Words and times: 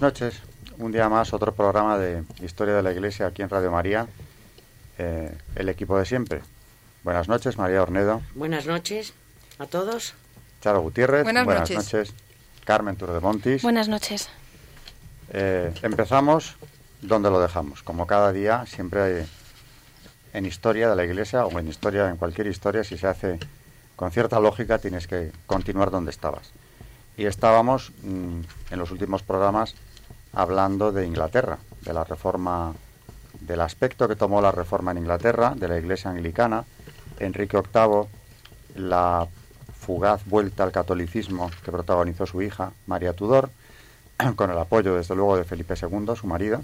Buenas 0.00 0.14
noches, 0.14 0.40
un 0.78 0.92
día 0.92 1.10
más, 1.10 1.34
otro 1.34 1.54
programa 1.54 1.98
de 1.98 2.24
Historia 2.40 2.74
de 2.74 2.82
la 2.82 2.90
Iglesia 2.90 3.26
aquí 3.26 3.42
en 3.42 3.50
Radio 3.50 3.70
María, 3.70 4.06
eh, 4.96 5.30
el 5.56 5.68
equipo 5.68 5.98
de 5.98 6.06
siempre. 6.06 6.40
Buenas 7.04 7.28
noches, 7.28 7.58
María 7.58 7.82
Ornedo. 7.82 8.22
Buenas 8.34 8.64
noches 8.64 9.12
a 9.58 9.66
todos. 9.66 10.14
Charo 10.62 10.80
Gutiérrez. 10.80 11.24
Buenas 11.24 11.46
noches. 11.46 12.14
Carmen 12.64 12.96
Turdemontis. 12.96 13.62
Buenas 13.62 13.88
noches. 13.88 14.30
Eh, 15.34 15.70
empezamos 15.82 16.56
donde 17.02 17.28
lo 17.28 17.38
dejamos. 17.38 17.82
Como 17.82 18.06
cada 18.06 18.32
día, 18.32 18.64
siempre 18.64 19.02
hay, 19.02 19.26
en 20.32 20.46
historia 20.46 20.88
de 20.88 20.96
la 20.96 21.04
Iglesia 21.04 21.44
o 21.44 21.58
en 21.58 21.68
historia, 21.68 22.08
en 22.08 22.16
cualquier 22.16 22.46
historia, 22.46 22.84
si 22.84 22.96
se 22.96 23.06
hace 23.06 23.38
con 23.96 24.10
cierta 24.12 24.40
lógica, 24.40 24.78
tienes 24.78 25.06
que 25.06 25.30
continuar 25.46 25.90
donde 25.90 26.10
estabas 26.10 26.52
y 27.20 27.26
estábamos 27.26 27.92
mm, 28.02 28.40
en 28.70 28.78
los 28.78 28.90
últimos 28.90 29.22
programas 29.22 29.74
hablando 30.32 30.92
de 30.92 31.06
Inglaterra, 31.06 31.58
de 31.82 31.92
la 31.92 32.04
reforma, 32.04 32.74
del 33.40 33.60
aspecto 33.60 34.08
que 34.08 34.16
tomó 34.16 34.40
la 34.40 34.52
reforma 34.52 34.90
en 34.90 34.98
Inglaterra, 34.98 35.54
de 35.56 35.68
la 35.68 35.78
Iglesia 35.78 36.10
anglicana, 36.10 36.64
Enrique 37.18 37.56
VIII, 37.56 38.08
la 38.76 39.26
fugaz 39.78 40.24
vuelta 40.26 40.62
al 40.62 40.72
catolicismo 40.72 41.50
que 41.64 41.72
protagonizó 41.72 42.26
su 42.26 42.42
hija, 42.42 42.72
María 42.86 43.12
Tudor, 43.12 43.50
con 44.36 44.50
el 44.50 44.58
apoyo 44.58 44.94
desde 44.94 45.14
luego 45.14 45.36
de 45.36 45.44
Felipe 45.44 45.74
II, 45.80 46.14
su 46.16 46.26
marido, 46.26 46.62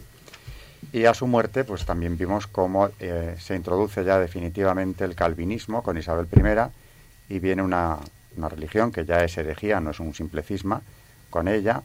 y 0.92 1.06
a 1.06 1.14
su 1.14 1.26
muerte 1.26 1.64
pues 1.64 1.84
también 1.84 2.16
vimos 2.16 2.46
cómo 2.46 2.90
eh, 3.00 3.34
se 3.38 3.56
introduce 3.56 4.04
ya 4.04 4.18
definitivamente 4.18 5.04
el 5.04 5.14
calvinismo 5.14 5.82
con 5.82 5.98
Isabel 5.98 6.28
I 6.32 7.34
y 7.34 7.38
viene 7.40 7.62
una, 7.62 7.98
una 8.36 8.48
religión 8.48 8.92
que 8.92 9.04
ya 9.04 9.24
es 9.24 9.36
herejía, 9.36 9.80
no 9.80 9.90
es 9.90 10.00
un 10.00 10.14
simple 10.14 10.42
cisma, 10.42 10.82
con 11.30 11.48
ella, 11.48 11.82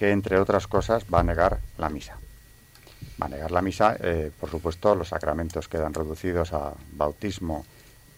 que 0.00 0.12
entre 0.12 0.40
otras 0.40 0.66
cosas 0.66 1.04
va 1.12 1.20
a 1.20 1.22
negar 1.22 1.60
la 1.76 1.90
misa. 1.90 2.16
Va 3.20 3.26
a 3.26 3.28
negar 3.28 3.50
la 3.50 3.60
misa, 3.60 3.98
eh, 4.00 4.30
por 4.40 4.48
supuesto, 4.48 4.94
los 4.94 5.08
sacramentos 5.08 5.68
quedan 5.68 5.92
reducidos 5.92 6.54
a 6.54 6.72
bautismo 6.92 7.66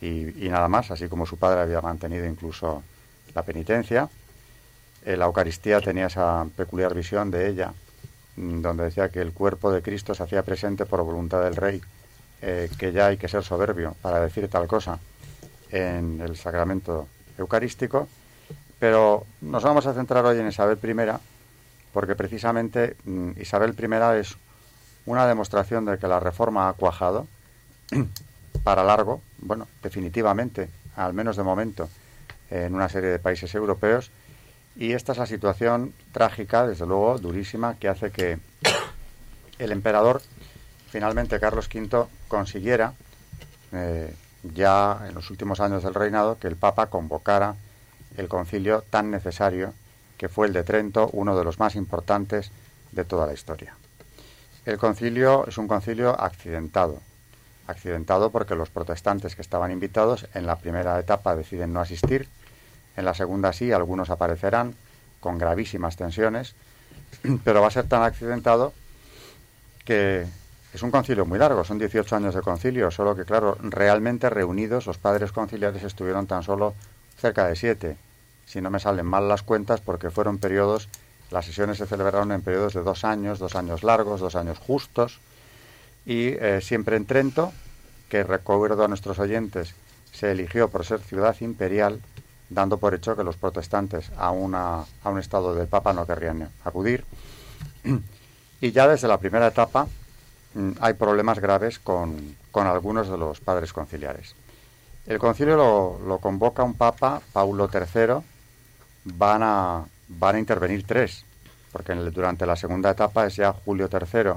y, 0.01 0.49
nada 0.49 0.69
más, 0.69 0.93
así 0.93 1.09
como 1.09 1.27
su 1.27 1.39
padre 1.39 1.61
había 1.61 1.81
mantenido 1.81 2.25
incluso 2.25 2.85
la 3.35 3.43
penitencia. 3.43 4.09
La 5.05 5.25
Eucaristía 5.25 5.81
tenía 5.81 6.07
esa 6.07 6.47
peculiar 6.57 6.95
visión 6.95 7.33
de 7.33 7.49
ella, 7.49 7.73
mm, 8.37 8.61
donde 8.61 8.85
decía 8.85 9.09
que 9.09 9.21
el 9.21 9.33
cuerpo 9.33 9.73
de 9.73 9.83
Cristo 9.83 10.15
se 10.15 10.23
hacía 10.23 10.45
presente 10.45 10.87
por 10.87 11.03
voluntad 11.03 11.43
del 11.43 11.57
Rey, 11.57 11.83
eh, 12.43 12.71
que 12.79 12.93
ya 12.93 13.09
hay 13.09 13.17
que 13.17 13.27
ser 13.27 13.43
soberbio 13.43 13.97
para 14.01 14.21
decir 14.21 14.49
tal 14.49 14.69
cosa 14.69 15.01
en 15.73 16.21
el 16.21 16.37
sacramento 16.37 17.09
eucarístico, 17.37 18.07
pero 18.79 19.27
nos 19.41 19.65
vamos 19.65 19.85
a 19.87 19.95
centrar 19.95 20.25
hoy 20.25 20.39
en 20.39 20.47
Isabel 20.47 20.79
I, 20.81 21.32
porque 21.93 22.15
precisamente 22.15 22.97
mm, 23.05 23.33
Isabel 23.41 23.75
I 23.79 24.21
es 24.21 24.37
una 25.07 25.27
demostración 25.27 25.85
de 25.85 25.99
que 25.99 26.09
la 26.09 26.21
reforma 26.21 26.69
ha 26.69 26.73
cuajado 26.75 27.27
para 28.65 28.85
largo, 28.85 29.21
bueno, 29.39 29.67
definitivamente, 29.83 30.69
al 30.97 31.15
menos 31.15 31.37
de 31.37 31.43
momento, 31.43 31.89
en 32.51 32.75
una 32.75 32.89
serie 32.89 33.11
de 33.11 33.19
países 33.19 33.55
europeos, 33.55 34.11
y 34.77 34.93
esta 34.93 35.13
es 35.13 35.19
la 35.19 35.27
situación 35.27 35.93
trágica, 36.13 36.67
desde 36.67 36.87
luego, 36.87 37.19
durísima, 37.19 37.75
que 37.75 37.89
hace 37.89 38.11
que 38.11 38.39
el 39.59 39.73
emperador, 39.73 40.23
finalmente 40.91 41.41
Carlos 41.41 41.69
V, 41.73 42.07
consiguiera 42.29 42.95
eh, 43.73 44.15
ya 44.43 45.05
en 45.07 45.15
los 45.15 45.31
últimos 45.31 45.61
años 45.61 45.83
del 45.83 45.95
reinado 45.95 46.39
que 46.39 46.49
el 46.49 46.57
Papa 46.57 46.87
convocara 46.87 47.57
el 48.17 48.29
concilio 48.29 48.83
tan 48.91 49.11
necesario 49.11 49.73
que 50.23 50.29
fue 50.29 50.47
el 50.47 50.53
de 50.53 50.63
Trento, 50.63 51.11
uno 51.15 51.37
de 51.37 51.43
los 51.43 51.59
más 51.59 51.75
importantes 51.75 52.53
de 52.93 53.05
toda 53.05 53.27
la 53.27 53.33
historia. 53.33 53.75
El 54.65 54.79
concilio 54.79 55.49
es 55.49 55.59
un 55.59 55.67
concilio 55.67 56.11
accidentado, 56.11 57.01
accidentado 57.67 58.31
porque 58.31 58.55
los 58.55 58.71
protestantes 58.71 59.35
que 59.35 59.43
estaban 59.43 59.73
invitados 59.73 60.29
en 60.35 60.47
la 60.47 60.61
primera 60.61 60.97
etapa 61.01 61.35
deciden 61.35 61.73
no 61.73 61.81
asistir, 61.81 62.29
en 62.97 63.05
la 63.05 63.15
segunda 63.15 63.53
sí, 63.53 63.73
algunos 63.73 64.11
aparecerán 64.11 64.77
con 65.19 65.39
gravísimas 65.39 65.97
tensiones, 65.97 66.55
pero 67.45 67.61
va 67.61 67.67
a 67.67 67.73
ser 67.73 67.89
tan 67.89 68.05
accidentado 68.05 68.73
que 69.85 70.25
es 70.73 70.83
un 70.85 70.93
concilio 70.93 71.27
muy 71.27 71.41
largo, 71.41 71.65
son 71.65 71.81
18 71.81 72.15
años 72.15 72.37
de 72.37 72.43
concilio, 72.43 72.93
solo 72.93 73.17
que, 73.17 73.25
claro, 73.25 73.59
realmente 73.61 74.31
reunidos 74.31 74.87
los 74.87 74.99
padres 74.99 75.33
conciliares 75.33 75.83
estuvieron 75.83 76.29
tan 76.29 76.45
solo 76.45 76.75
cerca 77.19 77.49
de 77.49 77.57
siete. 77.57 77.97
Si 78.53 78.61
no 78.61 78.71
me 78.71 78.81
salen 78.81 79.07
mal 79.07 79.29
las 79.29 79.43
cuentas, 79.43 79.81
porque 79.81 80.11
fueron 80.11 80.39
periodos, 80.39 80.89
las 81.31 81.47
sesiones 81.47 81.79
se 81.79 81.87
celebraron 81.87 82.33
en 82.33 82.43
periodos 82.43 82.75
de 82.75 82.83
dos 82.83 83.05
años, 83.05 83.39
dos 83.39 83.57
años 83.57 83.83
largos, 83.83 84.21
dos 84.21 84.35
años 84.35 84.59
justos, 84.59 85.21
y 86.05 86.29
eh, 86.29 86.61
siempre 86.61 86.97
en 86.97 87.07
Trento, 87.07 87.53
que 88.09 88.25
recuerdo 88.25 88.85
a 88.85 88.89
nuestros 88.89 89.19
oyentes, 89.19 89.75
se 90.13 90.33
eligió 90.33 90.69
por 90.69 90.85
ser 90.85 91.01
ciudad 91.01 91.35
imperial, 91.41 92.01
dando 92.51 92.77
por 92.77 92.95
hecho 92.95 93.17
que 93.17 93.25
los 93.25 93.37
protestantes 93.37 94.11
a, 94.19 94.31
una, 94.31 94.85
a 95.03 95.09
un 95.09 95.19
estado 95.19 95.55
del 95.55 95.69
Papa 95.69 95.95
no 95.95 96.07
querrían 96.07 96.51
acudir. 96.65 97.05
Y 98.61 98.71
ya 98.71 98.87
desde 98.87 99.09
la 99.09 99.19
primera 99.19 99.49
etapa, 99.49 99.89
Mm, 100.55 100.73
hay 100.81 100.95
problemas 100.95 101.39
graves 101.39 101.79
con, 101.79 102.37
con, 102.51 102.67
algunos 102.67 103.09
de 103.09 103.17
los 103.17 103.41
padres 103.41 103.73
conciliares. 103.73 104.35
El 105.07 105.19
concilio 105.19 105.57
lo, 106.07 106.19
convoca 106.19 106.63
un 106.63 106.75
papa, 106.75 107.23
Paulo 107.33 107.71
III, 107.73 108.23
van 109.05 109.43
a, 109.43 109.85
van 110.09 110.37
a 110.37 110.39
intervenir 110.39 110.87
tres, 110.87 111.25
porque 111.73 111.95
durante 111.95 112.47
la 112.47 112.57
segunda 112.57 112.91
etapa 112.91 113.27
es 113.27 113.37
ya 113.37 113.53
Julio 113.53 113.89
III 113.93 114.33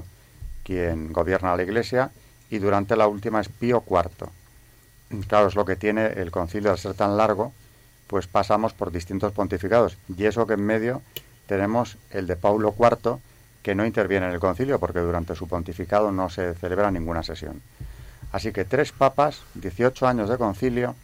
quien 0.64 1.12
gobierna 1.12 1.54
la 1.54 1.62
Iglesia 1.62 2.10
y 2.50 2.58
durante 2.58 2.96
la 2.96 3.06
última 3.06 3.40
es 3.40 3.48
Pío 3.48 3.84
IV. 3.88 4.28
Claro, 5.28 5.46
es 5.46 5.54
lo 5.54 5.64
que 5.64 5.76
tiene 5.76 6.06
el 6.06 6.32
concilio 6.32 6.72
al 6.72 6.78
ser 6.78 6.94
tan 6.94 7.16
largo, 7.16 7.52
pues 8.08 8.26
pasamos 8.26 8.72
por 8.72 8.90
distintos 8.90 9.32
pontificados. 9.32 9.96
Y 10.16 10.24
eso 10.24 10.46
que 10.46 10.54
en 10.54 10.66
medio 10.66 11.02
tenemos 11.46 11.96
el 12.10 12.26
de 12.26 12.34
Paulo 12.34 12.74
IV, 12.76 13.18
que 13.62 13.76
no 13.76 13.86
interviene 13.86 14.26
en 14.26 14.32
el 14.32 14.40
concilio 14.40 14.80
porque 14.80 14.98
durante 14.98 15.36
su 15.36 15.46
pontificado 15.46 16.10
no 16.10 16.28
se 16.30 16.54
celebra 16.54 16.90
ninguna 16.90 17.22
sesión. 17.22 17.62
Así 18.32 18.52
que 18.52 18.64
tres 18.64 18.90
papas, 18.90 19.42
18 19.54 20.06
años 20.06 20.28
de 20.28 20.36
concilio, 20.36 20.96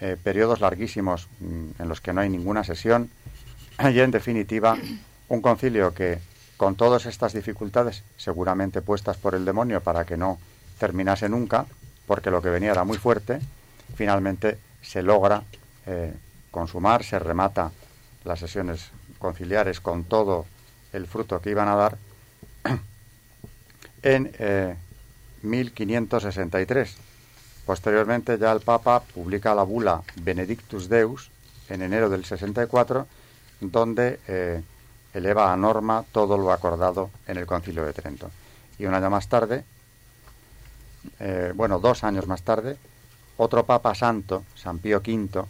eh, 0.00 0.16
periodos 0.22 0.60
larguísimos 0.60 1.28
mm, 1.40 1.80
en 1.82 1.88
los 1.88 2.00
que 2.00 2.12
no 2.12 2.20
hay 2.20 2.28
ninguna 2.28 2.64
sesión 2.64 3.10
y 3.92 4.00
en 4.00 4.10
definitiva 4.10 4.76
un 5.28 5.40
concilio 5.40 5.94
que 5.94 6.18
con 6.56 6.76
todas 6.76 7.06
estas 7.06 7.32
dificultades 7.32 8.02
seguramente 8.16 8.82
puestas 8.82 9.16
por 9.16 9.34
el 9.34 9.44
demonio 9.44 9.80
para 9.80 10.04
que 10.04 10.16
no 10.16 10.38
terminase 10.78 11.28
nunca, 11.28 11.66
porque 12.06 12.30
lo 12.30 12.42
que 12.42 12.50
venía 12.50 12.72
era 12.72 12.84
muy 12.84 12.98
fuerte, 12.98 13.40
finalmente 13.94 14.58
se 14.82 15.02
logra 15.02 15.42
eh, 15.86 16.12
consumar, 16.50 17.02
se 17.02 17.18
remata 17.18 17.72
las 18.24 18.38
sesiones 18.38 18.90
conciliares 19.18 19.80
con 19.80 20.04
todo 20.04 20.46
el 20.92 21.06
fruto 21.06 21.40
que 21.40 21.50
iban 21.50 21.68
a 21.68 21.74
dar 21.74 21.98
en 24.02 24.30
1563. 25.42 27.05
Posteriormente 27.66 28.38
ya 28.38 28.52
el 28.52 28.60
Papa 28.60 29.00
publica 29.00 29.54
la 29.54 29.64
bula 29.64 30.02
Benedictus 30.22 30.88
Deus 30.88 31.30
en 31.68 31.82
enero 31.82 32.08
del 32.08 32.24
64, 32.24 33.06
donde 33.60 34.20
eh, 34.28 34.62
eleva 35.12 35.52
a 35.52 35.56
norma 35.56 36.04
todo 36.12 36.38
lo 36.38 36.52
acordado 36.52 37.10
en 37.26 37.38
el 37.38 37.46
Concilio 37.46 37.84
de 37.84 37.92
Trento. 37.92 38.30
Y 38.78 38.86
un 38.86 38.94
año 38.94 39.10
más 39.10 39.28
tarde, 39.28 39.64
eh, 41.18 41.52
bueno, 41.56 41.80
dos 41.80 42.04
años 42.04 42.28
más 42.28 42.42
tarde, 42.42 42.76
otro 43.36 43.66
Papa 43.66 43.94
Santo, 43.96 44.44
San 44.54 44.78
Pío 44.78 44.98
V, 44.98 45.44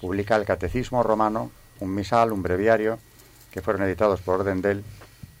publica 0.00 0.34
el 0.34 0.44
Catecismo 0.44 1.04
Romano, 1.04 1.52
un 1.78 1.94
misal, 1.94 2.32
un 2.32 2.42
breviario, 2.42 2.98
que 3.52 3.62
fueron 3.62 3.82
editados 3.82 4.20
por 4.20 4.40
orden 4.40 4.60
de 4.60 4.70
él 4.72 4.84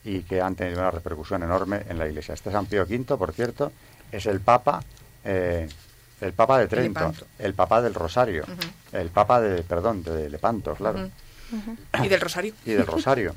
y 0.04 0.22
que 0.22 0.40
han 0.40 0.54
tenido 0.54 0.80
una 0.80 0.90
repercusión 0.90 1.42
enorme 1.42 1.82
en 1.88 1.98
la 1.98 2.06
Iglesia. 2.08 2.34
Este 2.34 2.52
San 2.52 2.66
Pío 2.66 2.84
V, 2.84 3.16
por 3.16 3.32
cierto, 3.32 3.72
es 4.12 4.26
el 4.26 4.40
Papa, 4.40 4.82
eh, 5.24 5.68
el 6.20 6.32
Papa 6.32 6.58
de 6.58 6.68
Trento, 6.68 7.12
el 7.38 7.54
Papa 7.54 7.82
del 7.82 7.94
Rosario, 7.94 8.44
el 8.92 9.08
Papa 9.08 9.40
de, 9.40 9.62
perdón, 9.62 10.02
de 10.02 10.28
Lepanto, 10.28 10.74
claro. 10.74 11.10
Y 12.02 12.08
del 12.08 12.20
Rosario. 12.20 12.54
Y 12.64 12.72
del 12.72 12.86
Rosario. 12.86 13.34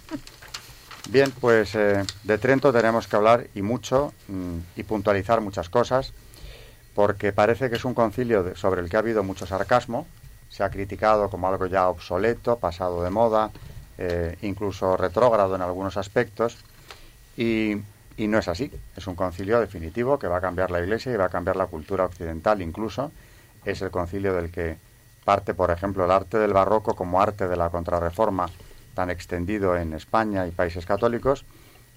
Bien, 1.09 1.31
pues 1.31 1.75
eh, 1.75 2.03
de 2.23 2.37
Trento 2.37 2.71
tenemos 2.71 3.07
que 3.07 3.15
hablar 3.15 3.47
y 3.55 3.61
mucho 3.61 4.13
mm, 4.27 4.57
y 4.77 4.83
puntualizar 4.83 5.41
muchas 5.41 5.69
cosas, 5.69 6.13
porque 6.95 7.33
parece 7.33 7.69
que 7.69 7.75
es 7.75 7.85
un 7.85 7.93
concilio 7.93 8.55
sobre 8.55 8.81
el 8.81 8.89
que 8.89 8.95
ha 8.95 8.99
habido 8.99 9.23
mucho 9.23 9.45
sarcasmo, 9.45 10.07
se 10.49 10.63
ha 10.63 10.69
criticado 10.69 11.29
como 11.29 11.47
algo 11.47 11.65
ya 11.65 11.89
obsoleto, 11.89 12.57
pasado 12.57 13.03
de 13.03 13.09
moda, 13.09 13.51
eh, 13.97 14.37
incluso 14.43 14.95
retrógrado 14.95 15.55
en 15.55 15.61
algunos 15.61 15.97
aspectos, 15.97 16.57
y, 17.35 17.77
y, 18.17 18.27
no 18.27 18.37
es 18.37 18.47
así. 18.47 18.71
Es 18.95 19.07
un 19.07 19.15
concilio 19.15 19.59
definitivo 19.59 20.19
que 20.19 20.27
va 20.27 20.37
a 20.37 20.41
cambiar 20.41 20.71
la 20.71 20.81
Iglesia 20.81 21.11
y 21.13 21.15
va 21.17 21.25
a 21.25 21.29
cambiar 21.29 21.55
la 21.55 21.67
cultura 21.67 22.05
occidental 22.05 22.61
incluso. 22.61 23.11
Es 23.65 23.81
el 23.81 23.91
concilio 23.91 24.33
del 24.33 24.51
que 24.51 24.77
parte, 25.23 25.53
por 25.53 25.71
ejemplo, 25.71 26.05
el 26.05 26.11
arte 26.11 26.37
del 26.37 26.53
barroco 26.53 26.95
como 26.95 27.21
arte 27.21 27.47
de 27.47 27.55
la 27.55 27.69
contrarreforma 27.69 28.49
tan 28.93 29.09
extendido 29.09 29.75
en 29.77 29.93
España 29.93 30.45
y 30.47 30.51
países 30.51 30.85
católicos. 30.85 31.45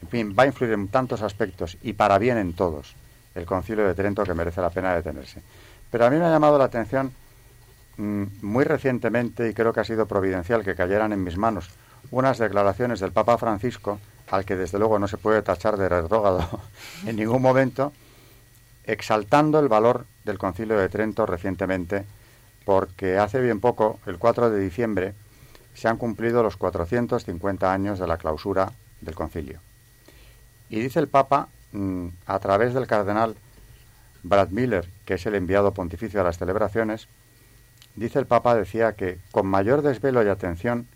En 0.03 0.09
fin, 0.09 0.37
va 0.39 0.45
a 0.45 0.47
influir 0.47 0.73
en 0.73 0.89
tantos 0.89 1.23
aspectos 1.23 1.77
y 1.83 1.93
para 1.93 2.19
bien 2.19 2.39
en 2.39 2.53
todos 2.53 2.95
el 3.37 3.45
concilio 3.45 3.87
de 3.87 3.95
Trento 3.95 4.25
que 4.25 4.35
merece 4.35 4.61
la 4.61 4.71
pena 4.71 4.95
detenerse. 4.95 5.43
Pero 5.91 6.07
a 6.07 6.11
mí 6.11 6.17
me 6.17 6.25
ha 6.25 6.31
llamado 6.31 6.59
la 6.59 6.65
atención 6.65 7.13
mm, 7.99 8.25
muy 8.43 8.65
recientemente, 8.65 9.49
y 9.49 9.55
creo 9.55 9.73
que 9.73 9.81
ha 9.81 9.85
sido 9.85 10.07
providencial 10.07 10.65
que 10.65 10.75
cayeran 10.75 11.13
en 11.13 11.23
mis 11.23 11.37
manos, 11.37 11.71
unas 12.11 12.39
declaraciones 12.39 13.01
del 13.01 13.13
Papa 13.13 13.37
Francisco, 13.37 14.01
al 14.31 14.45
que 14.45 14.57
desde 14.57 14.79
luego 14.79 14.99
no 14.99 15.09
se 15.09 15.19
puede 15.19 15.43
tachar 15.43 15.77
de 15.77 15.89
retrógrado 15.89 16.61
en 17.07 17.17
ningún 17.17 17.43
momento, 17.43 17.93
exaltando 18.85 19.59
el 19.59 19.69
valor 19.69 20.07
del 20.25 20.39
concilio 20.39 20.79
de 20.79 20.89
Trento 20.89 21.27
recientemente, 21.27 22.05
porque 22.65 23.19
hace 23.19 23.41
bien 23.41 23.61
poco, 23.61 24.01
el 24.07 24.19
4 24.19 24.51
de 24.51 24.61
diciembre, 24.61 25.15
se 25.75 25.89
han 25.89 25.99
cumplido 25.99 26.43
los 26.43 26.57
450 26.57 27.73
años 27.73 27.99
de 27.99 28.07
la 28.07 28.17
clausura 28.17 28.73
del 29.01 29.15
concilio. 29.15 29.61
Y 30.69 30.81
dice 30.81 30.99
el 30.99 31.09
Papa, 31.09 31.49
mm, 31.73 32.09
a 32.27 32.39
través 32.39 32.75
del 32.75 32.87
cardenal 32.87 33.37
Brad 34.23 34.49
Miller, 34.49 34.89
que 35.05 35.15
es 35.15 35.27
el 35.27 35.35
enviado 35.35 35.73
pontificio 35.73 36.21
a 36.21 36.25
las 36.25 36.39
celebraciones, 36.39 37.09
dice 37.95 38.19
el 38.19 38.27
Papa, 38.27 38.55
decía 38.57 38.95
que 38.95 39.19
con 39.31 39.47
mayor 39.47 39.83
desvelo 39.83 40.25
y 40.25 40.29
atención 40.29 40.89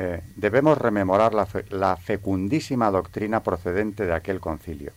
eh, 0.00 0.22
debemos 0.36 0.78
rememorar 0.78 1.34
la, 1.34 1.48
la 1.70 1.96
fecundísima 1.96 2.88
doctrina 2.88 3.42
procedente 3.42 4.06
de 4.06 4.14
aquel 4.14 4.38
concilio. 4.38 4.92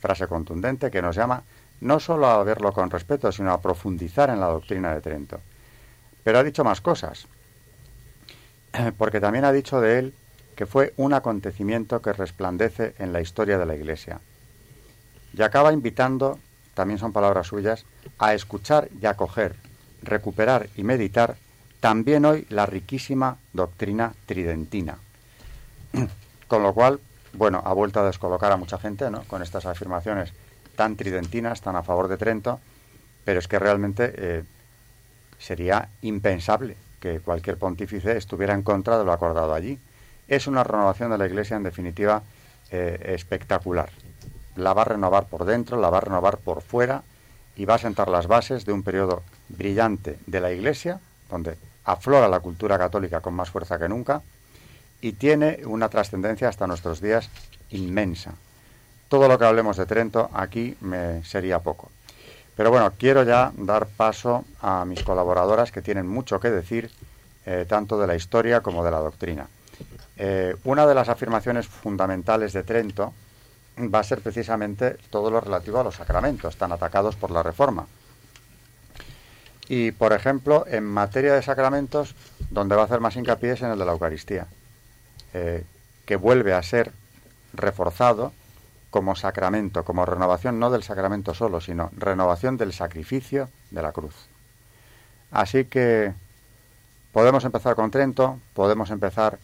Frase 0.00 0.26
contundente 0.26 0.90
que 0.90 1.00
nos 1.00 1.16
llama 1.16 1.42
no 1.80 1.98
solo 1.98 2.26
a 2.26 2.44
verlo 2.44 2.70
con 2.72 2.90
respeto, 2.90 3.32
sino 3.32 3.52
a 3.52 3.62
profundizar 3.62 4.28
en 4.28 4.40
la 4.40 4.48
doctrina 4.48 4.94
de 4.94 5.00
Trento. 5.00 5.40
Pero 6.22 6.38
ha 6.38 6.44
dicho 6.44 6.62
más 6.62 6.82
cosas. 6.82 7.26
porque 8.98 9.18
también 9.18 9.46
ha 9.46 9.52
dicho 9.52 9.80
de 9.80 9.98
él 9.98 10.14
que 10.56 10.66
fue 10.66 10.92
un 10.98 11.14
acontecimiento 11.14 12.02
que 12.02 12.12
resplandece 12.12 12.94
en 12.98 13.14
la 13.14 13.22
historia 13.22 13.56
de 13.56 13.64
la 13.64 13.74
Iglesia. 13.74 14.20
Y 15.32 15.40
acaba 15.40 15.72
invitando, 15.72 16.38
también 16.74 16.98
son 16.98 17.14
palabras 17.14 17.46
suyas, 17.46 17.86
a 18.18 18.34
escuchar 18.34 18.88
y 19.00 19.06
acoger, 19.06 19.56
recuperar 20.02 20.68
y 20.76 20.84
meditar 20.84 21.36
también 21.84 22.24
hoy 22.24 22.46
la 22.48 22.64
riquísima 22.64 23.36
doctrina 23.52 24.14
tridentina. 24.24 24.96
Con 26.48 26.62
lo 26.62 26.72
cual, 26.72 26.98
bueno, 27.34 27.60
ha 27.62 27.74
vuelto 27.74 28.00
a 28.00 28.06
descolocar 28.06 28.50
a 28.52 28.56
mucha 28.56 28.78
gente, 28.78 29.10
¿no? 29.10 29.22
Con 29.24 29.42
estas 29.42 29.66
afirmaciones 29.66 30.32
tan 30.76 30.96
tridentinas, 30.96 31.60
tan 31.60 31.76
a 31.76 31.82
favor 31.82 32.08
de 32.08 32.16
Trento, 32.16 32.58
pero 33.26 33.38
es 33.38 33.48
que 33.48 33.58
realmente 33.58 34.14
eh, 34.16 34.44
sería 35.38 35.90
impensable 36.00 36.78
que 37.00 37.20
cualquier 37.20 37.58
pontífice 37.58 38.16
estuviera 38.16 38.54
en 38.54 38.62
contra 38.62 38.96
de 38.96 39.04
lo 39.04 39.12
acordado 39.12 39.52
allí. 39.52 39.78
Es 40.26 40.46
una 40.46 40.64
renovación 40.64 41.10
de 41.10 41.18
la 41.18 41.26
Iglesia, 41.26 41.58
en 41.58 41.64
definitiva, 41.64 42.22
eh, 42.70 43.12
espectacular. 43.14 43.90
La 44.56 44.72
va 44.72 44.80
a 44.80 44.86
renovar 44.86 45.26
por 45.26 45.44
dentro, 45.44 45.78
la 45.78 45.90
va 45.90 45.98
a 45.98 46.00
renovar 46.08 46.38
por 46.38 46.62
fuera 46.62 47.02
y 47.56 47.66
va 47.66 47.74
a 47.74 47.78
sentar 47.78 48.08
las 48.08 48.26
bases 48.26 48.64
de 48.64 48.72
un 48.72 48.82
periodo 48.82 49.22
brillante 49.50 50.18
de 50.26 50.40
la 50.40 50.50
Iglesia, 50.50 50.98
donde 51.28 51.58
aflora 51.84 52.28
la 52.28 52.40
cultura 52.40 52.78
católica 52.78 53.20
con 53.20 53.34
más 53.34 53.50
fuerza 53.50 53.78
que 53.78 53.88
nunca 53.88 54.22
y 55.00 55.12
tiene 55.12 55.60
una 55.66 55.88
trascendencia 55.88 56.48
hasta 56.48 56.66
nuestros 56.66 57.00
días 57.00 57.28
inmensa. 57.70 58.32
Todo 59.08 59.28
lo 59.28 59.38
que 59.38 59.44
hablemos 59.44 59.76
de 59.76 59.86
Trento 59.86 60.30
aquí 60.32 60.76
me 60.80 61.22
sería 61.24 61.58
poco. 61.58 61.90
Pero 62.56 62.70
bueno, 62.70 62.92
quiero 62.96 63.22
ya 63.24 63.52
dar 63.56 63.86
paso 63.86 64.44
a 64.60 64.84
mis 64.84 65.02
colaboradoras 65.02 65.72
que 65.72 65.82
tienen 65.82 66.06
mucho 66.06 66.40
que 66.40 66.50
decir, 66.50 66.90
eh, 67.44 67.66
tanto 67.68 67.98
de 67.98 68.06
la 68.06 68.14
historia 68.14 68.60
como 68.60 68.84
de 68.84 68.90
la 68.90 68.98
doctrina. 68.98 69.46
Eh, 70.16 70.56
una 70.64 70.86
de 70.86 70.94
las 70.94 71.08
afirmaciones 71.08 71.66
fundamentales 71.66 72.52
de 72.52 72.62
Trento 72.62 73.12
va 73.78 73.98
a 73.98 74.04
ser 74.04 74.20
precisamente 74.20 74.96
todo 75.10 75.30
lo 75.30 75.40
relativo 75.40 75.80
a 75.80 75.84
los 75.84 75.96
sacramentos, 75.96 76.56
tan 76.56 76.72
atacados 76.72 77.16
por 77.16 77.30
la 77.30 77.42
Reforma. 77.42 77.86
Y, 79.68 79.92
por 79.92 80.12
ejemplo, 80.12 80.64
en 80.68 80.84
materia 80.84 81.34
de 81.34 81.42
sacramentos, 81.42 82.14
donde 82.50 82.76
va 82.76 82.82
a 82.82 82.84
hacer 82.84 83.00
más 83.00 83.16
hincapié 83.16 83.52
es 83.52 83.62
en 83.62 83.70
el 83.70 83.78
de 83.78 83.84
la 83.84 83.92
Eucaristía, 83.92 84.46
eh, 85.32 85.64
que 86.04 86.16
vuelve 86.16 86.52
a 86.52 86.62
ser 86.62 86.92
reforzado 87.54 88.32
como 88.90 89.16
sacramento, 89.16 89.84
como 89.84 90.06
renovación 90.06 90.60
no 90.60 90.70
del 90.70 90.82
sacramento 90.82 91.34
solo, 91.34 91.60
sino 91.60 91.90
renovación 91.96 92.56
del 92.56 92.72
sacrificio 92.72 93.48
de 93.70 93.82
la 93.82 93.92
cruz. 93.92 94.14
Así 95.30 95.64
que 95.64 96.12
podemos 97.12 97.44
empezar 97.44 97.74
con 97.74 97.90
Trento, 97.90 98.38
podemos 98.52 98.90
empezar 98.90 99.38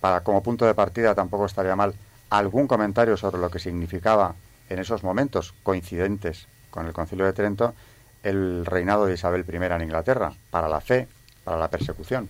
para 0.00 0.20
como 0.20 0.42
punto 0.42 0.64
de 0.64 0.74
partida 0.74 1.14
tampoco 1.14 1.46
estaría 1.46 1.74
mal 1.74 1.94
algún 2.30 2.68
comentario 2.68 3.16
sobre 3.16 3.38
lo 3.38 3.50
que 3.50 3.58
significaba 3.58 4.34
en 4.68 4.78
esos 4.78 5.02
momentos 5.02 5.54
coincidentes 5.62 6.46
con 6.70 6.86
el 6.86 6.92
Concilio 6.92 7.24
de 7.24 7.32
Trento 7.32 7.74
el 8.22 8.66
reinado 8.66 9.06
de 9.06 9.14
Isabel 9.14 9.44
I 9.48 9.56
en 9.56 9.82
Inglaterra 9.82 10.32
para 10.50 10.68
la 10.68 10.80
fe, 10.80 11.08
para 11.44 11.58
la 11.58 11.68
persecución. 11.68 12.28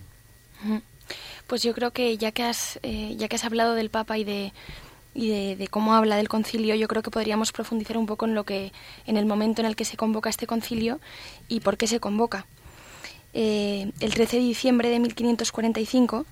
Pues 1.47 1.63
yo 1.63 1.73
creo 1.73 1.91
que 1.91 2.17
ya 2.17 2.31
que 2.31 2.43
has 2.43 2.79
eh, 2.83 3.15
ya 3.17 3.27
que 3.27 3.35
has 3.35 3.45
hablado 3.45 3.73
del 3.73 3.89
Papa 3.89 4.17
y 4.17 4.23
de 4.23 4.53
y 5.13 5.55
de, 5.55 5.67
cómo 5.67 5.95
habla 5.95 6.15
del 6.15 6.29
concilio, 6.29 6.75
yo 6.75 6.87
creo 6.87 7.01
que 7.01 7.11
podríamos 7.11 7.51
profundizar 7.51 7.97
un 7.97 8.05
poco 8.05 8.25
en 8.25 8.35
lo 8.35 8.43
que, 8.43 8.71
en 9.07 9.17
el 9.17 9.25
momento 9.25 9.61
en 9.61 9.65
el 9.65 9.75
que 9.75 9.83
se 9.83 9.97
convoca 9.97 10.29
este 10.29 10.47
concilio 10.47 10.99
y 11.47 11.61
por 11.61 11.77
qué 11.77 11.87
se 11.87 11.99
convoca. 11.99 12.45
Eh, 13.33 13.91
el 13.99 14.13
13 14.13 14.37
de 14.37 14.43
diciembre 14.43 14.89
de 14.89 14.99
1545, 14.99 16.25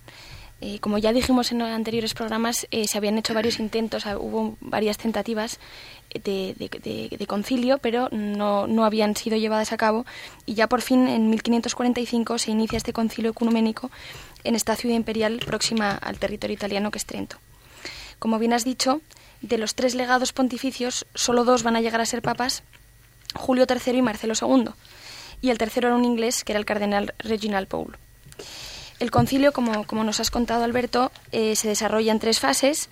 eh, 0.60 0.80
como 0.80 0.98
ya 0.98 1.14
dijimos 1.14 1.52
en 1.52 1.62
anteriores 1.62 2.14
programas, 2.14 2.68
eh, 2.72 2.88
se 2.88 2.98
habían 2.98 3.18
hecho 3.18 3.34
varios 3.34 3.60
intentos, 3.60 4.08
ah, 4.08 4.18
hubo 4.18 4.58
varias 4.60 4.98
tentativas 4.98 5.60
de, 6.14 6.56
de, 6.58 7.28
concilio, 7.28 7.78
pero 7.78 8.10
no, 8.12 8.66
no, 8.66 8.86
habían 8.86 9.16
sido 9.16 9.38
llevadas 9.38 9.72
a 9.72 9.78
cabo 9.78 10.06
y 10.46 10.56
ya 10.56 10.68
por 10.68 10.82
fin 10.82 11.08
en 11.08 11.30
1545 11.30 12.40
se 12.40 12.52
inicia 12.52 12.78
este 12.78 12.94
concilio 12.94 13.32
ecuménico 13.32 13.92
en 14.44 14.56
esta 14.56 14.76
ciudad 14.76 14.96
imperial 14.96 15.40
próxima 15.46 15.92
al 15.92 16.18
territorio 16.18 16.56
italiano 16.56 16.90
que 16.90 16.98
es 16.98 17.06
Trento. 17.06 17.38
Como 18.18 18.40
bien 18.40 18.54
has 18.54 18.64
dicho, 18.64 19.02
de 19.42 19.58
los 19.58 19.76
tres 19.76 19.94
legados 19.94 20.34
pontificios, 20.34 21.06
solo 21.14 21.44
dos 21.44 21.62
van 21.62 21.76
a 21.76 21.82
llegar 21.82 22.02
a 22.02 22.06
ser 22.06 22.22
papas, 22.22 22.64
Julio 23.36 23.66
III 23.70 23.98
y 23.98 24.02
Marcelo 24.02 24.34
II, 24.40 24.70
y 25.42 25.50
el 25.52 25.58
tercero 25.58 25.90
era 25.90 25.98
un 25.98 26.06
inglés, 26.06 26.44
que 26.44 26.54
era 26.54 26.60
el 26.60 26.66
cardenal 26.66 27.14
Reginald 27.20 27.68
Pole. 27.68 27.98
El 29.00 29.12
concilio, 29.12 29.52
como, 29.52 29.86
como 29.86 30.04
nos 30.04 30.20
has 30.20 30.32
contado, 30.32 30.64
Alberto, 30.64 31.12
eh, 31.32 31.56
se 31.56 31.68
desarrolla 31.68 32.12
en 32.12 32.20
tres 32.20 32.40
fases. 32.40 32.90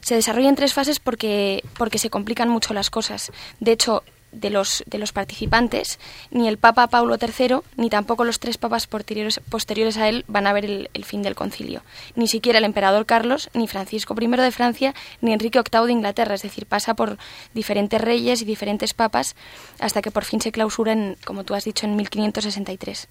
Se 0.00 0.14
desarrolla 0.14 0.48
en 0.48 0.56
tres 0.56 0.72
fases 0.72 1.00
porque, 1.00 1.62
porque 1.76 1.98
se 1.98 2.10
complican 2.10 2.48
mucho 2.48 2.72
las 2.72 2.88
cosas. 2.88 3.32
De 3.58 3.72
hecho, 3.72 4.02
de 4.32 4.50
los, 4.50 4.84
de 4.86 4.98
los 4.98 5.12
participantes, 5.12 5.98
ni 6.30 6.48
el 6.48 6.58
Papa 6.58 6.86
Paulo 6.86 7.16
III, 7.20 7.56
ni 7.76 7.90
tampoco 7.90 8.24
los 8.24 8.38
tres 8.38 8.58
papas 8.58 8.86
posteriores, 8.86 9.40
posteriores 9.48 9.96
a 9.96 10.08
él 10.08 10.24
van 10.28 10.46
a 10.46 10.52
ver 10.52 10.64
el, 10.64 11.04
fin 11.04 11.22
del 11.22 11.34
concilio. 11.34 11.82
Ni 12.14 12.28
siquiera 12.28 12.58
el 12.58 12.64
emperador 12.64 13.06
Carlos, 13.06 13.50
ni 13.54 13.66
Francisco 13.66 14.14
I 14.20 14.26
de 14.26 14.52
Francia, 14.52 14.94
ni 15.20 15.32
Enrique 15.32 15.60
VIII 15.60 15.86
de 15.86 15.92
Inglaterra. 15.92 16.34
Es 16.34 16.42
decir, 16.42 16.66
pasa 16.66 16.94
por 16.94 17.18
diferentes 17.54 18.00
reyes 18.00 18.42
y 18.42 18.44
diferentes 18.44 18.94
papas 18.94 19.34
hasta 19.80 20.02
que 20.02 20.10
por 20.10 20.24
fin 20.24 20.40
se 20.40 20.52
clausura, 20.52 20.92
en, 20.92 21.16
como 21.24 21.44
tú 21.44 21.54
has 21.54 21.64
dicho, 21.64 21.86
en 21.86 21.96
1563. 21.96 23.08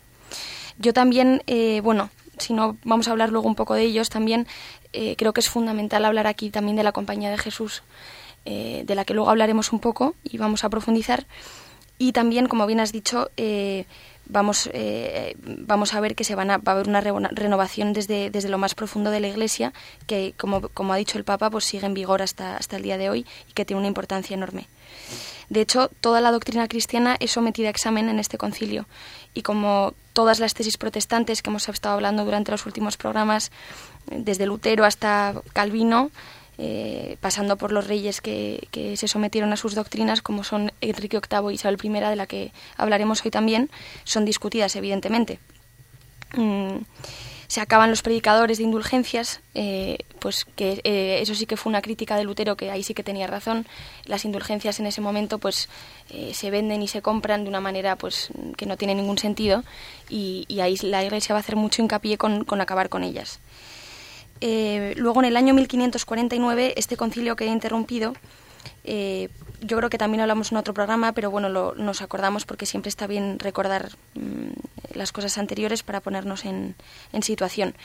Yo 0.77 0.93
también, 0.93 1.43
eh, 1.47 1.81
bueno, 1.83 2.09
si 2.39 2.53
no 2.53 2.77
vamos 2.83 3.07
a 3.07 3.11
hablar 3.11 3.31
luego 3.31 3.47
un 3.47 3.55
poco 3.55 3.73
de 3.73 3.83
ellos, 3.83 4.09
también 4.09 4.47
eh, 4.93 5.15
creo 5.17 5.33
que 5.33 5.41
es 5.41 5.49
fundamental 5.49 6.05
hablar 6.05 6.27
aquí 6.27 6.49
también 6.49 6.75
de 6.75 6.83
la 6.83 6.91
Compañía 6.91 7.29
de 7.29 7.37
Jesús 7.37 7.83
eh, 8.45 8.83
de 8.85 8.95
la 8.95 9.05
que 9.05 9.13
luego 9.13 9.29
hablaremos 9.29 9.71
un 9.71 9.79
poco 9.79 10.15
y 10.23 10.37
vamos 10.37 10.63
a 10.63 10.69
profundizar. 10.69 11.25
Y 11.97 12.13
también, 12.13 12.47
como 12.47 12.65
bien 12.65 12.79
has 12.79 12.93
dicho, 12.93 13.29
eh, 13.35 13.85
vamos, 14.25 14.69
vamos 15.43 15.93
a 15.93 15.99
ver 15.99 16.15
que 16.15 16.23
se 16.23 16.33
van 16.33 16.49
a, 16.49 16.57
va 16.57 16.71
a 16.71 16.75
haber 16.75 16.87
una 16.87 17.01
renovación 17.01 17.91
desde, 17.91 18.29
desde 18.29 18.47
lo 18.47 18.57
más 18.57 18.73
profundo 18.73 19.11
de 19.11 19.19
la 19.19 19.27
Iglesia, 19.27 19.73
que 20.07 20.33
como, 20.37 20.69
como 20.69 20.93
ha 20.93 20.97
dicho 20.97 21.17
el 21.17 21.25
Papa, 21.25 21.49
pues 21.49 21.65
sigue 21.65 21.85
en 21.85 21.93
vigor 21.93 22.21
hasta, 22.21 22.55
hasta 22.55 22.77
el 22.77 22.83
día 22.83 22.97
de 22.97 23.09
hoy 23.09 23.25
y 23.49 23.53
que 23.53 23.65
tiene 23.65 23.79
una 23.79 23.89
importancia 23.89 24.33
enorme. 24.33 24.67
De 25.49 25.61
hecho, 25.61 25.89
toda 25.99 26.21
la 26.21 26.31
doctrina 26.31 26.67
cristiana 26.67 27.17
es 27.19 27.31
sometida 27.31 27.67
a 27.67 27.71
examen 27.71 28.07
en 28.07 28.19
este 28.19 28.37
concilio 28.37 28.85
y 29.33 29.41
como 29.41 29.93
todas 30.13 30.39
las 30.39 30.53
tesis 30.53 30.77
protestantes 30.77 31.41
que 31.41 31.49
hemos 31.49 31.69
estado 31.69 31.95
hablando 31.95 32.25
durante 32.25 32.51
los 32.51 32.65
últimos 32.65 32.97
programas, 32.97 33.51
desde 34.07 34.45
Lutero 34.45 34.85
hasta 34.85 35.33
Calvino, 35.53 36.11
eh, 36.57 37.15
pasando 37.21 37.55
por 37.55 37.71
los 37.71 37.87
reyes 37.87 38.19
que, 38.19 38.67
se 38.97 39.07
sometieron 39.07 39.53
a 39.53 39.55
sus 39.55 39.75
doctrinas, 39.75 40.21
como 40.21 40.43
son 40.43 40.73
Enrique 40.81 41.19
VIII 41.19 41.51
y 41.51 41.53
Isabel 41.53 41.77
I, 41.81 41.89
de 41.89 42.15
la 42.17 42.27
que 42.27 42.51
hablaremos 42.75 43.23
hoy 43.23 43.31
también, 43.31 43.69
son 44.03 44.25
discutidas, 44.25 44.75
evidentemente. 44.75 45.39
Mm, 46.35 46.79
se 47.49 47.59
acaban 47.59 47.89
los 47.89 48.01
predicadores 48.01 48.59
de 48.59 48.63
indulgencias, 48.63 49.41
eh, 49.53 49.97
pues 50.19 50.45
que 50.55 50.79
eh, 50.85 51.19
eso 51.21 51.35
sí 51.35 51.45
que 51.45 51.57
fue 51.57 51.69
una 51.69 51.81
crítica 51.81 52.15
de 52.15 52.23
Lutero, 52.23 52.55
que 52.55 52.71
ahí 52.71 52.83
sí 52.83 52.93
que 52.93 53.03
tenía 53.03 53.27
razón. 53.27 53.67
Las 54.05 54.23
indulgencias 54.23 54.79
en 54.79 54.85
ese 54.85 55.01
momento 55.01 55.37
pues 55.37 55.67
se 56.33 56.49
venden 56.49 56.81
y 56.81 56.87
se 56.87 57.03
compran 57.03 57.43
de 57.43 57.49
una 57.49 57.59
manera 57.59 57.95
pues 57.95 58.29
que 58.57 58.65
no 58.65 58.77
tiene 58.77 58.95
ningún 58.95 59.19
sentido 59.19 59.63
y, 60.09 60.45
ahí 60.59 60.75
la 60.81 61.03
Iglesia 61.03 61.33
va 61.33 61.39
a 61.39 61.41
hacer 61.41 61.55
mucho 61.55 61.83
hincapié 61.83 62.17
con 62.17 62.61
acabar 62.61 62.89
con 62.89 63.03
ellas. 63.03 63.39
Eh, 64.41 64.93
luego, 64.97 65.21
en 65.21 65.25
el 65.25 65.37
año 65.37 65.53
1549, 65.53 66.73
este 66.77 66.97
concilio 66.97 67.35
queda 67.35 67.51
interrumpido. 67.51 68.13
Yo 69.61 69.77
creo 69.77 69.89
que 69.89 69.97
también 69.97 70.21
hablamos 70.21 70.51
en 70.51 70.57
otro 70.57 70.73
programa, 70.73 71.11
pero 71.11 71.29
bueno, 71.31 71.73
nos 71.73 72.01
acordamos 72.01 72.45
porque 72.45 72.65
siempre 72.65 72.89
está 72.89 73.07
bien 73.07 73.39
recordar 73.39 73.91
mm, 74.15 74.51
las 74.93 75.11
cosas 75.11 75.37
anteriores 75.37 75.83
para 75.83 75.99
ponernos 75.99 76.45
en, 76.45 76.75
situación. 77.21 77.75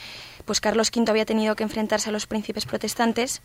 Pues 0.45 0.61
Carlos 0.61 0.91
V 0.95 1.11
había 1.11 1.25
tenido 1.25 1.57
que 1.57 1.65
enfrentarse 1.65 2.11
a 2.11 2.13
los 2.13 2.27
príncipes 2.27 2.67
protestantes 2.67 3.43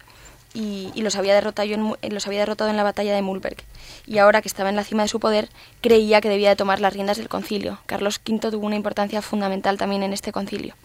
y, 0.54 0.92
los, 1.02 1.16
había 1.16 1.34
derrotado 1.34 1.68
en, 1.70 2.18
había 2.26 2.46
la 2.46 2.84
batalla 2.84 3.16
de 3.16 3.22
Mulberg. 3.22 3.58
Y 4.06 4.20
ahora 4.20 4.42
que 4.42 4.48
estaba 4.48 4.70
en 4.70 4.76
la 4.76 4.84
cima 4.84 5.04
de 5.04 5.10
su 5.10 5.20
poder, 5.20 5.50
creía 5.82 6.22
que 6.22 6.30
debía 6.30 6.50
de 6.50 6.56
tomar 6.56 6.80
las 6.82 6.94
riendas 6.94 7.18
del 7.18 7.30
concilio. 7.30 7.80
Carlos 7.88 8.22
V 8.28 8.52
tuvo 8.52 8.66
una 8.66 8.76
importancia 8.76 9.22
fundamental 9.22 9.78
también 9.78 10.04
en 10.04 10.14
este 10.14 10.32
concilio. 10.32 10.76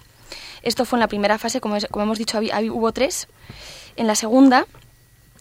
Esto 0.62 0.86
fue 0.86 0.96
en 0.96 1.00
la 1.00 1.08
primera 1.08 1.38
fase, 1.38 1.60
como, 1.60 1.76
hemos 1.76 2.18
dicho, 2.18 2.40
hubo 2.40 2.92
tres. 2.92 3.28
En 3.96 4.06
la 4.06 4.14
segunda 4.14 4.66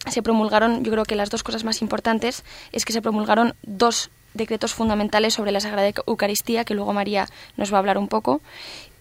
se 0.08 0.22
promulgaron, 0.22 0.84
yo 0.84 0.92
creo 0.92 1.06
que 1.06 1.16
las 1.16 1.30
dos 1.30 1.44
cosas 1.44 1.64
más 1.64 1.82
importantes 1.82 2.44
es 2.72 2.86
que 2.86 2.94
se 2.94 3.02
promulgaron 3.02 3.56
dos 3.64 4.10
decretos 4.34 4.74
fundamentales 4.74 5.34
sobre 5.34 5.52
la 5.52 5.60
Sagrada 5.60 5.92
Eucaristía, 6.08 6.66
que 6.66 6.74
luego 6.74 6.94
María 6.94 7.28
nos 7.58 7.72
va 7.72 7.78
a 7.78 7.80
hablar 7.80 7.98
un 7.98 8.08
poco, 8.08 8.42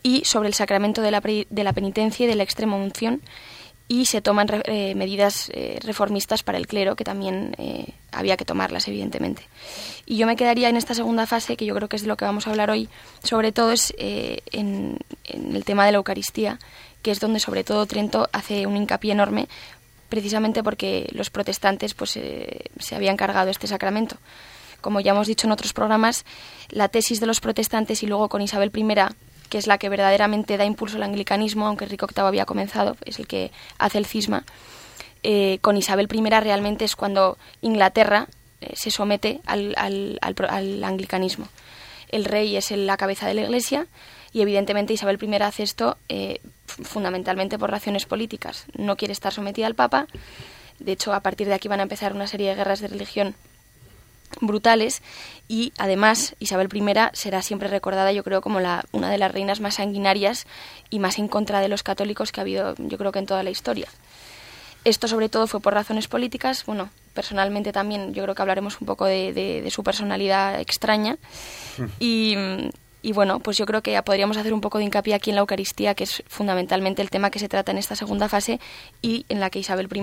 y 0.03 0.25
sobre 0.25 0.49
el 0.49 0.55
sacramento 0.55 1.01
de 1.03 1.11
la, 1.11 1.21
de 1.21 1.65
la 1.65 1.73
penitencia 1.73 2.25
y 2.25 2.29
de 2.29 2.37
la 2.37 2.43
extrema 2.43 2.77
unción, 2.77 3.23
y 3.89 4.07
se 4.07 4.23
toman 4.23 4.47
eh, 4.65 4.95
medidas 4.95 5.51
eh, 5.53 5.79
reformistas 5.83 6.43
para 6.43 6.57
el 6.57 6.67
clero, 6.67 6.97
que 6.97 7.05
también 7.05 7.55
eh, 7.59 7.93
había 8.11 8.37
que 8.37 8.45
tomarlas, 8.45 8.89
evidentemente. 8.89 9.43
Y 10.07 10.17
yo 10.17 10.27
me 10.27 10.37
quedaría 10.37 10.69
en 10.69 10.77
esta 10.77 10.95
segunda 10.95 11.27
fase, 11.27 11.57
que 11.57 11.67
yo 11.67 11.75
creo 11.75 11.89
que 11.89 11.97
es 11.97 12.03
de 12.03 12.09
lo 12.09 12.17
que 12.17 12.25
vamos 12.25 12.47
a 12.47 12.51
hablar 12.51 12.71
hoy, 12.71 12.89
sobre 13.23 13.53
todo 13.53 13.73
es 13.73 13.93
en, 13.99 14.99
el 15.25 15.65
tema 15.65 15.85
de 15.85 15.93
la 15.93 15.99
Eucaristía, 15.99 16.59
que 17.03 17.11
es 17.11 17.21
donde 17.21 17.41
sobre 17.41 17.65
todo 17.65 17.85
Trento 17.85 18.31
hace 18.33 18.67
un 18.67 18.77
hincapié 18.77 19.13
enorme, 19.13 19.49
precisamente 20.13 20.63
porque 20.63 21.09
los 21.13 21.31
protestantes 21.31 21.95
pues, 21.95 22.11
se 22.11 22.95
habían 22.95 23.17
cargado 23.17 23.49
este 23.49 23.67
sacramento. 23.67 24.17
Como 24.83 25.01
ya 25.01 25.13
hemos 25.13 25.27
dicho 25.27 25.47
en 25.47 25.53
otros 25.53 25.73
programas, 25.73 26.27
la 26.69 26.89
tesis 26.89 27.19
de 27.19 27.25
los 27.25 27.41
protestantes 27.41 28.03
y 28.03 28.07
luego 28.07 28.29
con 28.29 28.43
Isabel 28.43 28.71
I 28.75 28.85
que 29.49 29.57
es 29.57 29.67
la 29.67 29.79
que 29.79 29.89
verdaderamente 29.89 30.59
da 30.59 30.67
impulso 30.67 30.99
al 30.99 31.05
anglicanismo, 31.05 31.67
aunque 31.67 31.87
Rico 31.87 32.07
VIII 32.07 32.27
había 32.27 32.45
comenzado, 32.45 32.99
es 33.07 33.19
el 33.21 33.27
que 33.27 33.53
hace 33.79 33.97
el 33.97 34.05
cisma. 34.05 34.45
Eh, 35.23 35.57
con 35.63 35.79
Isabel 35.79 36.09
I 36.13 36.29
realmente 36.41 36.85
es 36.85 36.95
cuando 36.95 37.39
Inglaterra 37.63 38.29
eh, 38.61 38.75
se 38.77 38.91
somete 38.91 39.41
al, 39.47 40.19
anglicanismo. 40.21 41.49
El 42.11 42.27
rey 42.27 42.55
es 42.59 42.71
la 42.71 42.99
cabeza 42.99 43.27
de 43.27 43.33
la 43.33 43.43
Iglesia 43.43 43.87
y 44.33 44.41
evidentemente 44.41 44.93
Isabel 44.93 45.19
I 45.21 45.35
hace 45.43 45.63
esto 45.63 45.97
eh, 46.09 46.41
fundamentalmente 46.67 47.59
por 47.59 47.71
razones 47.71 48.07
políticas. 48.07 48.67
No 48.77 48.97
quiere 48.97 49.13
estar 49.13 49.33
sometida 49.33 49.67
al 49.67 49.75
Papa. 49.75 50.07
De 50.79 50.93
hecho, 50.93 51.13
a 51.13 51.21
partir 51.21 51.47
de 51.47 51.55
aquí 51.55 51.69
van 51.69 51.81
a 51.81 51.85
empezar 51.85 52.13
una 52.15 52.27
serie 52.27 52.49
de 52.49 52.55
guerras 52.57 52.81
de 52.81 52.89
religión 52.89 53.35
brutales 54.41 55.03
y 55.47 55.73
además 55.77 56.35
Isabel 56.39 56.69
I 56.73 56.83
será 57.13 57.43
siempre 57.43 57.69
recordada 57.69 58.13
yo 58.13 58.25
creo 58.25 58.41
como 58.41 58.61
la, 58.61 58.85
una 58.93 59.11
de 59.11 59.19
las 59.19 59.31
reinas 59.31 59.61
más 59.61 59.75
sanguinarias 59.75 60.47
y 60.89 60.99
más 61.01 61.19
en 61.19 61.29
contra 61.29 61.61
de 61.61 61.69
los 61.69 61.83
católicos 61.83 62.33
que 62.33 62.41
ha 62.41 62.43
habido 62.43 62.75
yo 62.79 62.97
creo 62.97 63.13
que 63.13 63.19
en 63.19 63.27
toda 63.27 63.43
la 63.43 63.51
historia. 63.51 63.89
Esto 64.85 65.07
sobre 65.07 65.29
todo 65.29 65.47
fue 65.47 65.61
por 65.61 65.75
razones 65.75 66.09
políticas, 66.09 66.65
bueno, 66.67 66.91
personalmente 67.15 67.73
también 67.73 68.15
yo 68.15 68.23
creo 68.25 68.35
que 68.35 68.43
hablaremos 68.43 68.81
un 68.81 68.87
poco 68.87 69.05
de, 69.05 69.69
su 69.71 69.85
personalidad 69.85 70.61
extraña 70.61 71.19
y, 72.01 72.37
y 73.03 73.13
bueno, 73.13 73.41
pues 73.41 73.59
yo 73.59 73.67
creo 73.67 73.83
que 73.83 74.01
podríamos 74.03 74.37
hacer 74.37 74.55
un 74.55 74.61
poco 74.61 74.79
de 74.79 74.85
hincapié 74.85 75.15
aquí 75.15 75.31
en 75.31 75.37
la 75.37 75.41
Eucaristía, 75.41 75.95
que 75.95 76.05
es 76.05 76.23
fundamentalmente 76.29 77.03
el 77.03 77.11
tema 77.11 77.31
que 77.31 77.39
se 77.39 77.49
trata 77.49 77.73
en 77.73 77.79
esta 77.79 77.97
segunda 77.97 78.29
fase 78.29 78.61
y 79.03 79.27
en 79.29 79.41
la 79.41 79.51
que 79.51 79.59
Isabel 79.59 79.89
I 79.93 80.03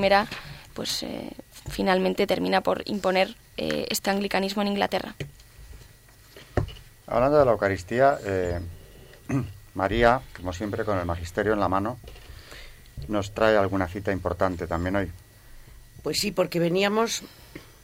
pues 0.74 1.04
eh, 1.04 1.32
finalmente 1.70 2.28
termina 2.28 2.62
por 2.62 2.84
imponer 2.86 3.36
eh, 3.58 3.86
este 3.90 4.10
anglicanismo 4.10 4.62
en 4.62 4.70
Inglaterra. 4.70 5.16
Hablando 7.08 7.40
de 7.40 7.46
la 7.46 7.52
Eucaristía, 7.52 8.20
eh, 8.24 8.60
María, 9.74 10.22
como 10.36 10.54
siempre, 10.54 10.84
con 10.84 10.98
el 11.00 11.06
magisterio 11.06 11.54
en 11.54 11.60
la 11.60 11.70
mano, 11.70 11.98
nos 13.08 13.34
trae 13.34 13.58
alguna 13.58 13.88
cita 13.88 14.12
importante 14.12 14.68
también 14.68 14.96
hoy. 14.98 15.12
Pues 16.04 16.18
sí, 16.20 16.32
porque 16.32 16.60
veníamos 16.60 17.24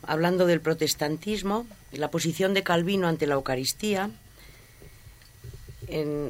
hablando 0.04 0.46
del 0.46 0.62
protestantismo, 0.62 1.66
la 1.92 2.12
posición 2.12 2.54
de 2.54 2.64
Calvino 2.64 3.08
ante 3.08 3.28
la 3.28 3.36
Eucaristía. 3.36 4.10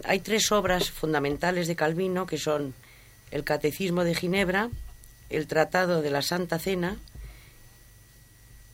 Hay 0.03 0.19
tres 0.19 0.51
obras 0.51 0.91
fundamentales 0.91 1.67
de 1.67 1.75
Calvino 1.75 2.25
que 2.25 2.37
son 2.37 2.73
el 3.31 3.43
Catecismo 3.43 4.03
de 4.03 4.15
Ginebra, 4.15 4.69
el 5.29 5.47
Tratado 5.47 6.01
de 6.01 6.11
la 6.11 6.21
Santa 6.21 6.59
Cena 6.59 6.97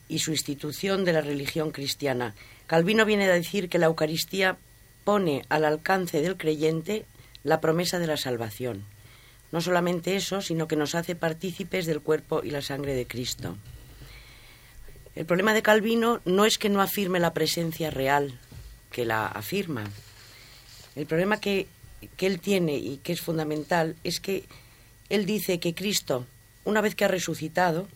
y 0.08 0.18
su 0.18 0.32
institución 0.32 1.04
de 1.04 1.12
la 1.12 1.20
religión 1.20 1.70
cristiana. 1.70 2.34
Calvino 2.66 3.04
viene 3.04 3.24
a 3.24 3.32
decir 3.32 3.68
que 3.68 3.78
la 3.78 3.86
Eucaristía 3.86 4.56
pone 5.04 5.44
al 5.48 5.64
alcance 5.64 6.20
del 6.20 6.36
creyente 6.36 7.04
la 7.44 7.60
promesa 7.60 7.98
de 7.98 8.06
la 8.06 8.16
salvación. 8.16 8.84
No 9.50 9.60
solamente 9.60 10.16
eso, 10.16 10.40
sino 10.40 10.68
que 10.68 10.76
nos 10.76 10.94
hace 10.94 11.14
partícipes 11.14 11.86
del 11.86 12.00
cuerpo 12.00 12.42
y 12.42 12.50
la 12.50 12.62
sangre 12.62 12.94
de 12.94 13.06
Cristo. 13.06 13.56
El 15.14 15.26
problema 15.26 15.52
de 15.52 15.62
Calvino 15.62 16.20
no 16.24 16.46
es 16.46 16.56
que 16.56 16.70
no 16.70 16.80
afirme 16.80 17.20
la 17.20 17.34
presencia 17.34 17.90
real, 17.90 18.38
que 18.90 19.04
la 19.04 19.26
afirma. 19.26 19.84
El 20.96 21.06
problema 21.06 21.40
que, 21.40 21.66
que 22.16 22.26
él 22.26 22.40
tiene 22.40 22.76
y 22.76 22.98
que 22.98 23.12
es 23.12 23.20
fundamental 23.20 23.96
es 24.04 24.20
que 24.20 24.44
él 25.08 25.26
dice 25.26 25.60
que 25.60 25.74
Cristo, 25.74 26.26
una 26.64 26.80
vez 26.80 26.94
que 26.94 27.04
ha 27.04 27.08
resucitado, 27.08 27.88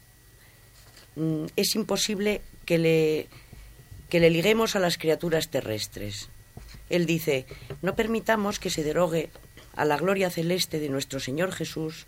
Mm, 1.17 1.47
es 1.57 1.75
imposible 1.75 2.43
que 2.67 2.79
le, 2.79 3.26
que 4.11 4.21
le 4.21 4.31
liguemos 4.31 4.76
a 4.76 4.79
las 4.79 4.99
criaturas 4.99 5.49
terrestres. 5.49 6.29
Él 6.91 7.07
dice, 7.07 7.47
no 7.83 7.97
permitamos 7.97 8.61
que 8.61 8.71
se 8.71 8.85
derogue 8.85 9.31
a 9.75 9.85
la 9.85 9.97
gloria 9.97 10.31
celeste 10.31 10.79
de 10.79 10.91
nuestro 10.91 11.19
Señor 11.19 11.53
Jesús 11.53 12.07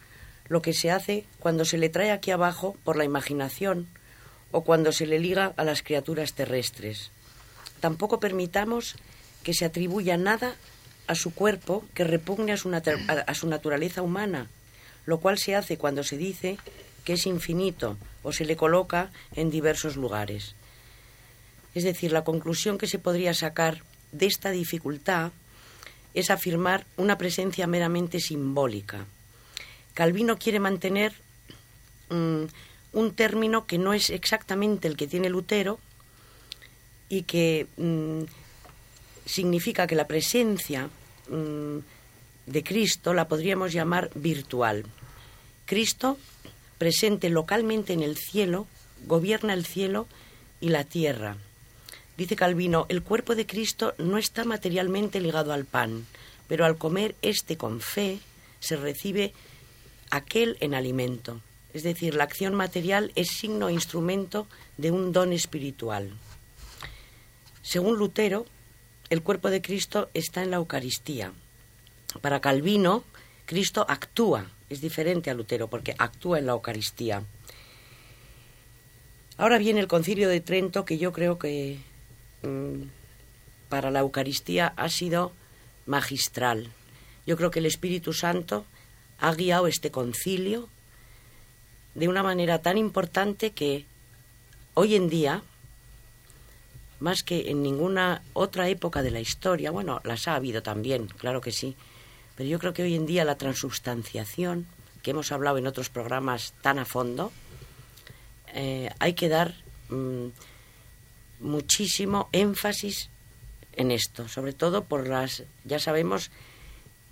lo 0.48 0.62
que 0.62 0.72
se 0.72 0.90
hace 0.90 1.24
cuando 1.40 1.64
se 1.64 1.78
le 1.78 1.88
trae 1.88 2.10
aquí 2.10 2.30
abajo 2.30 2.76
por 2.84 2.96
la 2.96 3.04
imaginación 3.04 3.88
o 4.50 4.62
cuando 4.62 4.92
se 4.92 5.06
le 5.06 5.18
liga 5.18 5.52
a 5.56 5.64
las 5.64 5.82
criaturas 5.82 6.34
terrestres. 6.34 7.10
Tampoco 7.80 8.20
permitamos 8.20 8.96
que 9.42 9.52
se 9.52 9.64
atribuya 9.64 10.16
nada 10.16 10.54
a 11.08 11.14
su 11.14 11.34
cuerpo 11.34 11.84
que 11.94 12.04
repugne 12.04 12.52
a 12.52 12.56
su, 12.56 12.70
a 12.72 13.34
su 13.34 13.48
naturaleza 13.48 14.02
humana, 14.02 14.46
lo 15.06 15.18
cual 15.18 15.38
se 15.38 15.56
hace 15.56 15.78
cuando 15.78 16.04
se 16.04 16.16
dice 16.16 16.58
que 17.04 17.14
es 17.14 17.26
infinito 17.26 17.96
o 18.22 18.32
se 18.32 18.44
le 18.44 18.56
coloca 18.56 19.10
en 19.34 19.50
diversos 19.50 19.96
lugares. 19.96 20.54
Es 21.74 21.84
decir, 21.84 22.12
la 22.12 22.24
conclusión 22.24 22.78
que 22.78 22.86
se 22.86 22.98
podría 22.98 23.34
sacar 23.34 23.82
de 24.12 24.26
esta 24.26 24.50
dificultad 24.50 25.32
es 26.14 26.30
afirmar 26.30 26.84
una 26.96 27.18
presencia 27.18 27.66
meramente 27.66 28.20
simbólica. 28.20 29.06
Calvino 29.94 30.38
quiere 30.38 30.60
mantener 30.60 31.12
mm, 32.10 32.44
un 32.92 33.14
término 33.14 33.66
que 33.66 33.78
no 33.78 33.92
es 33.92 34.10
exactamente 34.10 34.88
el 34.88 34.96
que 34.96 35.06
tiene 35.06 35.28
Lutero 35.28 35.78
y 37.08 37.22
que 37.22 37.66
mm, 37.76 38.24
significa 39.28 39.86
que 39.86 39.94
la 39.94 40.06
presencia 40.06 40.88
mm, 41.28 41.78
de 42.46 42.64
Cristo 42.64 43.12
la 43.12 43.28
podríamos 43.28 43.72
llamar 43.72 44.10
virtual. 44.14 44.86
Cristo 45.66 46.16
presente 46.78 47.28
localmente 47.28 47.92
en 47.92 48.02
el 48.02 48.16
cielo, 48.16 48.66
gobierna 49.06 49.52
el 49.52 49.66
cielo 49.66 50.06
y 50.60 50.70
la 50.70 50.84
tierra. 50.84 51.36
Dice 52.16 52.36
Calvino, 52.36 52.86
el 52.88 53.02
cuerpo 53.02 53.34
de 53.34 53.46
Cristo 53.46 53.94
no 53.98 54.18
está 54.18 54.44
materialmente 54.44 55.20
ligado 55.20 55.52
al 55.52 55.66
pan, 55.66 56.06
pero 56.48 56.64
al 56.64 56.78
comer 56.78 57.14
este 57.20 57.56
con 57.56 57.80
fe 57.80 58.18
se 58.60 58.76
recibe 58.76 59.34
aquel 60.10 60.56
en 60.60 60.74
alimento. 60.74 61.40
Es 61.74 61.82
decir, 61.82 62.14
la 62.14 62.24
acción 62.24 62.54
material 62.54 63.12
es 63.14 63.28
signo 63.28 63.68
e 63.68 63.74
instrumento 63.74 64.48
de 64.78 64.90
un 64.90 65.12
don 65.12 65.32
espiritual. 65.32 66.10
Según 67.62 67.98
Lutero, 67.98 68.46
el 69.10 69.22
cuerpo 69.22 69.50
de 69.50 69.62
Cristo 69.62 70.10
está 70.14 70.42
en 70.42 70.50
la 70.50 70.58
Eucaristía. 70.58 71.32
Para 72.20 72.40
Calvino, 72.40 73.04
Cristo 73.46 73.84
actúa, 73.88 74.46
es 74.68 74.80
diferente 74.80 75.30
a 75.30 75.34
Lutero 75.34 75.68
porque 75.68 75.94
actúa 75.98 76.38
en 76.38 76.46
la 76.46 76.52
Eucaristía. 76.52 77.22
Ahora 79.36 79.58
viene 79.58 79.80
el 79.80 79.88
concilio 79.88 80.28
de 80.28 80.40
Trento 80.40 80.84
que 80.84 80.98
yo 80.98 81.12
creo 81.12 81.38
que 81.38 81.78
mm, 82.42 82.82
para 83.68 83.90
la 83.90 84.00
Eucaristía 84.00 84.72
ha 84.76 84.88
sido 84.88 85.32
magistral. 85.86 86.70
Yo 87.26 87.36
creo 87.36 87.50
que 87.50 87.60
el 87.60 87.66
Espíritu 87.66 88.12
Santo 88.12 88.64
ha 89.20 89.34
guiado 89.34 89.66
este 89.66 89.90
concilio 89.90 90.68
de 91.94 92.08
una 92.08 92.22
manera 92.22 92.60
tan 92.60 92.78
importante 92.78 93.50
que 93.52 93.84
hoy 94.74 94.94
en 94.94 95.08
día, 95.08 95.42
más 97.00 97.22
que 97.22 97.50
en 97.50 97.62
ninguna 97.62 98.22
otra 98.32 98.68
época 98.68 99.02
de 99.02 99.10
la 99.10 99.20
historia, 99.20 99.70
bueno, 99.70 100.00
las 100.04 100.28
ha 100.28 100.34
habido 100.34 100.62
también, 100.62 101.06
claro 101.06 101.40
que 101.40 101.52
sí, 101.52 101.76
pero 102.36 102.48
yo 102.48 102.58
creo 102.58 102.72
que 102.72 102.82
hoy 102.82 102.94
en 102.94 103.06
día 103.06 103.24
la 103.24 103.38
transubstanciación, 103.38 104.66
que 105.02 105.12
hemos 105.12 105.32
hablado 105.32 105.58
en 105.58 105.66
otros 105.66 105.90
programas 105.90 106.54
tan 106.62 106.78
a 106.78 106.84
fondo, 106.84 107.32
eh, 108.54 108.90
hay 108.98 109.14
que 109.14 109.28
dar 109.28 109.54
mm, 109.88 110.26
muchísimo 111.40 112.28
énfasis 112.32 113.10
en 113.72 113.90
esto, 113.90 114.28
sobre 114.28 114.52
todo 114.52 114.84
por 114.84 115.06
las, 115.06 115.44
ya 115.64 115.78
sabemos, 115.78 116.30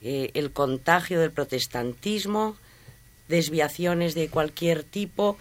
eh, 0.02 0.30
el 0.34 0.52
contagio 0.52 1.20
del 1.20 1.30
protestantismo, 1.30 2.56
desviaciones 3.28 4.14
de 4.14 4.28
cualquier 4.28 4.82
tipo. 4.82 5.36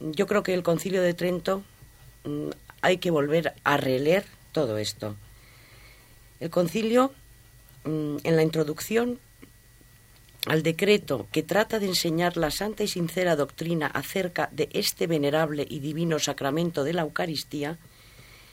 Yo 0.00 0.26
creo 0.26 0.42
que 0.42 0.54
el 0.54 0.62
Concilio 0.62 1.02
de 1.02 1.14
Trento 1.14 1.62
mm, 2.24 2.50
hay 2.86 2.98
que 2.98 3.10
volver 3.10 3.52
a 3.64 3.76
releer 3.76 4.24
todo 4.52 4.78
esto. 4.78 5.16
El 6.38 6.50
concilio, 6.50 7.12
mm, 7.82 8.18
en 8.22 8.36
la 8.36 8.44
introducción 8.44 9.18
al 10.46 10.62
decreto 10.62 11.26
que 11.32 11.42
trata 11.42 11.80
de 11.80 11.86
enseñar 11.86 12.36
la 12.36 12.52
santa 12.52 12.84
y 12.84 12.88
sincera 12.88 13.34
doctrina 13.34 13.88
acerca 13.88 14.48
de 14.52 14.68
este 14.72 15.08
venerable 15.08 15.66
y 15.68 15.80
divino 15.80 16.20
sacramento 16.20 16.84
de 16.84 16.92
la 16.92 17.02
Eucaristía, 17.02 17.76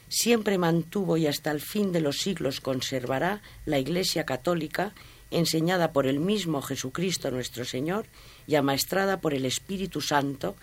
siempre 0.10 0.58
mantuvo 0.58 1.16
y 1.16 1.28
hasta 1.28 1.52
el 1.52 1.62
fin 1.62 1.92
de 1.92 2.02
los 2.02 2.18
siglos 2.18 2.60
conservará 2.60 3.44
la 3.68 3.78
Iglesia 3.78 4.26
católica, 4.26 4.96
enseñada 5.30 5.92
por 5.92 6.08
el 6.08 6.20
mismo 6.20 6.64
Jesucristo 6.64 7.30
nuestro 7.30 7.66
Señor 7.66 8.08
y 8.48 8.56
amaestrada 8.56 9.22
por 9.22 9.36
el 9.36 9.46
Espíritu 9.46 10.02
Santo, 10.02 10.56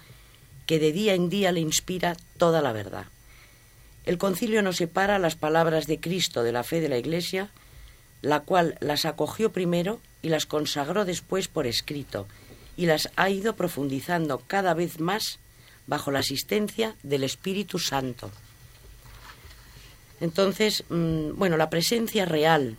que 0.67 0.81
de 0.81 0.91
día 0.91 1.15
en 1.15 1.29
día 1.31 1.53
le 1.53 1.61
inspira 1.61 2.17
toda 2.37 2.63
la 2.63 2.73
verdad. 2.73 3.07
El 4.05 4.19
concilio 4.19 4.63
no 4.63 4.73
separa 4.73 5.19
las 5.19 5.37
palabras 5.37 5.87
de 5.87 6.01
Cristo 6.01 6.43
de 6.43 6.53
la 6.53 6.65
fe 6.65 6.81
de 6.81 6.89
la 6.89 6.99
Iglesia, 6.99 7.51
la 8.23 8.41
cual 8.41 8.77
las 8.81 9.05
acogió 9.05 9.53
primero 9.53 10.01
y 10.23 10.29
las 10.29 10.47
consagró 10.47 11.05
después 11.05 11.49
por 11.49 11.67
escrito, 11.67 12.27
y 12.77 12.87
las 12.87 13.11
ha 13.17 13.31
ido 13.31 13.57
profundizando 13.57 14.43
cada 14.47 14.75
vez 14.75 15.01
más 15.01 15.39
bajo 15.87 16.11
la 16.11 16.21
asistencia 16.21 16.95
del 17.03 17.25
Espíritu 17.25 17.79
Santo. 17.79 18.31
Entonces, 20.21 20.85
mm, 20.89 21.37
bueno, 21.37 21.57
la 21.57 21.71
presencia 21.71 22.25
real 22.25 22.77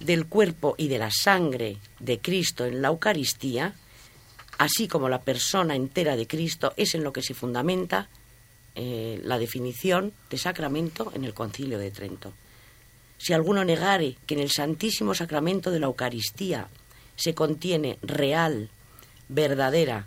del 0.00 0.26
cuerpo 0.26 0.74
y 0.76 0.88
de 0.88 0.98
la 0.98 1.10
sangre 1.10 1.78
de 2.00 2.18
Cristo 2.18 2.66
en 2.66 2.82
la 2.82 2.88
Eucaristía, 2.88 3.74
así 4.58 4.88
como 4.88 5.08
la 5.08 5.22
persona 5.22 5.74
entera 5.74 6.16
de 6.16 6.26
Cristo, 6.26 6.72
es 6.76 6.94
en 6.94 7.04
lo 7.04 7.12
que 7.12 7.22
se 7.22 7.34
fundamenta 7.34 8.08
eh, 8.78 9.20
la 9.24 9.38
definición 9.38 10.12
de 10.28 10.36
sacramento 10.36 11.10
en 11.14 11.24
el 11.24 11.32
Concilio 11.32 11.78
de 11.78 11.90
Trento. 11.90 12.34
Si 13.16 13.32
alguno 13.32 13.64
negare 13.64 14.16
que 14.26 14.34
en 14.34 14.40
el 14.40 14.50
Santísimo 14.50 15.14
Sacramento 15.14 15.70
de 15.70 15.80
la 15.80 15.86
Eucaristía 15.86 16.68
se 17.16 17.34
contiene 17.34 17.98
real, 18.02 18.68
verdadera 19.28 20.06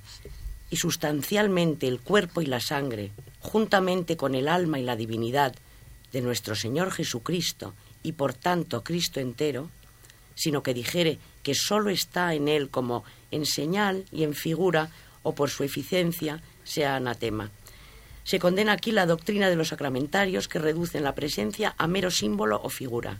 y 0.69 0.75
sustancialmente 0.75 1.87
el 1.87 1.99
cuerpo 1.99 2.41
y 2.41 2.45
la 2.45 2.59
sangre, 2.59 3.11
juntamente 3.39 4.15
con 4.15 4.35
el 4.35 4.47
alma 4.47 4.79
y 4.79 4.83
la 4.83 4.95
divinidad, 4.95 5.55
de 6.11 6.21
nuestro 6.21 6.55
Señor 6.55 6.91
Jesucristo 6.91 7.73
y 8.03 8.11
por 8.11 8.35
tanto 8.35 8.83
Cristo 8.83 9.19
entero, 9.19 9.71
sino 10.35 10.63
que 10.63 10.75
dijere 10.75 11.17
que 11.41 11.55
sólo 11.55 11.89
está 11.89 12.35
en 12.35 12.47
él 12.47 12.69
como 12.69 13.03
en 13.31 13.45
señal 13.45 14.05
y 14.11 14.23
en 14.23 14.35
figura 14.35 14.91
o 15.23 15.33
por 15.33 15.49
su 15.49 15.63
eficiencia, 15.63 16.41
sea 16.63 16.95
anatema. 16.95 17.51
Se 18.29 18.37
condena 18.37 18.73
aquí 18.73 18.91
la 18.91 19.07
doctrina 19.07 19.49
de 19.49 19.55
los 19.55 19.69
sacramentarios 19.69 20.47
que 20.47 20.59
reducen 20.59 21.03
la 21.03 21.15
presencia 21.15 21.73
a 21.79 21.87
mero 21.87 22.11
símbolo 22.11 22.61
o 22.61 22.69
figura. 22.69 23.17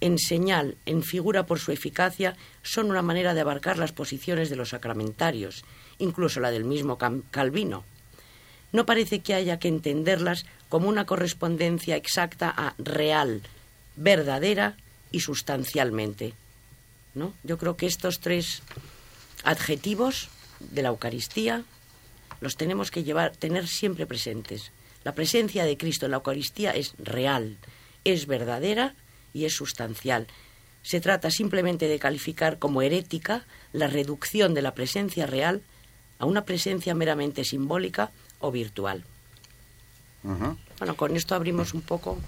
En 0.00 0.16
señal, 0.16 0.76
en 0.86 1.02
figura 1.02 1.44
por 1.44 1.58
su 1.58 1.72
eficacia, 1.72 2.36
son 2.62 2.88
una 2.88 3.02
manera 3.02 3.34
de 3.34 3.40
abarcar 3.40 3.78
las 3.78 3.90
posiciones 3.90 4.48
de 4.48 4.54
los 4.54 4.68
sacramentarios, 4.68 5.64
incluso 5.98 6.38
la 6.38 6.52
del 6.52 6.62
mismo 6.62 6.98
Calvino. 7.32 7.82
No 8.70 8.86
parece 8.86 9.22
que 9.22 9.34
haya 9.34 9.58
que 9.58 9.66
entenderlas 9.66 10.46
como 10.68 10.88
una 10.88 11.04
correspondencia 11.04 11.96
exacta 11.96 12.54
a 12.56 12.76
real, 12.78 13.42
verdadera 13.96 14.76
y 15.10 15.18
sustancialmente. 15.18 16.34
¿no? 17.16 17.34
Yo 17.42 17.58
creo 17.58 17.76
que 17.76 17.86
estos 17.86 18.20
tres 18.20 18.62
adjetivos 19.42 20.28
de 20.60 20.82
la 20.82 20.90
Eucaristía 20.90 21.64
los 22.42 22.56
tenemos 22.56 22.90
que 22.90 23.04
llevar, 23.04 23.36
tener 23.36 23.68
siempre 23.68 24.04
presentes. 24.04 24.72
La 25.04 25.14
presencia 25.14 25.64
de 25.64 25.76
Cristo 25.78 26.06
en 26.06 26.10
la 26.10 26.18
Eucaristía 26.18 26.72
es 26.72 26.94
real, 26.98 27.56
es 28.04 28.26
verdadera 28.26 28.94
y 29.32 29.44
es 29.44 29.54
sustancial. 29.54 30.26
Se 30.82 31.00
trata 31.00 31.30
simplemente 31.30 31.86
de 31.86 32.00
calificar 32.00 32.58
como 32.58 32.82
herética 32.82 33.44
la 33.72 33.86
reducción 33.86 34.54
de 34.54 34.62
la 34.62 34.74
presencia 34.74 35.24
real 35.24 35.62
a 36.18 36.26
una 36.26 36.44
presencia 36.44 36.94
meramente 36.94 37.44
simbólica 37.44 38.10
o 38.40 38.50
virtual. 38.50 39.04
Bueno, 40.24 40.96
con 40.96 41.16
esto 41.16 41.36
abrimos 41.36 41.74
un 41.74 41.82
poco. 41.82 42.18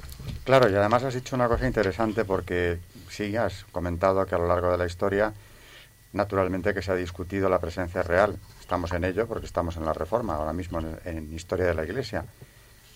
Claro, 0.44 0.70
y 0.70 0.74
además 0.74 1.02
has 1.02 1.14
dicho 1.14 1.34
una 1.34 1.48
cosa 1.48 1.66
interesante 1.66 2.24
porque 2.24 2.78
sí, 3.10 3.34
has 3.36 3.64
comentado 3.72 4.24
que 4.26 4.36
a 4.36 4.38
lo 4.38 4.46
largo 4.46 4.70
de 4.70 4.78
la 4.78 4.86
historia, 4.86 5.34
naturalmente 6.12 6.72
que 6.72 6.82
se 6.82 6.92
ha 6.92 6.96
discutido 6.96 7.48
la 7.48 7.58
presencia 7.58 8.02
real. 8.04 8.38
Estamos 8.64 8.92
en 8.92 9.04
ello 9.04 9.26
porque 9.26 9.44
estamos 9.44 9.76
en 9.76 9.84
la 9.84 9.92
reforma, 9.92 10.36
ahora 10.36 10.54
mismo 10.54 10.80
en, 10.80 10.98
en 11.04 11.34
historia 11.34 11.66
de 11.66 11.74
la 11.74 11.84
Iglesia. 11.84 12.24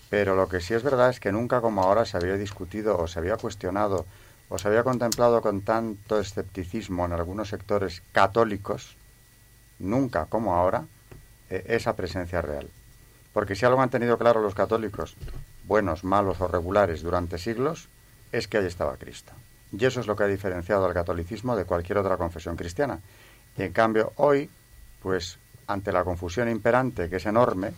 Pero 0.09 0.35
lo 0.35 0.49
que 0.49 0.61
sí 0.61 0.73
es 0.73 0.81
verdad 0.81 1.11
es 1.11 1.19
que 1.19 1.31
nunca 1.31 1.61
como 1.61 1.83
ahora 1.83 2.05
se 2.05 2.17
había 2.17 2.37
discutido 2.37 2.97
o 2.97 3.07
se 3.07 3.19
había 3.19 3.37
cuestionado 3.37 4.07
o 4.49 4.57
se 4.57 4.67
había 4.67 4.83
contemplado 4.83 5.43
con 5.43 5.61
tanto 5.61 6.19
escepticismo 6.19 7.05
en 7.05 7.13
algunos 7.13 7.49
sectores 7.49 8.01
católicos, 8.11 8.97
nunca 9.77 10.25
como 10.25 10.55
ahora, 10.55 10.85
eh, 11.51 11.63
esa 11.67 11.95
presencia 11.95 12.41
real. 12.41 12.67
Porque 13.31 13.53
si 13.53 13.63
algo 13.63 13.79
han 13.79 13.91
tenido 13.91 14.17
claro 14.17 14.41
los 14.41 14.55
católicos, 14.55 15.15
buenos, 15.65 16.03
malos 16.03 16.41
o 16.41 16.47
regulares 16.47 17.03
durante 17.03 17.37
siglos, 17.37 17.89
es 18.31 18.47
que 18.47 18.57
ahí 18.57 18.65
estaba 18.65 18.97
Cristo. 18.97 19.33
Y 19.71 19.85
eso 19.85 19.99
es 19.99 20.07
lo 20.07 20.15
que 20.15 20.23
ha 20.23 20.27
diferenciado 20.27 20.87
al 20.87 20.95
catolicismo 20.95 21.55
de 21.55 21.65
cualquier 21.65 21.99
otra 21.99 22.17
confesión 22.17 22.55
cristiana. 22.55 23.01
Y 23.55 23.61
en 23.61 23.71
cambio, 23.71 24.13
hoy, 24.15 24.49
pues 25.03 25.37
ante 25.69 25.91
la 25.91 26.03
confusión 26.03 26.49
imperante, 26.49 27.09
que 27.09 27.17
es 27.17 27.25
enorme, 27.27 27.71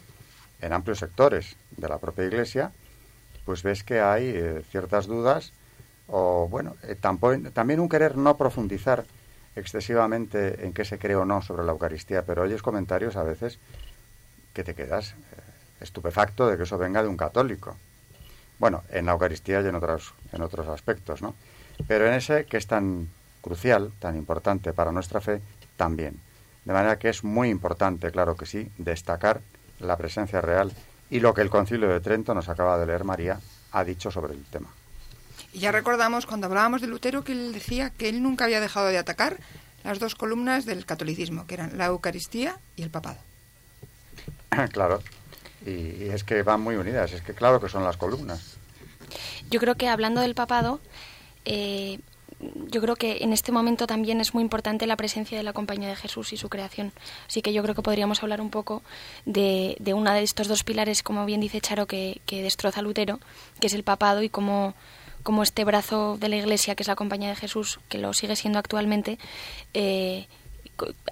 en 0.61 0.73
amplios 0.73 0.99
sectores 0.99 1.57
de 1.75 1.89
la 1.89 1.97
propia 1.97 2.25
Iglesia, 2.25 2.71
pues 3.43 3.63
ves 3.63 3.83
que 3.83 3.99
hay 3.99 4.31
eh, 4.33 4.63
ciertas 4.71 5.07
dudas 5.07 5.51
o, 6.07 6.47
bueno, 6.47 6.77
eh, 6.83 6.95
también 6.95 7.79
un 7.79 7.89
querer 7.89 8.15
no 8.15 8.37
profundizar 8.37 9.03
excesivamente 9.57 10.65
en 10.65 10.71
qué 10.71 10.85
se 10.85 10.99
cree 10.99 11.17
o 11.17 11.25
no 11.25 11.41
sobre 11.41 11.65
la 11.65 11.73
Eucaristía, 11.73 12.23
pero 12.23 12.43
oyes 12.43 12.61
comentarios 12.61 13.17
a 13.17 13.23
veces 13.23 13.59
que 14.53 14.63
te 14.63 14.73
quedas 14.73 15.11
eh, 15.11 15.15
estupefacto 15.81 16.47
de 16.47 16.55
que 16.55 16.63
eso 16.63 16.77
venga 16.77 17.03
de 17.03 17.09
un 17.09 17.17
católico. 17.17 17.75
Bueno, 18.57 18.83
en 18.89 19.05
la 19.05 19.11
Eucaristía 19.11 19.59
y 19.59 19.67
en 19.67 19.75
otros, 19.75 20.13
en 20.31 20.41
otros 20.41 20.67
aspectos, 20.69 21.21
¿no? 21.21 21.35
Pero 21.87 22.07
en 22.07 22.13
ese 22.13 22.45
que 22.45 22.55
es 22.55 22.67
tan 22.67 23.09
crucial, 23.41 23.91
tan 23.99 24.15
importante 24.15 24.71
para 24.71 24.93
nuestra 24.93 25.19
fe, 25.19 25.41
también. 25.75 26.30
De 26.65 26.73
manera 26.73 26.99
que 26.99 27.09
es 27.09 27.23
muy 27.23 27.49
importante, 27.49 28.11
claro 28.11 28.35
que 28.35 28.45
sí, 28.45 28.69
destacar 28.77 29.41
la 29.79 29.97
presencia 29.97 30.41
real 30.41 30.71
y 31.09 31.19
lo 31.19 31.33
que 31.33 31.41
el 31.41 31.49
Concilio 31.49 31.89
de 31.89 31.99
Trento 31.99 32.33
nos 32.33 32.49
acaba 32.49 32.77
de 32.77 32.85
leer 32.85 33.03
María 33.03 33.39
ha 33.71 33.83
dicho 33.83 34.11
sobre 34.11 34.33
el 34.33 34.43
tema. 34.45 34.69
Y 35.53 35.59
ya 35.59 35.71
recordamos 35.71 36.25
cuando 36.25 36.47
hablábamos 36.47 36.81
de 36.81 36.87
Lutero 36.87 37.23
que 37.23 37.33
él 37.33 37.51
decía 37.53 37.89
que 37.89 38.09
él 38.09 38.23
nunca 38.23 38.45
había 38.45 38.61
dejado 38.61 38.87
de 38.87 38.97
atacar 38.97 39.37
las 39.83 39.99
dos 39.99 40.15
columnas 40.15 40.65
del 40.65 40.85
catolicismo, 40.85 41.47
que 41.47 41.55
eran 41.55 41.77
la 41.77 41.87
Eucaristía 41.87 42.57
y 42.75 42.83
el 42.83 42.89
papado. 42.89 43.17
claro, 44.71 45.01
y, 45.65 46.09
es 46.09 46.23
que 46.23 46.43
van 46.43 46.61
muy 46.61 46.75
unidas, 46.75 47.11
es 47.11 47.21
que 47.21 47.33
claro 47.33 47.59
que 47.59 47.69
son 47.69 47.83
las 47.83 47.97
columnas. 47.97 48.57
yo 49.49 49.59
creo 49.59 49.75
que 49.75 49.89
hablando 49.89 50.21
del 50.21 50.35
papado, 50.35 50.79
eh, 51.45 51.99
yo 52.67 52.81
creo 52.81 52.95
que 52.95 53.17
en 53.21 53.33
este 53.33 53.51
momento 53.51 53.87
también 53.87 54.21
es 54.21 54.33
muy 54.33 54.41
importante 54.43 54.87
la 54.87 54.95
presencia 54.95 55.37
de 55.37 55.43
la 55.43 55.53
Compañía 55.53 55.89
de 55.89 55.95
Jesús 55.95 56.33
y 56.33 56.37
su 56.37 56.49
creación. 56.49 56.91
Así 57.27 57.41
que 57.41 57.53
yo 57.53 57.61
creo 57.63 57.75
que 57.75 57.81
podríamos 57.81 58.23
hablar 58.23 58.41
un 58.41 58.49
poco 58.49 58.81
de, 59.25 59.75
de 59.79 59.93
uno 59.93 60.11
de 60.13 60.23
estos 60.23 60.47
dos 60.47 60.63
pilares, 60.63 61.03
como 61.03 61.25
bien 61.25 61.41
dice 61.41 61.61
Charo, 61.61 61.85
que, 61.85 62.21
que 62.25 62.41
destroza 62.41 62.81
Lutero, 62.81 63.19
que 63.59 63.67
es 63.67 63.73
el 63.73 63.83
papado 63.83 64.23
y 64.23 64.29
cómo, 64.29 64.73
cómo, 65.23 65.43
este 65.43 65.63
brazo 65.65 66.17
de 66.17 66.29
la 66.29 66.37
Iglesia, 66.37 66.75
que 66.75 66.83
es 66.83 66.87
la 66.87 66.95
Compañía 66.95 67.29
de 67.29 67.35
Jesús, 67.35 67.79
que 67.89 67.97
lo 67.97 68.13
sigue 68.13 68.35
siendo 68.35 68.59
actualmente, 68.59 69.19
eh, 69.73 70.27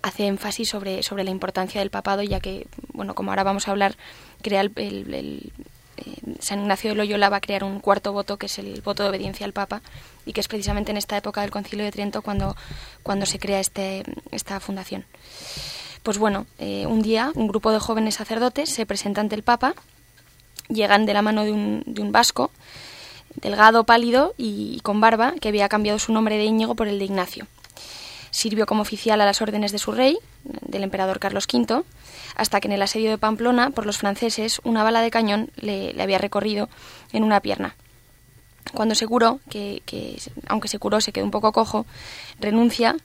hace 0.01 0.25
énfasis 0.25 0.69
sobre, 0.69 1.03
sobre 1.03 1.23
la 1.23 1.31
importancia 1.31 1.79
del 1.79 1.91
papado, 1.91 2.23
ya 2.23 2.39
que, 2.39 2.67
bueno, 2.93 3.13
como 3.13 3.31
ahora 3.31 3.43
vamos 3.43 3.67
a 3.67 3.71
hablar, 3.71 3.95
crea 4.41 4.61
el, 4.61 4.71
el 4.77 5.51
eh, 5.99 6.35
San 6.39 6.61
Ignacio 6.61 6.91
de 6.91 6.95
Loyola 6.95 7.29
va 7.29 7.37
a 7.37 7.41
crear 7.41 7.63
un 7.63 7.79
cuarto 7.79 8.13
voto, 8.13 8.37
que 8.37 8.45
es 8.47 8.59
el 8.59 8.81
voto 8.81 9.03
de 9.03 9.09
obediencia 9.09 9.45
al 9.45 9.53
Papa, 9.53 9.81
y 10.25 10.33
que 10.33 10.41
es 10.41 10.47
precisamente 10.47 10.91
en 10.91 10.97
esta 10.97 11.17
época 11.17 11.41
del 11.41 11.51
Concilio 11.51 11.85
de 11.85 11.91
Trento 11.91 12.21
cuando, 12.21 12.55
cuando 13.03 13.25
se 13.25 13.39
crea 13.39 13.59
este, 13.59 14.03
esta 14.31 14.59
fundación. 14.59 15.05
Pues 16.03 16.17
bueno, 16.17 16.45
eh, 16.59 16.85
un 16.87 17.01
día 17.01 17.31
un 17.35 17.47
grupo 17.47 17.71
de 17.71 17.79
jóvenes 17.79 18.15
sacerdotes 18.15 18.69
se 18.69 18.85
presenta 18.85 19.21
ante 19.21 19.35
el 19.35 19.43
Papa, 19.43 19.73
llegan 20.69 21.05
de 21.05 21.13
la 21.13 21.21
mano 21.21 21.43
de 21.43 21.51
un, 21.51 21.83
de 21.85 22.01
un 22.01 22.11
vasco, 22.11 22.51
delgado, 23.35 23.83
pálido 23.83 24.33
y 24.37 24.79
con 24.81 25.01
barba, 25.01 25.33
que 25.39 25.49
había 25.49 25.69
cambiado 25.69 25.99
su 25.99 26.13
nombre 26.13 26.37
de 26.37 26.45
Íñigo 26.45 26.75
por 26.75 26.87
el 26.87 26.99
de 26.99 27.05
Ignacio. 27.05 27.47
Sirvió 28.31 28.65
como 28.65 28.83
oficial 28.83 29.19
a 29.21 29.25
las 29.25 29.41
órdenes 29.41 29.71
de 29.71 29.79
su 29.79 29.91
rey, 29.91 30.17
del 30.43 30.83
emperador 30.83 31.19
Carlos 31.19 31.47
V, 31.51 31.83
hasta 32.39 32.61
que 32.61 32.69
en 32.69 32.71
el 32.71 32.81
asedio 32.81 33.09
de 33.09 33.17
Pamplona 33.17 33.69
por 33.69 33.85
los 33.85 33.97
franceses 33.97 34.61
una 34.63 34.81
bala 34.81 35.01
de 35.01 35.11
cañón 35.11 35.51
le, 35.57 35.93
había 36.01 36.17
recorrido 36.17 36.69
en 37.11 37.23
una 37.23 37.41
pierna. 37.41 37.75
Cuando 38.73 38.95
se 38.95 39.07
curó, 39.07 39.39
que, 39.49 39.81
aunque 40.47 40.69
se 40.69 40.79
curó 40.79 41.01
se 41.01 41.11
quedó 41.11 41.25
un 41.25 41.31
poco 41.31 41.51
cojo, 41.51 41.85
renuncia, 42.39 42.95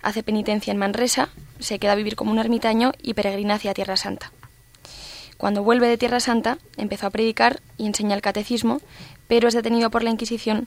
hace 0.00 0.22
penitencia 0.22 0.70
en 0.70 0.78
Manresa, 0.78 1.28
se 1.58 1.78
queda 1.78 1.92
a 1.92 1.96
vivir 1.96 2.16
como 2.16 2.30
un 2.30 2.38
ermitaño 2.38 2.92
y 3.02 3.12
peregrina 3.12 3.54
hacia 3.54 3.74
Tierra 3.74 3.96
Santa. 3.96 4.32
Cuando 5.36 5.62
vuelve 5.62 5.88
de 5.88 5.98
Tierra 5.98 6.20
Santa, 6.20 6.56
empezó 6.76 7.08
a 7.08 7.10
predicar 7.10 7.60
y 7.76 7.86
enseña 7.86 8.14
el 8.14 8.22
catecismo, 8.22 8.80
pero 9.28 9.48
es 9.48 9.54
detenido 9.54 9.90
por 9.90 10.02
la 10.02 10.10
Inquisición 10.10 10.66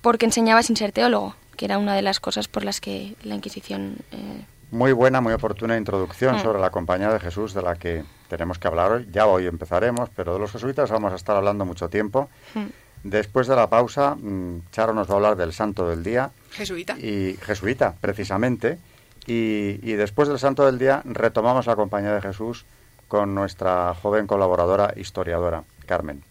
porque 0.00 0.26
enseñaba 0.26 0.62
sin 0.62 0.76
ser 0.76 0.90
teólogo, 0.92 1.36
que 1.56 1.66
era 1.66 1.78
una 1.78 1.94
de 1.94 2.02
las 2.02 2.18
cosas 2.20 2.48
por 2.48 2.64
las 2.64 2.80
que 2.80 3.14
la 3.22 3.36
Inquisición 3.36 3.98
eh, 4.10 4.44
muy 4.70 4.92
buena, 4.92 5.20
muy 5.20 5.32
oportuna 5.32 5.76
introducción 5.76 6.36
mm. 6.36 6.42
sobre 6.42 6.60
la 6.60 6.70
Compañía 6.70 7.10
de 7.10 7.20
Jesús 7.20 7.54
de 7.54 7.62
la 7.62 7.76
que 7.76 8.04
tenemos 8.28 8.58
que 8.58 8.68
hablar 8.68 8.92
hoy. 8.92 9.08
Ya 9.10 9.26
hoy 9.26 9.46
empezaremos, 9.46 10.10
pero 10.14 10.34
de 10.34 10.38
los 10.38 10.52
jesuitas 10.52 10.90
vamos 10.90 11.12
a 11.12 11.16
estar 11.16 11.36
hablando 11.36 11.64
mucho 11.64 11.88
tiempo. 11.88 12.28
Mm. 12.54 12.66
Después 13.04 13.46
de 13.46 13.56
la 13.56 13.68
pausa, 13.68 14.14
mm, 14.14 14.70
Charo 14.70 14.94
nos 14.94 15.08
va 15.08 15.14
a 15.14 15.16
hablar 15.16 15.36
del 15.36 15.52
Santo 15.52 15.88
del 15.88 16.02
Día. 16.02 16.30
Jesuita. 16.50 16.98
Y 16.98 17.36
jesuita, 17.42 17.94
precisamente. 18.00 18.78
Y, 19.26 19.80
y 19.82 19.92
después 19.94 20.28
del 20.28 20.38
Santo 20.38 20.66
del 20.66 20.78
Día 20.78 21.02
retomamos 21.04 21.66
la 21.66 21.76
Compañía 21.76 22.14
de 22.14 22.20
Jesús 22.20 22.64
con 23.08 23.34
nuestra 23.34 23.94
joven 23.94 24.26
colaboradora 24.26 24.94
historiadora, 24.96 25.64
Carmen. 25.86 26.22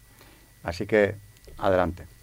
Así 0.62 0.86
que, 0.86 1.16
adelante. 1.58 2.13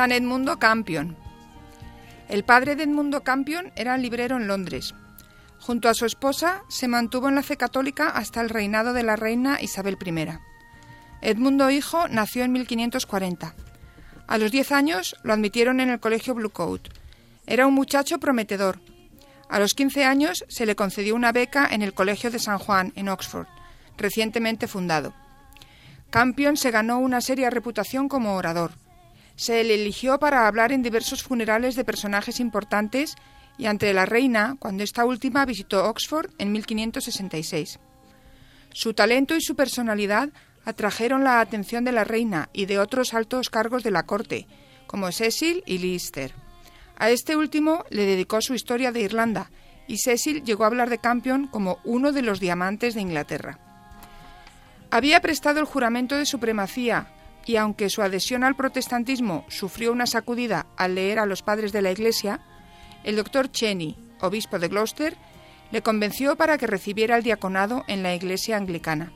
San 0.00 0.12
Edmundo 0.12 0.58
Campion. 0.58 1.14
El 2.30 2.42
padre 2.42 2.74
de 2.74 2.84
Edmundo 2.84 3.22
Campion 3.22 3.70
era 3.76 3.98
librero 3.98 4.38
en 4.38 4.46
Londres. 4.46 4.94
Junto 5.58 5.90
a 5.90 5.94
su 5.94 6.06
esposa 6.06 6.62
se 6.70 6.88
mantuvo 6.88 7.28
en 7.28 7.34
la 7.34 7.42
fe 7.42 7.58
católica 7.58 8.08
hasta 8.08 8.40
el 8.40 8.48
reinado 8.48 8.94
de 8.94 9.02
la 9.02 9.16
reina 9.16 9.60
Isabel 9.60 9.98
I. 10.02 10.38
Edmundo 11.20 11.70
hijo 11.70 12.08
nació 12.08 12.44
en 12.44 12.52
1540. 12.52 13.54
A 14.26 14.38
los 14.38 14.50
10 14.50 14.72
años 14.72 15.16
lo 15.22 15.34
admitieron 15.34 15.80
en 15.80 15.90
el 15.90 16.00
colegio 16.00 16.32
Blue 16.32 16.48
Coat. 16.48 16.88
Era 17.46 17.66
un 17.66 17.74
muchacho 17.74 18.16
prometedor. 18.16 18.80
A 19.50 19.58
los 19.58 19.74
15 19.74 20.06
años 20.06 20.46
se 20.48 20.64
le 20.64 20.76
concedió 20.76 21.14
una 21.14 21.32
beca 21.32 21.68
en 21.70 21.82
el 21.82 21.92
Colegio 21.92 22.30
de 22.30 22.38
San 22.38 22.58
Juan, 22.58 22.94
en 22.96 23.10
Oxford, 23.10 23.48
recientemente 23.98 24.66
fundado. 24.66 25.12
Campion 26.08 26.56
se 26.56 26.70
ganó 26.70 27.00
una 27.00 27.20
seria 27.20 27.50
reputación 27.50 28.08
como 28.08 28.36
orador 28.36 28.72
se 29.40 29.64
le 29.64 29.72
eligió 29.72 30.18
para 30.18 30.46
hablar 30.46 30.70
en 30.70 30.82
diversos 30.82 31.22
funerales 31.22 31.74
de 31.74 31.82
personajes 31.82 32.40
importantes 32.40 33.14
y 33.56 33.64
ante 33.64 33.94
la 33.94 34.04
reina 34.04 34.56
cuando 34.58 34.82
esta 34.82 35.06
última 35.06 35.46
visitó 35.46 35.88
Oxford 35.88 36.30
en 36.36 36.52
1566. 36.52 37.78
Su 38.74 38.92
talento 38.92 39.34
y 39.34 39.40
su 39.40 39.56
personalidad 39.56 40.28
atrajeron 40.66 41.24
la 41.24 41.40
atención 41.40 41.86
de 41.86 41.92
la 41.92 42.04
reina 42.04 42.50
y 42.52 42.66
de 42.66 42.78
otros 42.78 43.14
altos 43.14 43.48
cargos 43.48 43.82
de 43.82 43.90
la 43.90 44.02
corte, 44.02 44.46
como 44.86 45.10
Cecil 45.10 45.62
y 45.64 45.78
Lister. 45.78 46.34
A 46.98 47.08
este 47.08 47.34
último 47.34 47.86
le 47.88 48.04
dedicó 48.04 48.42
su 48.42 48.52
historia 48.52 48.92
de 48.92 49.00
Irlanda, 49.00 49.50
y 49.88 49.96
Cecil 49.96 50.44
llegó 50.44 50.64
a 50.64 50.66
hablar 50.66 50.90
de 50.90 50.98
Campion 50.98 51.46
como 51.46 51.78
uno 51.84 52.12
de 52.12 52.20
los 52.20 52.40
diamantes 52.40 52.94
de 52.94 53.00
Inglaterra. 53.00 53.58
Había 54.90 55.22
prestado 55.22 55.60
el 55.60 55.66
juramento 55.66 56.14
de 56.14 56.26
supremacía 56.26 57.06
y 57.46 57.56
aunque 57.56 57.90
su 57.90 58.02
adhesión 58.02 58.44
al 58.44 58.56
protestantismo 58.56 59.44
sufrió 59.48 59.92
una 59.92 60.06
sacudida 60.06 60.66
al 60.76 60.94
leer 60.94 61.18
a 61.18 61.26
los 61.26 61.42
padres 61.42 61.72
de 61.72 61.82
la 61.82 61.90
Iglesia, 61.90 62.40
el 63.04 63.16
doctor 63.16 63.50
Cheney, 63.50 63.96
obispo 64.20 64.58
de 64.58 64.68
Gloucester, 64.68 65.16
le 65.70 65.82
convenció 65.82 66.36
para 66.36 66.58
que 66.58 66.66
recibiera 66.66 67.16
el 67.16 67.22
diaconado 67.22 67.84
en 67.86 68.02
la 68.02 68.14
Iglesia 68.14 68.56
anglicana. 68.56 69.12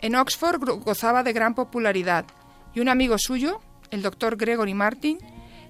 En 0.00 0.16
Oxford 0.16 0.60
gozaba 0.84 1.22
de 1.22 1.32
gran 1.32 1.54
popularidad 1.54 2.26
y 2.74 2.80
un 2.80 2.88
amigo 2.88 3.16
suyo, 3.18 3.60
el 3.90 4.02
doctor 4.02 4.36
Gregory 4.36 4.74
Martin, 4.74 5.18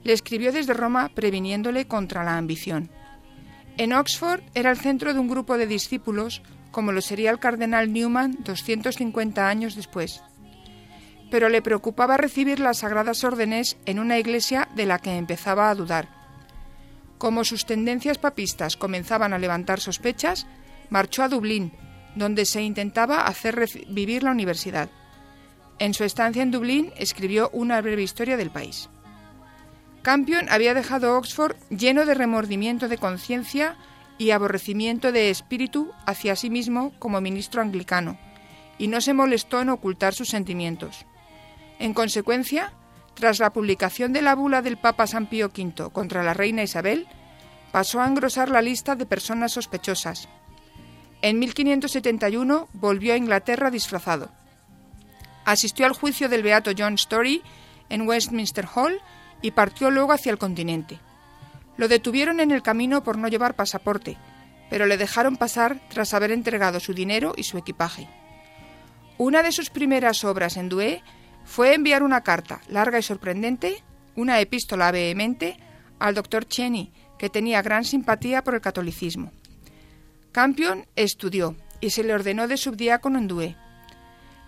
le 0.02 0.12
escribió 0.12 0.52
desde 0.52 0.74
Roma 0.74 1.10
previniéndole 1.14 1.86
contra 1.86 2.24
la 2.24 2.36
ambición. 2.36 2.90
En 3.76 3.92
Oxford 3.92 4.42
era 4.54 4.70
el 4.70 4.78
centro 4.78 5.14
de 5.14 5.20
un 5.20 5.28
grupo 5.28 5.56
de 5.56 5.66
discípulos 5.66 6.42
como 6.70 6.90
lo 6.90 7.00
sería 7.00 7.30
el 7.30 7.38
cardenal 7.38 7.92
Newman 7.92 8.38
250 8.40 9.48
años 9.48 9.76
después 9.76 10.22
pero 11.34 11.48
le 11.48 11.62
preocupaba 11.62 12.16
recibir 12.16 12.60
las 12.60 12.78
sagradas 12.78 13.24
órdenes 13.24 13.76
en 13.86 13.98
una 13.98 14.20
iglesia 14.20 14.68
de 14.76 14.86
la 14.86 15.00
que 15.00 15.16
empezaba 15.16 15.68
a 15.68 15.74
dudar. 15.74 16.06
Como 17.18 17.42
sus 17.42 17.66
tendencias 17.66 18.18
papistas 18.18 18.76
comenzaban 18.76 19.32
a 19.32 19.38
levantar 19.38 19.80
sospechas, 19.80 20.46
marchó 20.90 21.24
a 21.24 21.28
Dublín, 21.28 21.72
donde 22.14 22.44
se 22.44 22.62
intentaba 22.62 23.26
hacer 23.26 23.68
vivir 23.88 24.22
la 24.22 24.30
universidad. 24.30 24.90
En 25.80 25.92
su 25.92 26.04
estancia 26.04 26.40
en 26.40 26.52
Dublín 26.52 26.92
escribió 26.98 27.50
una 27.52 27.80
breve 27.80 28.04
historia 28.04 28.36
del 28.36 28.50
país. 28.50 28.88
Campion 30.02 30.48
había 30.50 30.72
dejado 30.72 31.18
Oxford 31.18 31.56
lleno 31.68 32.06
de 32.06 32.14
remordimiento 32.14 32.86
de 32.86 32.98
conciencia 32.98 33.76
y 34.18 34.30
aborrecimiento 34.30 35.10
de 35.10 35.30
espíritu 35.30 35.90
hacia 36.06 36.36
sí 36.36 36.48
mismo 36.48 36.92
como 37.00 37.20
ministro 37.20 37.60
anglicano, 37.60 38.20
y 38.78 38.86
no 38.86 39.00
se 39.00 39.14
molestó 39.14 39.60
en 39.60 39.70
ocultar 39.70 40.14
sus 40.14 40.28
sentimientos. 40.28 41.04
En 41.78 41.94
consecuencia, 41.94 42.72
tras 43.14 43.38
la 43.38 43.52
publicación 43.52 44.12
de 44.12 44.22
la 44.22 44.34
bula 44.34 44.62
del 44.62 44.76
Papa 44.76 45.06
San 45.06 45.26
Pío 45.26 45.46
V 45.46 45.90
contra 45.92 46.22
la 46.22 46.34
reina 46.34 46.62
Isabel, 46.62 47.06
pasó 47.72 48.00
a 48.00 48.06
engrosar 48.06 48.50
la 48.50 48.62
lista 48.62 48.96
de 48.96 49.06
personas 49.06 49.52
sospechosas. 49.52 50.28
En 51.22 51.38
1571 51.38 52.68
volvió 52.74 53.14
a 53.14 53.16
Inglaterra 53.16 53.70
disfrazado. 53.70 54.30
Asistió 55.44 55.86
al 55.86 55.92
juicio 55.92 56.28
del 56.28 56.42
beato 56.42 56.72
John 56.76 56.94
Story 56.94 57.42
en 57.88 58.06
Westminster 58.06 58.66
Hall 58.74 59.00
y 59.42 59.50
partió 59.50 59.90
luego 59.90 60.12
hacia 60.12 60.30
el 60.32 60.38
continente. 60.38 61.00
Lo 61.76 61.88
detuvieron 61.88 62.40
en 62.40 62.50
el 62.50 62.62
camino 62.62 63.02
por 63.02 63.18
no 63.18 63.28
llevar 63.28 63.56
pasaporte, 63.56 64.16
pero 64.70 64.86
le 64.86 64.96
dejaron 64.96 65.36
pasar 65.36 65.80
tras 65.88 66.14
haber 66.14 66.30
entregado 66.30 66.80
su 66.80 66.94
dinero 66.94 67.34
y 67.36 67.42
su 67.44 67.58
equipaje. 67.58 68.08
Una 69.18 69.42
de 69.42 69.52
sus 69.52 69.70
primeras 69.70 70.24
obras 70.24 70.56
en 70.56 70.68
Douai 70.68 71.02
fue 71.44 71.74
enviar 71.74 72.02
una 72.02 72.22
carta 72.22 72.60
larga 72.68 72.98
y 72.98 73.02
sorprendente, 73.02 73.82
una 74.16 74.40
epístola 74.40 74.90
vehemente, 74.90 75.56
al 75.98 76.14
doctor 76.14 76.46
Cheney, 76.46 76.92
que 77.18 77.30
tenía 77.30 77.62
gran 77.62 77.84
simpatía 77.84 78.42
por 78.42 78.54
el 78.54 78.60
catolicismo. 78.60 79.32
Campion 80.32 80.86
estudió 80.96 81.56
y 81.80 81.90
se 81.90 82.02
le 82.02 82.14
ordenó 82.14 82.48
de 82.48 82.56
subdiácono 82.56 83.18
en 83.18 83.28
Douai. 83.28 83.56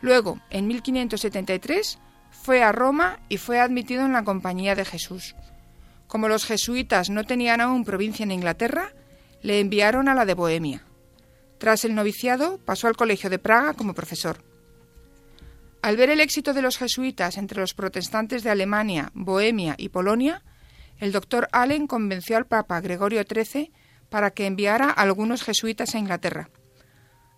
Luego, 0.01 0.41
en 0.51 0.67
1573, 0.67 1.99
fue 2.31 2.63
a 2.63 2.73
Roma 2.73 3.21
y 3.29 3.39
fue 3.39 3.61
admitido 3.61 4.05
en 4.05 4.13
la 4.13 4.25
Compañía 4.25 4.75
de 4.75 4.85
Jesús. 4.85 5.35
Como 6.07 6.29
los 6.29 6.45
jesuitas 6.45 7.11
no 7.11 7.25
tenían 7.25 7.61
aún 7.61 7.85
provincia 7.85 8.23
en 8.23 8.31
Inglaterra, 8.31 8.93
le 9.43 9.61
enviaron 9.61 10.09
a 10.09 10.15
la 10.15 10.25
de 10.25 10.35
Bohemia. 10.35 10.85
Tras 11.59 11.85
el 11.85 11.95
noviciado, 11.95 12.59
pasó 12.59 12.87
al 12.87 12.97
Colegio 12.97 13.31
de 13.31 13.39
Praga 13.39 13.75
como 13.75 13.95
profesor. 13.95 14.46
Al 15.87 15.97
ver 15.97 16.11
el 16.11 16.19
éxito 16.19 16.53
de 16.53 16.63
los 16.63 16.79
jesuitas 16.79 17.39
entre 17.39 17.61
los 17.61 17.73
protestantes 17.73 18.43
de 18.43 18.51
Alemania, 18.51 19.13
Bohemia 19.15 19.77
y 19.79 19.91
Polonia, 19.91 20.43
el 20.99 21.13
doctor 21.13 21.47
Allen 21.53 21.87
convenció 21.87 22.37
al 22.37 22.49
Papa 22.49 22.81
Gregorio 22.81 23.23
XIII 23.23 23.71
para 24.09 24.33
que 24.33 24.47
enviara 24.47 24.87
a 24.87 25.03
algunos 25.03 25.45
jesuitas 25.45 25.95
a 25.95 25.99
Inglaterra. 25.99 26.51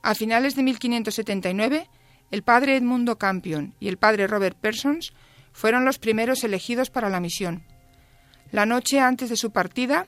A 0.03 0.15
finales 0.15 0.57
de 0.57 0.63
1579, 0.63 1.91
el 2.31 2.43
padre 2.43 2.77
Edmundo 2.77 3.19
Campion 3.19 3.75
y 3.81 3.89
el 3.89 3.99
padre 3.99 4.27
Robert 4.27 4.57
Persons 4.57 5.13
fueron 5.53 5.85
los 5.85 5.99
primeros 5.99 6.43
elegidos 6.43 6.89
para 6.89 7.11
la 7.11 7.21
misión. 7.21 7.65
La 8.51 8.65
noche 8.65 8.99
antes 8.99 9.29
de 9.29 9.37
su 9.37 9.51
partida, 9.51 10.07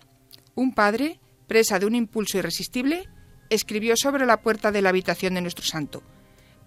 un 0.55 0.73
padre, 0.73 1.21
presa 1.47 1.79
de 1.79 1.85
un 1.85 1.95
impulso 1.95 2.39
irresistible, 2.39 3.07
escribió 3.51 3.99
sobre 3.99 4.25
la 4.25 4.41
puerta 4.41 4.73
de 4.73 4.81
la 4.81 4.89
habitación 4.89 5.35
de 5.35 5.43
nuestro 5.43 5.67
santo, 5.67 6.03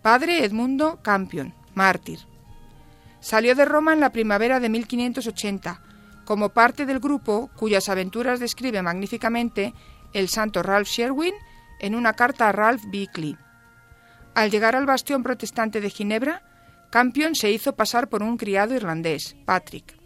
Padre 0.03 0.43
Edmundo 0.43 1.01
Campion, 1.01 1.55
mártir. 1.73 2.19
Salió 3.19 3.55
de 3.55 3.65
Roma 3.65 3.93
en 3.93 3.99
la 3.99 4.11
primavera 4.11 4.59
de 4.59 4.69
1580, 4.69 5.81
como 6.25 6.49
parte 6.49 6.85
del 6.85 6.99
grupo 6.99 7.49
cuyas 7.55 7.89
aventuras 7.89 8.39
describe 8.39 8.81
magníficamente 8.81 9.73
el 10.13 10.29
santo 10.29 10.63
Ralph 10.63 10.87
Sherwin 10.87 11.33
en 11.79 11.95
una 11.95 12.13
carta 12.13 12.49
a 12.49 12.51
Ralph 12.51 12.83
Bickley. 12.87 13.37
Al 14.35 14.49
llegar 14.49 14.75
al 14.75 14.85
bastión 14.85 15.23
protestante 15.23 15.81
de 15.81 15.89
Ginebra, 15.89 16.41
Campion 16.89 17.35
se 17.35 17.51
hizo 17.51 17.75
pasar 17.75 18.07
por 18.07 18.23
un 18.23 18.37
criado 18.37 18.75
irlandés, 18.75 19.35
Patrick. 19.45 19.97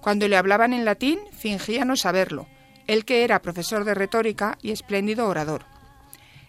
Cuando 0.00 0.28
le 0.28 0.36
hablaban 0.36 0.72
en 0.72 0.84
latín, 0.84 1.18
fingía 1.32 1.84
no 1.84 1.96
saberlo, 1.96 2.46
él 2.86 3.04
que 3.04 3.24
era 3.24 3.42
profesor 3.42 3.84
de 3.84 3.94
retórica 3.94 4.58
y 4.62 4.70
espléndido 4.70 5.26
orador. 5.28 5.64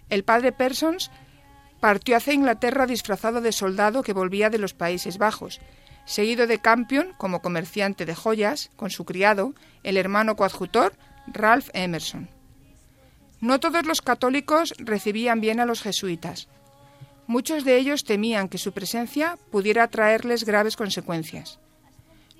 El 0.09 0.23
padre 0.23 0.51
Persons 0.51 1.11
partió 1.81 2.15
hacia 2.15 2.33
Inglaterra 2.33 2.85
disfrazado 2.85 3.41
de 3.41 3.51
soldado 3.51 4.03
que 4.03 4.13
volvía 4.13 4.49
de 4.49 4.59
los 4.59 4.73
Países 4.73 5.17
Bajos, 5.17 5.59
seguido 6.05 6.47
de 6.47 6.59
Campion 6.59 7.13
como 7.17 7.41
comerciante 7.41 8.05
de 8.05 8.15
joyas, 8.15 8.69
con 8.77 8.91
su 8.91 9.03
criado, 9.03 9.53
el 9.83 9.97
hermano 9.97 10.37
coadjutor, 10.37 10.93
Ralph 11.27 11.69
Emerson. 11.73 12.29
No 13.41 13.59
todos 13.59 13.85
los 13.85 14.01
católicos 14.01 14.73
recibían 14.77 15.41
bien 15.41 15.59
a 15.59 15.65
los 15.65 15.81
jesuitas. 15.81 16.47
Muchos 17.25 17.65
de 17.65 17.77
ellos 17.77 18.03
temían 18.03 18.47
que 18.47 18.59
su 18.59 18.71
presencia 18.71 19.37
pudiera 19.51 19.87
traerles 19.87 20.43
graves 20.45 20.77
consecuencias. 20.77 21.59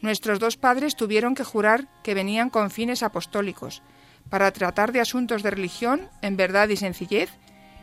Nuestros 0.02 0.40
dos 0.40 0.58
padres 0.58 0.96
tuvieron 0.96 1.34
que 1.34 1.44
jurar 1.44 1.88
que 2.04 2.14
venían 2.14 2.50
con 2.50 2.70
fines 2.70 3.02
apostólicos, 3.02 3.82
para 4.30 4.52
tratar 4.52 4.92
de 4.92 5.02
asuntos 5.02 5.42
de 5.42 5.50
religión 5.50 6.10
en 6.22 6.38
verdad 6.38 6.70
y 6.70 6.78
sencillez 6.78 7.32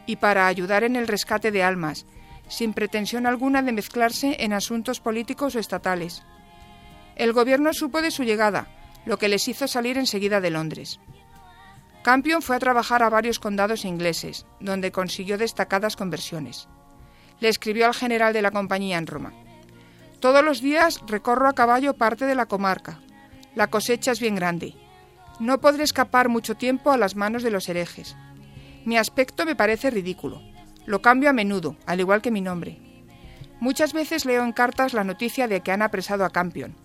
y 0.08 0.16
para 0.16 0.46
ayudar 0.46 0.84
en 0.84 0.96
el 0.96 1.06
rescate 1.06 1.50
de 1.50 1.62
almas, 1.62 2.06
sin 2.48 2.72
pretensión 2.72 3.26
alguna 3.26 3.60
de 3.60 3.72
mezclarse 3.72 4.36
en 4.40 4.54
asuntos 4.54 5.00
políticos 5.00 5.54
o 5.54 5.58
estatales. 5.58 6.22
El 7.14 7.34
gobierno 7.34 7.74
supo 7.74 8.00
de 8.00 8.10
su 8.10 8.24
llegada, 8.24 8.68
lo 9.04 9.18
que 9.18 9.28
les 9.28 9.46
hizo 9.48 9.68
salir 9.68 9.98
enseguida 9.98 10.40
de 10.40 10.48
Londres. 10.48 10.98
Campion 12.02 12.40
fue 12.40 12.56
a 12.56 12.58
trabajar 12.58 13.02
a 13.02 13.10
varios 13.10 13.38
condados 13.38 13.84
ingleses, 13.84 14.46
donde 14.60 14.92
consiguió 14.92 15.36
destacadas 15.36 15.94
conversiones. 15.94 16.68
Le 17.40 17.50
escribió 17.50 17.84
al 17.84 17.94
general 17.94 18.32
de 18.32 18.40
la 18.40 18.50
compañía 18.50 18.96
en 18.96 19.06
Roma. 19.06 19.34
Todos 20.20 20.42
los 20.42 20.62
días 20.62 21.02
recorro 21.06 21.48
a 21.48 21.52
caballo 21.52 21.92
parte 21.92 22.24
de 22.24 22.34
la 22.34 22.46
comarca. 22.46 22.98
La 23.54 23.66
cosecha 23.66 24.12
es 24.12 24.20
bien 24.20 24.36
grande. 24.36 24.74
No 25.38 25.60
podré 25.60 25.84
escapar 25.84 26.30
mucho 26.30 26.54
tiempo 26.54 26.92
a 26.92 26.96
las 26.96 27.14
manos 27.14 27.42
de 27.42 27.50
los 27.50 27.68
herejes. 27.68 28.16
Mi 28.84 28.96
aspecto 28.96 29.44
me 29.44 29.56
parece 29.56 29.90
ridículo. 29.90 30.40
Lo 30.86 31.02
cambio 31.02 31.30
a 31.30 31.32
menudo, 31.32 31.76
al 31.86 32.00
igual 32.00 32.22
que 32.22 32.30
mi 32.30 32.40
nombre. 32.40 32.78
Muchas 33.60 33.92
veces 33.92 34.24
leo 34.24 34.44
en 34.44 34.52
cartas 34.52 34.94
la 34.94 35.04
noticia 35.04 35.48
de 35.48 35.60
que 35.60 35.72
han 35.72 35.82
apresado 35.82 36.24
a 36.24 36.30
Campion. 36.30 36.76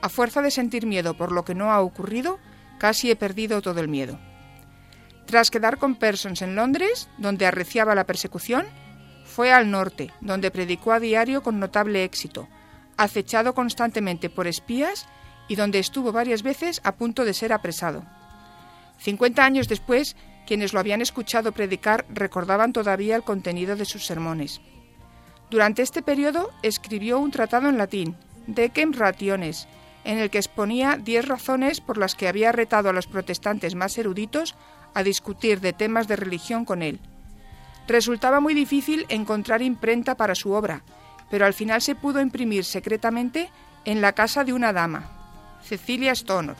A 0.00 0.08
fuerza 0.08 0.42
de 0.42 0.50
sentir 0.50 0.86
miedo 0.86 1.14
por 1.14 1.32
lo 1.32 1.44
que 1.44 1.54
no 1.54 1.70
ha 1.70 1.80
ocurrido, 1.80 2.38
casi 2.78 3.10
he 3.10 3.16
perdido 3.16 3.62
todo 3.62 3.80
el 3.80 3.88
miedo. 3.88 4.18
Tras 5.26 5.50
quedar 5.50 5.78
con 5.78 5.96
Persons 5.96 6.42
en 6.42 6.54
Londres, 6.56 7.08
donde 7.18 7.46
arreciaba 7.46 7.94
la 7.94 8.04
persecución, 8.04 8.66
fue 9.24 9.52
al 9.52 9.70
norte, 9.70 10.12
donde 10.20 10.50
predicó 10.50 10.92
a 10.92 11.00
diario 11.00 11.42
con 11.42 11.58
notable 11.58 12.04
éxito, 12.04 12.48
acechado 12.96 13.54
constantemente 13.54 14.30
por 14.30 14.46
espías 14.46 15.06
y 15.48 15.56
donde 15.56 15.78
estuvo 15.78 16.12
varias 16.12 16.42
veces 16.42 16.80
a 16.84 16.92
punto 16.92 17.24
de 17.24 17.34
ser 17.34 17.52
apresado. 17.52 18.04
Cincuenta 18.98 19.44
años 19.44 19.68
después, 19.68 20.16
quienes 20.46 20.72
lo 20.72 20.80
habían 20.80 21.00
escuchado 21.00 21.52
predicar 21.52 22.04
recordaban 22.08 22.72
todavía 22.72 23.16
el 23.16 23.22
contenido 23.22 23.76
de 23.76 23.84
sus 23.84 24.06
sermones. 24.06 24.60
Durante 25.50 25.82
este 25.82 26.02
periodo 26.02 26.50
escribió 26.62 27.18
un 27.18 27.30
tratado 27.30 27.68
en 27.68 27.78
latín, 27.78 28.16
Decem 28.46 28.92
Rationes, 28.92 29.68
en 30.04 30.18
el 30.18 30.30
que 30.30 30.38
exponía 30.38 30.96
diez 30.96 31.26
razones 31.26 31.80
por 31.80 31.98
las 31.98 32.14
que 32.14 32.28
había 32.28 32.52
retado 32.52 32.90
a 32.90 32.92
los 32.92 33.06
protestantes 33.06 33.74
más 33.74 33.96
eruditos 33.96 34.54
a 34.92 35.02
discutir 35.02 35.60
de 35.60 35.72
temas 35.72 36.08
de 36.08 36.16
religión 36.16 36.64
con 36.64 36.82
él. 36.82 37.00
Resultaba 37.86 38.40
muy 38.40 38.54
difícil 38.54 39.06
encontrar 39.08 39.62
imprenta 39.62 40.14
para 40.14 40.34
su 40.34 40.52
obra, 40.52 40.82
pero 41.30 41.46
al 41.46 41.54
final 41.54 41.82
se 41.82 41.94
pudo 41.94 42.20
imprimir 42.20 42.64
secretamente 42.64 43.50
en 43.84 44.00
la 44.00 44.12
casa 44.12 44.44
de 44.44 44.52
una 44.52 44.72
dama, 44.72 45.58
Cecilia 45.62 46.14
Stonor. 46.14 46.56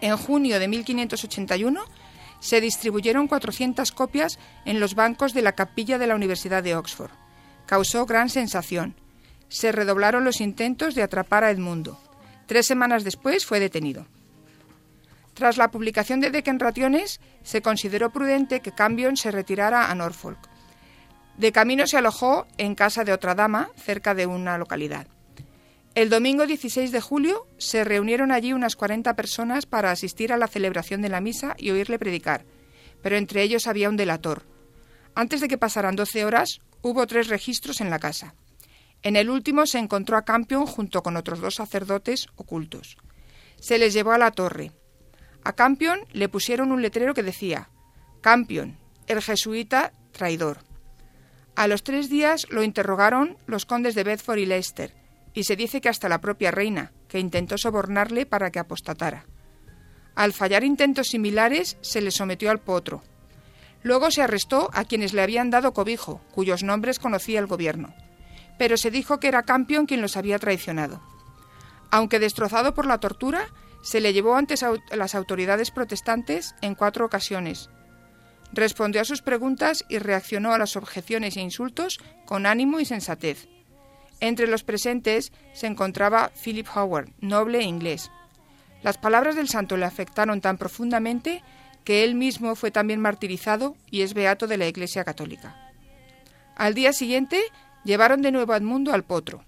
En 0.00 0.16
junio 0.16 0.58
de 0.58 0.68
1581 0.68 1.84
se 2.40 2.60
distribuyeron 2.60 3.28
400 3.28 3.92
copias 3.92 4.38
en 4.64 4.80
los 4.80 4.94
bancos 4.94 5.32
de 5.32 5.42
la 5.42 5.52
capilla 5.52 5.98
de 5.98 6.06
la 6.06 6.14
Universidad 6.14 6.62
de 6.62 6.74
Oxford. 6.74 7.12
Causó 7.66 8.06
gran 8.06 8.28
sensación. 8.28 8.96
Se 9.48 9.72
redoblaron 9.72 10.24
los 10.24 10.40
intentos 10.40 10.94
de 10.94 11.02
atrapar 11.02 11.44
a 11.44 11.50
Edmundo. 11.50 12.00
Tres 12.46 12.66
semanas 12.66 13.04
después 13.04 13.46
fue 13.46 13.60
detenido. 13.60 14.06
Tras 15.34 15.56
la 15.56 15.70
publicación 15.70 16.20
de 16.20 16.42
Rationes, 16.58 17.20
se 17.42 17.62
consideró 17.62 18.10
prudente 18.10 18.60
que 18.60 18.72
Cambion 18.72 19.16
se 19.16 19.30
retirara 19.30 19.90
a 19.90 19.94
Norfolk. 19.94 20.38
De 21.36 21.52
camino 21.52 21.86
se 21.86 21.96
alojó 21.96 22.46
en 22.58 22.74
casa 22.74 23.04
de 23.04 23.12
otra 23.12 23.34
dama, 23.34 23.70
cerca 23.76 24.14
de 24.14 24.26
una 24.26 24.58
localidad. 24.58 25.06
El 25.96 26.08
domingo 26.08 26.46
16 26.46 26.92
de 26.92 27.00
julio 27.00 27.48
se 27.58 27.82
reunieron 27.82 28.30
allí 28.30 28.52
unas 28.52 28.76
40 28.76 29.16
personas 29.16 29.66
para 29.66 29.90
asistir 29.90 30.32
a 30.32 30.36
la 30.36 30.46
celebración 30.46 31.02
de 31.02 31.08
la 31.08 31.20
misa 31.20 31.56
y 31.58 31.70
oírle 31.70 31.98
predicar, 31.98 32.44
pero 33.02 33.16
entre 33.16 33.42
ellos 33.42 33.66
había 33.66 33.88
un 33.88 33.96
delator. 33.96 34.44
Antes 35.16 35.40
de 35.40 35.48
que 35.48 35.58
pasaran 35.58 35.96
12 35.96 36.24
horas, 36.24 36.60
hubo 36.80 37.06
tres 37.08 37.26
registros 37.26 37.80
en 37.80 37.90
la 37.90 37.98
casa. 37.98 38.34
En 39.02 39.16
el 39.16 39.30
último 39.30 39.66
se 39.66 39.78
encontró 39.78 40.16
a 40.16 40.24
Campion 40.24 40.64
junto 40.64 41.02
con 41.02 41.16
otros 41.16 41.40
dos 41.40 41.56
sacerdotes 41.56 42.28
ocultos. 42.36 42.96
Se 43.58 43.76
les 43.76 43.92
llevó 43.92 44.12
a 44.12 44.18
la 44.18 44.30
torre. 44.30 44.70
A 45.42 45.54
Campion 45.54 46.00
le 46.12 46.28
pusieron 46.28 46.70
un 46.70 46.82
letrero 46.82 47.14
que 47.14 47.24
decía 47.24 47.68
Campion, 48.20 48.78
el 49.08 49.20
jesuita 49.22 49.92
traidor. 50.12 50.58
A 51.56 51.66
los 51.66 51.82
tres 51.82 52.08
días 52.08 52.46
lo 52.48 52.62
interrogaron 52.62 53.36
los 53.46 53.66
condes 53.66 53.96
de 53.96 54.04
Bedford 54.04 54.38
y 54.38 54.46
Leicester, 54.46 54.99
y 55.34 55.44
se 55.44 55.56
dice 55.56 55.80
que 55.80 55.88
hasta 55.88 56.08
la 56.08 56.20
propia 56.20 56.50
reina, 56.50 56.92
que 57.08 57.18
intentó 57.18 57.58
sobornarle 57.58 58.26
para 58.26 58.50
que 58.50 58.58
apostatara. 58.58 59.26
Al 60.14 60.32
fallar 60.32 60.64
intentos 60.64 61.08
similares, 61.08 61.76
se 61.80 62.00
le 62.00 62.10
sometió 62.10 62.50
al 62.50 62.60
potro. 62.60 63.02
Luego 63.82 64.10
se 64.10 64.22
arrestó 64.22 64.70
a 64.72 64.84
quienes 64.84 65.12
le 65.14 65.22
habían 65.22 65.50
dado 65.50 65.72
cobijo, 65.72 66.20
cuyos 66.32 66.62
nombres 66.62 66.98
conocía 66.98 67.38
el 67.38 67.46
gobierno, 67.46 67.94
pero 68.58 68.76
se 68.76 68.90
dijo 68.90 69.20
que 69.20 69.28
era 69.28 69.44
Campion 69.44 69.86
quien 69.86 70.02
los 70.02 70.16
había 70.16 70.38
traicionado. 70.38 71.00
Aunque 71.90 72.18
destrozado 72.18 72.74
por 72.74 72.86
la 72.86 72.98
tortura, 72.98 73.48
se 73.82 74.00
le 74.00 74.12
llevó 74.12 74.36
ante 74.36 74.54
las 74.94 75.14
autoridades 75.14 75.70
protestantes 75.70 76.54
en 76.60 76.74
cuatro 76.74 77.06
ocasiones. 77.06 77.70
Respondió 78.52 79.00
a 79.00 79.04
sus 79.04 79.22
preguntas 79.22 79.84
y 79.88 79.98
reaccionó 79.98 80.52
a 80.52 80.58
las 80.58 80.76
objeciones 80.76 81.36
e 81.36 81.40
insultos 81.40 81.98
con 82.26 82.46
ánimo 82.46 82.80
y 82.80 82.84
sensatez. 82.84 83.48
Entre 84.20 84.46
los 84.46 84.62
presentes 84.62 85.32
se 85.52 85.66
encontraba 85.66 86.30
Philip 86.42 86.66
Howard, 86.74 87.10
noble 87.20 87.62
inglés. 87.62 88.10
Las 88.82 88.98
palabras 88.98 89.36
del 89.36 89.48
santo 89.48 89.76
le 89.76 89.86
afectaron 89.86 90.40
tan 90.40 90.58
profundamente 90.58 91.42
que 91.84 92.04
él 92.04 92.14
mismo 92.14 92.54
fue 92.54 92.70
también 92.70 93.00
martirizado 93.00 93.74
y 93.90 94.02
es 94.02 94.14
beato 94.14 94.46
de 94.46 94.58
la 94.58 94.66
Iglesia 94.66 95.04
Católica. 95.04 95.56
Al 96.56 96.74
día 96.74 96.92
siguiente 96.92 97.40
llevaron 97.84 98.20
de 98.22 98.32
nuevo 98.32 98.52
a 98.52 98.58
Edmundo 98.58 98.92
al 98.92 99.04
potro. 99.04 99.44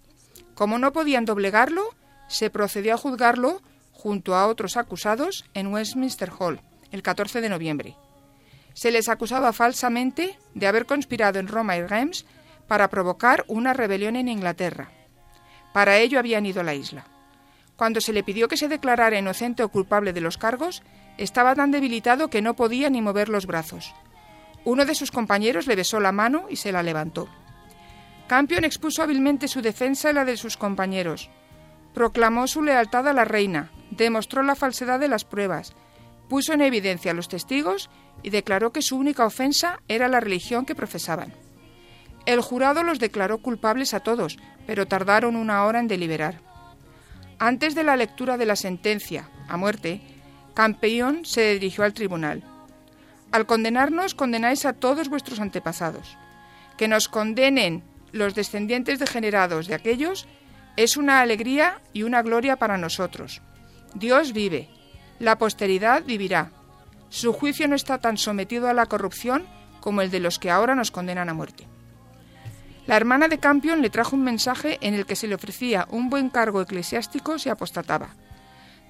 Como 0.55 0.79
no 0.79 0.93
podían 0.93 1.25
doblegarlo, 1.25 1.95
se 2.29 2.51
procedió 2.51 2.95
a 2.95 2.99
juzgarlo 2.99 3.61
junto 3.93 4.35
a 4.35 4.47
otros 4.47 4.77
acusados 4.77 5.45
en 5.55 5.69
Westminster 5.69 6.31
Hall 6.39 6.61
el 6.91 7.03
14 7.03 7.41
de 7.41 7.49
noviembre. 7.49 7.97
Se 8.75 8.91
les 8.91 9.09
acusaba 9.09 9.53
falsamente 9.53 10.39
de 10.55 10.67
haber 10.67 10.87
conspirado 10.87 11.39
en 11.39 11.49
Roma 11.49 11.77
y 11.77 11.83
Reims 11.83 12.25
para 12.69 12.89
provocar 12.89 13.45
una 13.49 13.73
rebelión 13.73 14.17
en 14.17 14.29
Inglaterra. 14.29 14.91
Para 15.73 15.99
ello 15.99 16.19
habían 16.19 16.47
ido 16.47 16.61
a 16.61 16.65
la 16.65 16.75
isla. 16.75 17.05
Cuando 17.77 18.01
se 18.01 18.13
le 18.13 18.23
pidió 18.23 18.49
que 18.49 18.57
se 18.57 18.69
declarara 18.69 19.19
inocente 19.19 19.63
o 19.63 19.69
culpable 19.69 20.13
de 20.13 20.21
los 20.21 20.39
cargos, 20.39 20.83
estaba 21.19 21.55
tan 21.55 21.71
debilitado 21.71 22.29
que 22.29 22.43
no 22.43 22.55
podía 22.55 22.91
ni 22.91 23.03
mover 23.03 23.29
los 23.29 23.47
brazos. 23.47 23.95
Uno 24.65 24.85
de 24.85 24.95
sus 24.95 25.11
compañeros 25.11 25.67
le 25.67 25.77
besó 25.77 25.99
la 25.99 26.13
mano 26.13 26.47
y 26.49 26.57
se 26.57 26.73
la 26.73 26.83
levantó. 26.83 27.29
Campion 28.29 28.65
expuso 28.65 29.03
hábilmente 29.03 29.49
su 29.49 29.61
defensa 29.61 30.11
y 30.11 30.15
la 30.15 30.25
de 30.25 30.37
sus 30.37 30.57
compañeros. 30.57 31.31
Proclamó 31.93 32.47
su 32.47 32.63
lealtad 32.63 33.09
a 33.09 33.13
la 33.13 33.25
reina, 33.25 33.71
demostró 33.91 34.43
la 34.43 34.55
falsedad 34.55 35.01
de 35.01 35.09
las 35.09 35.25
pruebas, 35.25 35.75
puso 36.29 36.53
en 36.53 36.63
evidencia 36.63 37.11
a 37.11 37.15
los 37.15 37.29
testigos 37.29 37.91
y 38.23 38.31
declaró 38.31 38.73
que 38.73 38.81
su 38.81 38.97
única 38.97 39.27
ofensa 39.27 39.81
era 39.89 40.09
la 40.09 40.21
religión 40.21 40.65
que 40.65 40.75
profesaban. 40.75 41.35
El 42.27 42.41
jurado 42.41 42.83
los 42.83 42.99
declaró 42.99 43.39
culpables 43.39 43.95
a 43.95 44.01
todos, 44.01 44.39
pero 44.67 44.87
tardaron 44.87 45.37
una 45.37 45.65
hora 45.65 45.81
en 45.81 45.89
deliberar. 45.89 46.41
Antes 47.39 47.75
de 47.75 47.83
la 47.83 47.97
lectura 47.97 48.37
de 48.37 48.47
la 48.47 48.55
sentencia, 48.55 49.29
a 49.49 49.57
muerte, 49.57 50.01
Campeón 50.55 51.25
se 51.25 51.55
dirigió 51.55 51.83
al 51.83 51.95
tribunal. 51.95 52.45
Al 53.33 53.47
condenarnos, 53.47 54.15
condenáis 54.15 54.65
a 54.67 54.75
todos 54.75 55.09
vuestros 55.09 55.41
antepasados. 55.41 56.17
Que 56.77 56.89
nos 56.89 57.09
condenen 57.09 57.83
los 58.13 58.35
descendientes 58.35 58.99
degenerados 58.99 59.67
de 59.67 59.75
aquellos 59.75 60.29
es 60.77 60.97
una 60.97 61.21
alegría 61.21 61.81
y 61.93 62.03
una 62.03 62.23
gloria 62.23 62.57
para 62.57 62.79
nosotros. 62.79 63.43
Dios 63.95 64.33
vive, 64.33 64.69
la 65.19 65.39
posteridad 65.39 66.05
vivirá. 66.05 66.51
Su 67.09 67.33
juicio 67.33 67.69
no 67.69 67.75
está 67.75 67.99
tan 67.99 68.17
sometido 68.17 68.69
a 68.69 68.75
la 68.75 68.87
corrupción 68.87 69.47
como 69.81 70.03
el 70.03 70.11
de 70.11 70.21
los 70.21 70.39
que 70.39 70.51
ahora 70.51 70.75
nos 70.75 70.91
condenan 70.91 71.29
a 71.29 71.35
muerte. 71.35 71.67
La 72.87 72.97
hermana 72.97 73.29
de 73.29 73.39
Campion 73.39 73.81
le 73.81 73.91
trajo 73.91 74.17
un 74.17 74.25
mensaje 74.25 74.79
en 74.81 74.95
el 74.95 75.07
que 75.07 75.15
se 75.15 75.29
le 75.29 75.37
ofrecía 75.37 75.87
un 75.91 76.11
buen 76.11 76.31
cargo 76.31 76.61
eclesiástico 76.61 77.39
si 77.39 77.49
apostataba. 77.49 78.09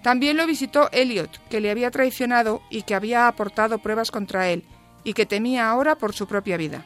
También 0.03 0.37
lo 0.37 0.47
visitó 0.47 0.91
Elliot, 0.93 1.31
que 1.49 1.61
le 1.61 1.71
había 1.71 1.91
traicionado 1.91 2.63
y 2.71 2.83
que 2.83 2.95
había 2.95 3.29
aportado 3.29 3.79
pruebas 3.79 4.11
contra 4.11 4.49
él, 4.49 4.65
y 5.05 5.13
que 5.13 5.27
temía 5.27 5.69
ahora 5.69 5.97
por 5.97 6.15
su 6.15 6.27
propia 6.27 6.57
vida. 6.57 6.85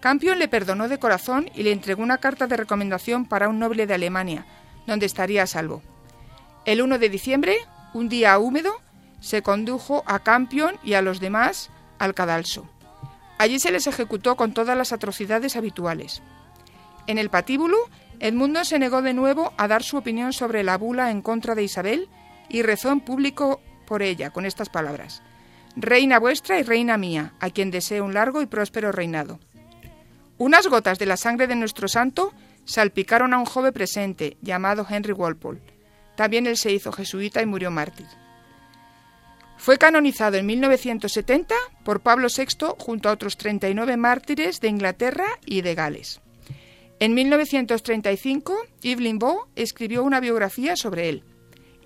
Campion 0.00 0.38
le 0.38 0.48
perdonó 0.48 0.88
de 0.88 0.98
corazón 0.98 1.50
y 1.54 1.62
le 1.64 1.72
entregó 1.72 2.02
una 2.02 2.18
carta 2.18 2.46
de 2.46 2.56
recomendación 2.56 3.26
para 3.26 3.48
un 3.48 3.58
noble 3.58 3.86
de 3.86 3.94
Alemania, 3.94 4.46
donde 4.86 5.06
estaría 5.06 5.42
a 5.42 5.46
salvo. 5.46 5.82
El 6.64 6.80
1 6.80 6.98
de 6.98 7.08
diciembre, 7.08 7.56
un 7.92 8.08
día 8.08 8.38
húmedo, 8.38 8.80
se 9.20 9.42
condujo 9.42 10.04
a 10.06 10.18
Campion 10.20 10.76
y 10.84 10.94
a 10.94 11.02
los 11.02 11.20
demás 11.20 11.70
al 11.98 12.14
cadalso. 12.14 12.68
Allí 13.38 13.58
se 13.58 13.72
les 13.72 13.86
ejecutó 13.86 14.36
con 14.36 14.52
todas 14.52 14.76
las 14.76 14.92
atrocidades 14.92 15.56
habituales. 15.56 16.22
En 17.06 17.18
el 17.18 17.30
patíbulo, 17.30 17.76
Edmundo 18.20 18.64
se 18.64 18.78
negó 18.78 19.02
de 19.02 19.12
nuevo 19.12 19.52
a 19.56 19.68
dar 19.68 19.82
su 19.82 19.96
opinión 19.96 20.32
sobre 20.32 20.62
la 20.62 20.78
bula 20.78 21.10
en 21.10 21.20
contra 21.20 21.54
de 21.54 21.64
Isabel 21.64 22.08
y 22.48 22.62
rezó 22.62 22.90
en 22.92 23.00
público 23.00 23.60
por 23.86 24.02
ella 24.02 24.30
con 24.30 24.46
estas 24.46 24.68
palabras: 24.68 25.22
Reina 25.76 26.18
vuestra 26.18 26.58
y 26.58 26.62
reina 26.62 26.96
mía, 26.96 27.34
a 27.40 27.50
quien 27.50 27.70
deseo 27.70 28.04
un 28.04 28.14
largo 28.14 28.40
y 28.40 28.46
próspero 28.46 28.92
reinado. 28.92 29.40
Unas 30.38 30.66
gotas 30.66 30.98
de 30.98 31.06
la 31.06 31.16
sangre 31.16 31.46
de 31.46 31.56
nuestro 31.56 31.88
santo 31.88 32.32
salpicaron 32.64 33.34
a 33.34 33.38
un 33.38 33.44
joven 33.44 33.72
presente 33.72 34.36
llamado 34.40 34.86
Henry 34.88 35.12
Walpole. 35.12 35.60
También 36.16 36.46
él 36.46 36.56
se 36.56 36.72
hizo 36.72 36.92
jesuita 36.92 37.42
y 37.42 37.46
murió 37.46 37.70
mártir. 37.70 38.06
Fue 39.64 39.78
canonizado 39.78 40.36
en 40.36 40.44
1970 40.44 41.54
por 41.86 42.00
Pablo 42.00 42.28
VI 42.28 42.74
junto 42.78 43.08
a 43.08 43.12
otros 43.12 43.38
39 43.38 43.96
mártires 43.96 44.60
de 44.60 44.68
Inglaterra 44.68 45.24
y 45.46 45.62
de 45.62 45.74
Gales. 45.74 46.20
En 47.00 47.14
1935, 47.14 48.54
Evelyn 48.82 49.18
Bow 49.18 49.46
escribió 49.56 50.04
una 50.04 50.20
biografía 50.20 50.76
sobre 50.76 51.08
él 51.08 51.24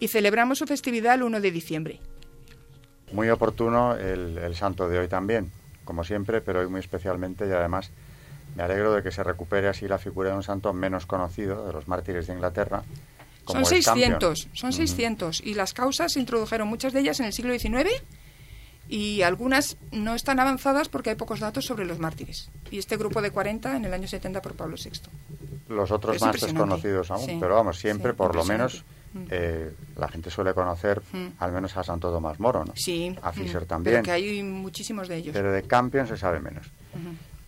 y 0.01 0.09
celebramos 0.09 0.59
su 0.59 0.67
festividad 0.67 1.14
el 1.14 1.23
1 1.23 1.41
de 1.41 1.53
diciembre. 1.53 2.01
Muy 3.12 3.31
oportuno 3.31 3.95
el 3.95 4.57
santo 4.57 4.88
de 4.88 4.99
hoy 4.99 5.07
también, 5.07 5.53
como 5.85 6.03
siempre, 6.03 6.41
pero 6.41 6.59
hoy 6.59 6.67
muy 6.67 6.81
especialmente 6.81 7.47
y 7.47 7.53
además 7.53 7.93
me 8.57 8.64
alegro 8.64 8.93
de 8.93 9.05
que 9.05 9.12
se 9.12 9.23
recupere 9.23 9.69
así 9.69 9.87
la 9.87 9.99
figura 9.99 10.31
de 10.31 10.37
un 10.37 10.43
santo 10.43 10.73
menos 10.73 11.07
conocido, 11.07 11.64
de 11.64 11.73
los 11.73 11.87
mártires 11.87 12.27
de 12.27 12.35
Inglaterra. 12.35 12.83
Son 13.53 13.65
600, 13.65 14.49
son 14.53 14.73
600. 14.73 15.41
Y 15.45 15.55
las 15.55 15.75
causas 15.75 16.13
se 16.13 16.21
introdujeron 16.21 16.69
muchas 16.69 16.93
de 16.93 17.01
ellas 17.01 17.21
en 17.21 17.27
el 17.27 17.33
siglo 17.33 17.59
XIX 17.59 17.91
y 18.89 19.23
algunas 19.23 19.77
no 19.93 20.15
están 20.15 20.41
avanzadas 20.41 20.89
porque 20.89 21.11
hay 21.11 21.17
pocos 21.17 21.41
datos 21.41 21.67
sobre 21.67 21.85
los 21.85 21.99
mártires. 21.99 22.51
Y 22.71 22.79
este 22.79 22.97
grupo 22.97 23.21
de 23.21 23.31
40 23.31 23.77
en 23.77 23.85
el 23.85 23.93
año 23.93 24.09
70 24.09 24.41
por 24.41 24.55
Pablo 24.55 24.77
VI. 24.83 25.01
Los 25.69 25.91
otros 25.91 26.21
más 26.21 26.41
desconocidos 26.41 27.11
aún, 27.11 27.39
pero 27.39 27.55
vamos, 27.55 27.79
siempre 27.79 28.15
por 28.15 28.35
lo 28.35 28.45
menos 28.45 28.85
eh, 29.31 29.73
la 29.97 30.09
gente 30.09 30.31
suele 30.31 30.55
conocer 30.55 31.03
mm. 31.13 31.27
al 31.39 31.53
menos 31.53 31.77
a 31.77 31.83
Santo 31.83 32.11
Tomás 32.11 32.41
Moro, 32.41 32.65
¿no? 32.65 32.73
Sí. 32.75 33.15
A 33.23 33.33
Fischer 33.33 33.63
mm. 33.63 33.67
también. 33.67 33.97
Pero 33.97 34.05
que 34.05 34.13
hay 34.13 34.43
muchísimos 34.43 35.09
de 35.09 35.17
ellos. 35.17 35.33
Pero 35.35 35.53
de 35.53 35.63
Campion 35.65 36.07
se 36.07 36.17
sabe 36.17 36.41
menos. 36.41 36.71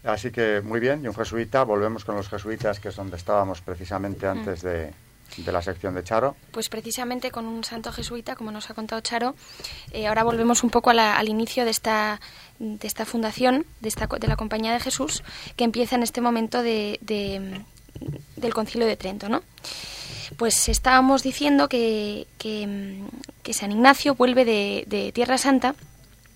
Así 0.05 0.31
que 0.31 0.63
muy 0.63 0.81
bien, 0.81 1.05
y 1.05 1.09
un 1.09 1.15
jesuita, 1.15 1.63
volvemos 1.65 2.05
con 2.05 2.17
los 2.17 2.29
jesuitas, 2.29 2.81
que 2.81 2.89
es 2.89 2.97
donde 2.97 3.17
estábamos 3.17 3.61
precisamente 3.61 4.27
mm. 4.27 4.31
antes 4.31 4.63
de, 4.63 4.93
la 5.47 5.63
sección 5.63 5.95
de 5.95 6.05
Charo. 6.05 6.37
Pues 6.53 6.69
precisamente 6.69 7.31
con 7.31 7.47
un 7.47 7.65
santo 7.65 7.93
jesuita, 7.93 8.37
como 8.37 8.51
nos 8.51 8.71
ha 8.71 8.75
contado 8.75 9.01
Charo, 9.01 9.35
eh, 9.93 10.07
ahora 10.07 10.25
volvemos 10.25 10.63
un 10.63 10.71
poco 10.71 10.91
al 10.91 11.29
inicio 11.29 11.65
de 11.65 11.71
esta, 11.71 12.21
de 12.59 12.87
esta 12.87 13.05
fundación, 13.05 13.67
de, 13.81 13.89
esta, 13.89 14.07
de 14.07 14.29
la 14.29 14.37
Compañía 14.37 14.73
de 14.73 14.81
Jesús, 14.81 15.23
que 15.57 15.65
empieza 15.65 15.97
en 15.97 16.03
este 16.03 16.21
momento 16.21 16.63
de, 16.63 16.99
del 18.37 18.55
Concilio 18.55 18.87
de 18.87 18.97
Trento, 18.97 19.29
¿no? 19.29 19.43
Pues 20.37 20.69
estábamos 20.69 21.23
diciendo 21.23 21.69
que, 21.69 22.27
que, 22.39 23.53
San 23.53 23.73
Ignacio 23.73 24.15
vuelve 24.15 24.45
de 24.45 25.11
Tierra 25.13 25.39
Santa 25.39 25.75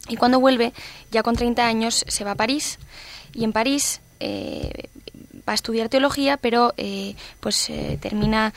y 0.08 0.16
cuando 0.16 0.40
vuelve, 0.40 0.72
ya 1.10 1.22
con 1.22 1.36
30 1.36 1.66
años, 1.66 2.04
se 2.08 2.24
va 2.24 2.32
a 2.32 2.34
París 2.34 2.78
y 3.32 3.44
en 3.44 3.52
París 3.52 4.00
eh, 4.20 4.88
va 5.48 5.52
a 5.52 5.54
estudiar 5.54 5.88
teología, 5.88 6.36
pero 6.36 6.74
eh, 6.76 7.14
pues 7.40 7.70
eh, 7.70 7.98
termina 8.00 8.52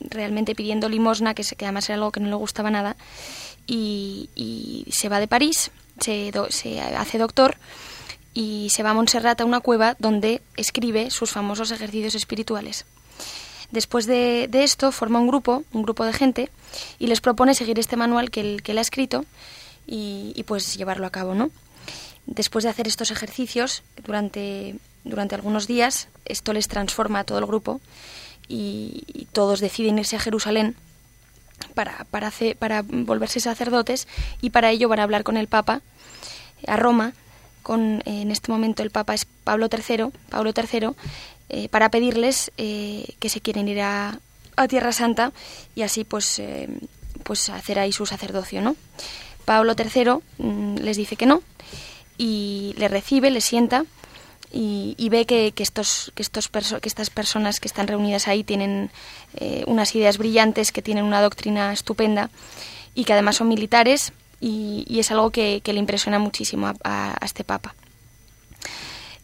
realmente 0.00 0.54
pidiendo 0.54 0.88
limosna, 0.88 1.34
que, 1.34 1.44
además 1.60 1.88
era 1.88 1.96
algo 1.96 2.12
que 2.12 2.20
no 2.20 2.28
le 2.28 2.34
gustaba 2.34 2.70
nada, 2.70 2.96
y, 3.66 4.86
se 4.90 5.08
va 5.08 5.20
de 5.20 5.28
París, 5.28 5.70
se, 6.00 6.32
hace 6.96 7.18
doctor 7.18 7.56
y 8.32 8.68
se 8.70 8.82
va 8.82 8.90
a 8.90 8.94
Montserrat 8.94 9.40
a 9.40 9.44
una 9.44 9.60
cueva 9.60 9.96
donde 9.98 10.42
escribe 10.56 11.10
sus 11.10 11.30
famosos 11.30 11.70
ejercicios 11.70 12.14
espirituales. 12.14 12.84
Después 13.70 14.06
de, 14.06 14.48
esto 14.52 14.92
forma 14.92 15.18
un 15.18 15.28
grupo, 15.28 15.64
un 15.72 15.82
grupo 15.82 16.04
de 16.04 16.12
gente, 16.12 16.50
y 16.98 17.08
les 17.08 17.20
propone 17.20 17.54
seguir 17.54 17.78
este 17.78 17.96
manual 17.96 18.30
que 18.30 18.40
él, 18.40 18.62
que 18.62 18.72
él 18.72 18.78
ha 18.78 18.82
escrito 18.82 19.24
y, 19.86 20.32
y 20.34 20.44
pues 20.44 20.76
llevarlo 20.76 21.06
a 21.06 21.10
cabo, 21.10 21.34
¿no? 21.34 21.50
Después 22.28 22.62
de 22.62 22.68
hacer 22.68 22.86
estos 22.86 23.10
ejercicios 23.10 23.82
durante, 24.04 24.76
durante 25.02 25.34
algunos 25.34 25.66
días, 25.66 26.08
esto 26.26 26.52
les 26.52 26.68
transforma 26.68 27.20
a 27.20 27.24
todo 27.24 27.38
el 27.38 27.46
grupo 27.46 27.80
y, 28.48 29.26
todos 29.32 29.60
deciden 29.60 29.98
irse 29.98 30.16
a 30.16 30.20
Jerusalén 30.20 30.74
para, 31.74 32.04
para, 32.10 32.26
hacer, 32.26 32.56
para 32.56 32.82
volverse 32.82 33.40
sacerdotes 33.40 34.08
y 34.42 34.50
para 34.50 34.70
ello 34.70 34.88
van 34.88 35.00
a 35.00 35.04
hablar 35.04 35.24
con 35.24 35.36
el 35.38 35.48
Papa 35.48 35.80
a 36.66 36.76
Roma. 36.76 37.14
Con, 37.62 38.02
en 38.04 38.30
este 38.30 38.52
momento 38.52 38.82
el 38.82 38.90
Papa 38.90 39.14
es 39.14 39.26
Pablo 39.44 39.68
III, 39.72 40.10
Pablo 40.28 40.52
III 40.54 40.88
eh, 41.48 41.68
para 41.70 41.90
pedirles 41.90 42.52
eh, 42.58 43.14
que 43.20 43.30
se 43.30 43.40
quieren 43.40 43.68
ir 43.68 43.80
a, 43.80 44.18
a, 44.56 44.68
Tierra 44.68 44.92
Santa 44.92 45.32
y 45.74 45.82
así 45.82 46.04
pues, 46.04 46.38
eh, 46.40 46.68
pues 47.22 47.48
hacer 47.48 47.78
ahí 47.78 47.92
su 47.92 48.04
sacerdocio. 48.04 48.60
¿no? 48.60 48.76
Pablo 49.46 49.74
III 49.78 50.44
mm, 50.44 50.76
les 50.76 50.98
dice 50.98 51.16
que 51.16 51.24
no 51.24 51.42
y 52.18 52.74
le 52.76 52.88
recibe, 52.88 53.30
le 53.30 53.40
sienta 53.40 53.84
y, 54.52 55.08
ve 55.10 55.26
que, 55.26 55.52
estos, 55.58 56.12
que, 56.14 56.22
estos 56.22 56.48
que 56.48 56.88
estas 56.88 57.10
personas 57.10 57.60
que 57.60 57.68
están 57.68 57.86
reunidas 57.86 58.28
ahí 58.28 58.44
tienen 58.44 58.90
eh, 59.36 59.64
unas 59.66 59.94
ideas 59.94 60.18
brillantes, 60.18 60.72
que 60.72 60.82
tienen 60.82 61.04
una 61.04 61.20
doctrina 61.20 61.72
estupenda 61.72 62.30
y 62.94 63.04
que 63.04 63.12
además 63.12 63.36
son 63.36 63.48
militares 63.48 64.12
y, 64.40 64.98
es 64.98 65.10
algo 65.10 65.30
que, 65.30 65.60
le 65.64 65.78
impresiona 65.78 66.18
muchísimo 66.18 66.72
a, 66.84 67.16
este 67.22 67.44
Papa. 67.44 67.74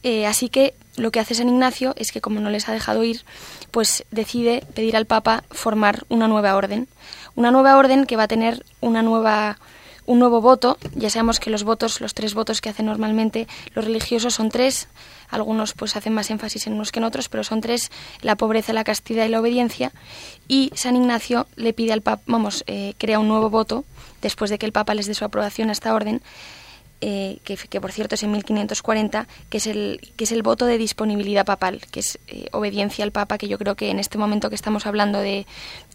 Eh, 0.02 0.26
así 0.26 0.50
que 0.50 0.74
lo 0.96 1.10
que 1.10 1.20
hace 1.20 1.34
San 1.34 1.48
Ignacio 1.48 1.94
es 1.96 2.12
que 2.12 2.20
como 2.20 2.40
no 2.40 2.50
les 2.50 2.68
ha 2.68 2.72
dejado 2.72 3.02
ir, 3.04 3.24
pues 3.70 4.04
decide 4.10 4.62
pedir 4.74 4.96
al 4.96 5.06
Papa 5.06 5.44
formar 5.50 6.04
una 6.10 6.28
nueva 6.28 6.54
orden. 6.54 6.88
Una 7.34 7.50
nueva 7.50 7.76
orden 7.78 8.04
que 8.04 8.16
va 8.16 8.24
a 8.24 8.28
tener 8.28 8.64
una 8.80 9.02
nueva 9.02 9.58
un 10.06 10.18
nuevo 10.18 10.40
voto. 10.40 10.78
Ya 10.94 11.10
sabemos 11.10 11.40
que 11.40 11.50
los 11.50 11.64
votos, 11.64 12.00
los 12.00 12.14
tres 12.14 12.34
votos 12.34 12.60
que 12.60 12.68
hacen 12.68 12.86
normalmente 12.86 13.46
los 13.74 13.84
religiosos 13.84 14.34
son 14.34 14.50
tres. 14.50 14.88
Algunos 15.30 15.72
pues 15.72 15.96
hacen 15.96 16.14
más 16.14 16.30
énfasis 16.30 16.66
en 16.66 16.74
unos 16.74 16.92
que 16.92 17.00
en 17.00 17.04
otros, 17.04 17.28
pero 17.28 17.44
son 17.44 17.60
tres: 17.60 17.90
la 18.20 18.36
pobreza, 18.36 18.72
la 18.72 18.84
castidad 18.84 19.24
y 19.24 19.28
la 19.28 19.40
obediencia. 19.40 19.92
Y 20.48 20.70
San 20.74 20.96
Ignacio 20.96 21.46
le 21.56 21.72
pide 21.72 21.92
al 21.92 22.02
Papa, 22.02 22.22
vamos, 22.26 22.64
eh, 22.66 22.94
crea 22.98 23.18
un 23.18 23.28
nuevo 23.28 23.50
voto 23.50 23.84
después 24.22 24.50
de 24.50 24.58
que 24.58 24.66
el 24.66 24.72
Papa 24.72 24.94
les 24.94 25.06
dé 25.06 25.14
su 25.14 25.24
aprobación 25.24 25.68
a 25.70 25.72
esta 25.72 25.94
orden. 25.94 26.22
Eh, 27.06 27.36
que, 27.44 27.80
por 27.82 27.92
cierto 27.92 28.14
es 28.14 28.22
en 28.22 28.32
1540, 28.32 29.28
que 29.50 29.58
es 29.58 29.66
el, 29.66 30.00
que 30.16 30.24
es 30.24 30.32
el 30.32 30.42
voto 30.42 30.64
de 30.64 30.78
disponibilidad 30.78 31.44
papal, 31.44 31.82
que 31.90 32.00
es 32.00 32.18
eh, 32.28 32.46
obediencia 32.52 33.04
al 33.04 33.12
Papa, 33.12 33.36
que 33.36 33.46
yo 33.46 33.58
creo 33.58 33.74
que 33.74 33.90
en 33.90 33.98
este 33.98 34.16
momento 34.16 34.48
que 34.48 34.54
estamos 34.54 34.86
hablando 34.86 35.18
de 35.18 35.46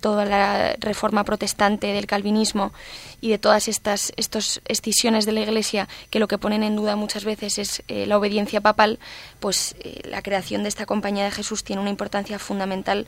toda 0.02 0.24
la 0.26 0.76
reforma 0.80 1.24
protestante, 1.24 1.88
del 1.94 2.06
calvinismo 2.06 2.74
y 3.22 3.30
de 3.30 3.40
todas 3.40 3.68
estas 3.68 4.14
estos 4.18 4.62
escisiones 4.66 5.26
de 5.26 5.32
la 5.32 5.40
Iglesia, 5.40 5.88
que 6.12 6.20
lo 6.20 6.28
que 6.28 6.38
ponen 6.38 6.62
en 6.62 6.76
duda 6.76 6.96
muchas 6.96 7.26
veces 7.26 7.58
es 7.58 7.82
eh, 7.88 8.06
la 8.06 8.16
obediencia 8.20 8.62
papal, 8.62 9.00
pues 9.40 9.76
la 10.04 10.22
creación 10.22 10.62
de 10.62 10.70
esta 10.70 10.86
compañía 10.86 11.24
de 11.24 11.32
Jesús 11.32 11.64
tiene 11.64 11.82
una 11.82 11.90
importancia 11.90 12.38
fundamental 12.38 13.08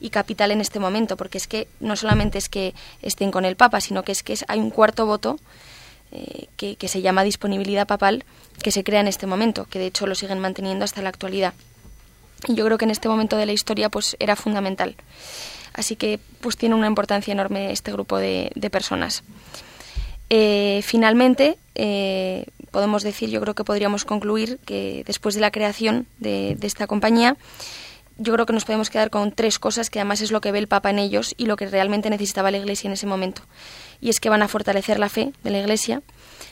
y 0.00 0.08
capital 0.08 0.50
en 0.50 0.62
este 0.62 0.80
momento, 0.80 1.18
porque 1.18 1.36
es 1.36 1.46
que 1.46 1.68
no 1.78 1.94
solamente 1.94 2.38
es 2.38 2.48
que 2.48 2.72
estén 3.02 3.30
con 3.30 3.44
el 3.44 3.56
Papa, 3.56 3.82
sino 3.82 4.02
que 4.02 4.12
es 4.12 4.22
que 4.22 4.34
hay 4.48 4.60
un 4.60 4.70
cuarto 4.70 5.04
voto 5.04 5.38
eh, 6.14 6.46
que, 6.56 6.88
se 6.88 7.02
llama 7.02 7.24
disponibilidad 7.24 7.88
papal, 7.88 8.24
que 8.62 8.70
se 8.70 8.84
crea 8.84 9.00
en 9.00 9.08
este 9.08 9.26
momento, 9.26 9.66
que 9.66 9.80
de 9.80 9.86
hecho 9.86 10.06
lo 10.06 10.14
siguen 10.14 10.38
manteniendo 10.38 10.84
hasta 10.84 11.02
la 11.02 11.08
actualidad. 11.08 11.54
Y 12.46 12.54
yo 12.54 12.64
creo 12.64 12.78
que 12.78 12.84
en 12.84 12.92
este 12.92 13.08
momento 13.08 13.36
de 13.36 13.46
la 13.46 13.52
historia 13.52 13.90
pues 13.90 14.16
era 14.20 14.36
fundamental. 14.36 14.94
Así 15.74 15.96
que 15.96 16.20
pues 16.40 16.56
tiene 16.56 16.76
una 16.76 16.86
importancia 16.86 17.32
enorme 17.32 17.72
este 17.72 17.90
grupo 17.90 18.18
de, 18.18 18.52
personas. 18.70 19.24
Eh, 20.30 20.80
finalmente, 20.84 21.58
eh, 21.74 22.46
podemos 22.70 23.02
decir, 23.02 23.28
yo 23.28 23.40
creo 23.40 23.54
que 23.54 23.64
podríamos 23.64 24.04
concluir 24.04 24.58
que 24.64 25.02
después 25.06 25.34
de 25.34 25.40
la 25.40 25.50
creación 25.50 26.06
de, 26.18 26.54
de, 26.56 26.66
esta 26.66 26.86
compañía, 26.86 27.36
yo 28.18 28.32
creo 28.32 28.46
que 28.46 28.52
nos 28.52 28.64
podemos 28.64 28.88
quedar 28.88 29.10
con 29.10 29.32
tres 29.32 29.58
cosas 29.58 29.90
que 29.90 29.98
además 29.98 30.20
es 30.20 30.30
lo 30.30 30.40
que 30.40 30.52
ve 30.52 30.60
el 30.60 30.68
Papa 30.68 30.90
en 30.90 31.00
ellos 31.00 31.34
y 31.36 31.46
lo 31.46 31.56
que 31.56 31.66
realmente 31.66 32.08
necesitaba 32.08 32.52
la 32.52 32.58
Iglesia 32.58 32.86
en 32.86 32.94
ese 32.94 33.06
momento 33.06 33.42
y 34.00 34.10
es 34.10 34.20
que 34.20 34.28
van 34.28 34.42
a 34.42 34.48
fortalecer 34.48 34.98
la 34.98 35.08
fe 35.08 35.32
de 35.42 35.50
la 35.50 35.58
Iglesia, 35.58 36.02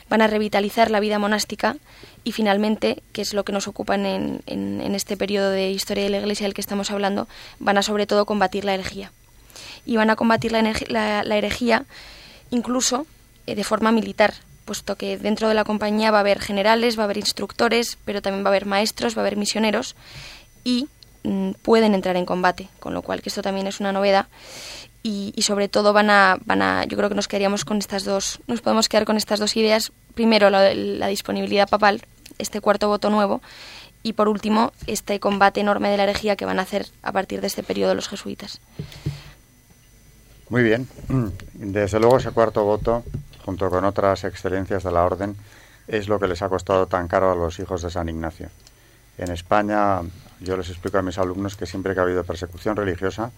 van 0.09 0.21
a 0.21 0.27
revitalizar 0.27 0.91
la 0.91 0.99
vida 0.99 1.19
monástica 1.19 1.77
y 2.23 2.31
finalmente, 2.31 3.03
que 3.11 3.21
es 3.21 3.33
lo 3.33 3.43
que 3.43 3.51
nos 3.51 3.67
ocupa 3.67 3.95
en, 3.95 4.41
en, 4.45 4.95
este 4.95 5.17
periodo 5.17 5.49
de 5.49 5.71
historia 5.71 6.03
de 6.03 6.09
la 6.09 6.19
Iglesia 6.19 6.45
del 6.45 6.53
que 6.53 6.61
estamos 6.61 6.91
hablando, 6.91 7.27
van 7.59 7.77
a 7.77 7.83
sobre 7.83 8.07
todo 8.07 8.25
combatir 8.25 8.63
la 8.63 8.73
herejía. 8.73 9.11
Y 9.85 9.97
van 9.97 10.09
a 10.09 10.15
combatir 10.15 10.51
la, 10.51 10.61
la, 10.61 11.37
herejía 11.37 11.85
incluso 12.51 13.05
eh, 13.47 13.55
de 13.55 13.63
forma 13.63 13.91
militar, 13.91 14.33
puesto 14.65 14.95
que 14.95 15.17
dentro 15.17 15.49
de 15.49 15.55
la 15.55 15.65
compañía 15.65 16.11
va 16.11 16.17
a 16.17 16.21
haber 16.21 16.39
generales, 16.39 16.97
va 16.97 17.03
a 17.03 17.05
haber 17.05 17.17
instructores, 17.17 17.97
pero 18.05 18.21
también 18.21 18.45
va 18.45 18.49
a 18.49 18.51
haber 18.51 18.65
maestros, 18.65 19.17
va 19.17 19.21
a 19.21 19.23
haber 19.23 19.35
misioneros 19.35 19.95
y 20.63 20.87
mm, 21.23 21.51
pueden 21.61 21.95
entrar 21.95 22.15
en 22.15 22.25
combate, 22.25 22.69
con 22.79 22.93
lo 22.93 23.01
cual 23.01 23.21
que 23.21 23.29
esto 23.29 23.41
también 23.41 23.67
es 23.67 23.81
una 23.81 23.91
novedad 23.91 24.27
y, 25.03 25.33
sobre 25.41 25.67
todo 25.67 25.91
van 25.91 26.09
a, 26.09 26.37
van 26.45 26.61
a, 26.61 26.85
yo 26.85 26.97
creo 26.97 27.09
que 27.09 27.15
nos 27.15 27.27
quedaríamos 27.27 27.65
con 27.65 27.77
estas 27.77 28.05
dos, 28.05 28.39
nos 28.47 28.61
podemos 28.61 28.87
quedar 28.87 29.05
con 29.05 29.17
estas 29.17 29.39
dos 29.39 29.55
ideas. 29.57 29.91
Primero, 30.15 30.49
la, 30.49 30.73
la 30.73 31.07
disponibilidad 31.07 31.67
papal, 31.67 32.01
este 32.37 32.61
cuarto 32.61 32.87
voto 32.87 33.09
nuevo, 33.09 33.41
y 34.01 34.13
por 34.13 34.29
último, 34.29 34.71
este 34.87 35.19
combate 35.19 35.61
enorme 35.61 35.89
de 35.89 35.97
la 35.97 36.03
herejía 36.03 36.35
que 36.35 36.45
van 36.45 36.59
a 36.59 36.63
hacer 36.63 36.87
a 37.03 37.11
partir 37.11 37.41
de 37.41 37.47
este 37.47 37.63
periodo 37.63 37.95
los 37.95 38.07
jesuitas. 38.07 38.59
Muy 40.49 40.63
bien. 40.63 40.87
Desde 41.53 41.99
luego 41.99 42.17
ese 42.17 42.31
cuarto 42.31 42.63
voto, 42.63 43.03
junto 43.45 43.69
con 43.69 43.85
otras 43.85 44.23
excelencias 44.23 44.83
de 44.83 44.91
la 44.91 45.03
orden, 45.03 45.35
es 45.87 46.07
lo 46.07 46.19
que 46.19 46.27
les 46.27 46.41
ha 46.41 46.49
costado 46.49 46.87
tan 46.87 47.07
caro 47.07 47.31
a 47.31 47.35
los 47.35 47.59
hijos 47.59 47.81
de 47.81 47.89
San 47.89 48.07
Ignacio. 48.09 48.49
En 49.17 49.31
España, 49.31 50.01
yo 50.39 50.57
les 50.57 50.69
explico 50.69 50.97
a 50.97 51.01
mis 51.01 51.17
alumnos 51.17 51.55
que 51.55 51.65
siempre 51.65 51.93
que 51.93 51.99
ha 51.99 52.03
habido 52.03 52.23
persecución 52.23 52.75
religiosa, 52.75 53.31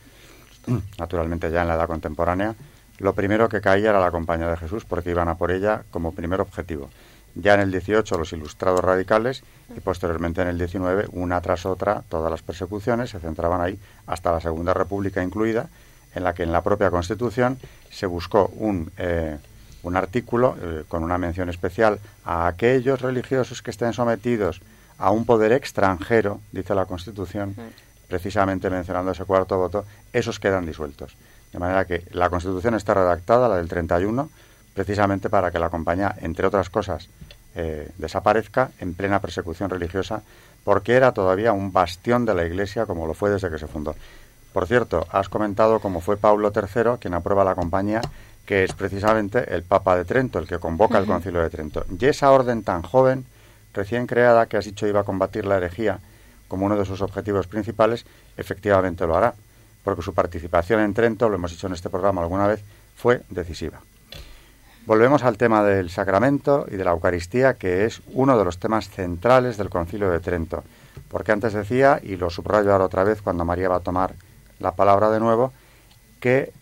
naturalmente 0.97 1.51
ya 1.51 1.61
en 1.61 1.67
la 1.67 1.75
edad 1.75 1.87
contemporánea, 1.87 2.55
lo 2.99 3.13
primero 3.13 3.49
que 3.49 3.61
caía 3.61 3.89
era 3.89 3.99
la 3.99 4.11
compañía 4.11 4.49
de 4.49 4.57
Jesús 4.57 4.85
porque 4.85 5.11
iban 5.11 5.27
a 5.27 5.35
por 5.35 5.51
ella 5.51 5.83
como 5.91 6.13
primer 6.13 6.41
objetivo. 6.41 6.89
Ya 7.35 7.53
en 7.53 7.59
el 7.59 7.71
18 7.71 8.17
los 8.17 8.31
ilustrados 8.31 8.79
radicales 8.79 9.43
y 9.75 9.81
posteriormente 9.81 10.41
en 10.41 10.47
el 10.47 10.57
19 10.57 11.07
una 11.11 11.41
tras 11.41 11.65
otra 11.65 12.03
todas 12.07 12.31
las 12.31 12.41
persecuciones 12.41 13.09
se 13.09 13.19
centraban 13.19 13.59
ahí 13.59 13.77
hasta 14.07 14.31
la 14.31 14.39
Segunda 14.39 14.73
República 14.73 15.21
incluida 15.21 15.67
en 16.13 16.23
la 16.23 16.33
que 16.33 16.43
en 16.43 16.53
la 16.53 16.63
propia 16.63 16.89
Constitución 16.89 17.59
se 17.91 18.05
buscó 18.05 18.47
un, 18.55 18.89
eh, 18.97 19.37
un 19.83 19.97
artículo 19.97 20.55
eh, 20.61 20.83
con 20.87 21.03
una 21.03 21.17
mención 21.17 21.49
especial 21.49 21.99
a 22.23 22.47
aquellos 22.47 23.01
religiosos 23.01 23.61
que 23.61 23.71
estén 23.71 23.91
sometidos 23.91 24.61
a 24.97 25.11
un 25.11 25.25
poder 25.25 25.51
extranjero, 25.51 26.39
dice 26.53 26.73
la 26.73 26.85
Constitución, 26.85 27.53
precisamente 28.07 28.69
mencionando 28.69 29.11
ese 29.11 29.25
cuarto 29.25 29.57
voto, 29.57 29.85
esos 30.13 30.39
quedan 30.39 30.65
disueltos. 30.65 31.15
De 31.51 31.59
manera 31.59 31.85
que 31.85 32.03
la 32.11 32.29
Constitución 32.29 32.75
está 32.75 32.93
redactada, 32.93 33.47
la 33.47 33.57
del 33.57 33.69
31, 33.69 34.29
precisamente 34.73 35.29
para 35.29 35.51
que 35.51 35.59
la 35.59 35.69
compañía, 35.69 36.15
entre 36.21 36.47
otras 36.47 36.69
cosas, 36.69 37.09
eh, 37.55 37.89
desaparezca 37.97 38.71
en 38.79 38.93
plena 38.93 39.21
persecución 39.21 39.69
religiosa, 39.69 40.21
porque 40.65 40.93
era 40.93 41.13
todavía 41.13 41.53
un 41.53 41.71
bastión 41.71 42.25
de 42.25 42.33
la 42.33 42.45
Iglesia 42.45 42.85
como 42.85 43.07
lo 43.07 43.13
fue 43.13 43.29
desde 43.29 43.49
que 43.49 43.57
se 43.57 43.67
fundó. 43.67 43.95
Por 44.51 44.67
cierto, 44.67 45.07
has 45.11 45.29
comentado 45.29 45.79
cómo 45.79 46.01
fue 46.01 46.17
Pablo 46.17 46.51
III 46.53 46.97
quien 46.99 47.13
aprueba 47.13 47.43
la 47.43 47.55
compañía, 47.55 48.01
que 48.45 48.63
es 48.63 48.73
precisamente 48.73 49.53
el 49.53 49.63
Papa 49.63 49.95
de 49.95 50.05
Trento, 50.05 50.39
el 50.39 50.47
que 50.47 50.59
convoca 50.59 50.97
el 50.97 51.05
Concilio 51.05 51.41
de 51.41 51.49
Trento. 51.49 51.85
Y 51.99 52.05
esa 52.05 52.31
orden 52.31 52.63
tan 52.63 52.81
joven, 52.81 53.25
recién 53.73 54.07
creada, 54.07 54.45
que 54.45 54.57
has 54.57 54.65
dicho 54.65 54.87
iba 54.87 55.01
a 55.01 55.03
combatir 55.03 55.45
la 55.45 55.57
herejía, 55.57 55.99
como 56.47 56.65
uno 56.65 56.77
de 56.77 56.85
sus 56.85 57.01
objetivos 57.01 57.47
principales, 57.47 58.05
efectivamente 58.37 59.05
lo 59.05 59.15
hará, 59.15 59.33
porque 59.83 60.01
su 60.01 60.13
participación 60.13 60.79
en 60.81 60.93
Trento, 60.93 61.29
lo 61.29 61.35
hemos 61.35 61.51
dicho 61.51 61.67
en 61.67 61.73
este 61.73 61.89
programa 61.89 62.21
alguna 62.21 62.47
vez, 62.47 62.63
fue 62.95 63.21
decisiva. 63.29 63.81
Volvemos 64.85 65.23
al 65.23 65.37
tema 65.37 65.63
del 65.63 65.89
sacramento 65.89 66.67
y 66.69 66.75
de 66.75 66.83
la 66.83 66.91
Eucaristía, 66.91 67.55
que 67.55 67.85
es 67.85 68.01
uno 68.13 68.37
de 68.37 68.45
los 68.45 68.59
temas 68.59 68.89
centrales 68.89 69.57
del 69.57 69.69
Concilio 69.69 70.11
de 70.11 70.19
Trento, 70.19 70.63
porque 71.09 71.31
antes 71.31 71.53
decía, 71.53 71.99
y 72.03 72.17
lo 72.17 72.29
subrayo 72.29 72.71
ahora 72.71 72.85
otra 72.85 73.03
vez 73.03 73.21
cuando 73.21 73.45
María 73.45 73.69
va 73.69 73.77
a 73.77 73.79
tomar 73.79 74.13
la 74.59 74.73
palabra 74.73 75.09
de 75.09 75.19
nuevo, 75.19 75.53
que 76.19 76.53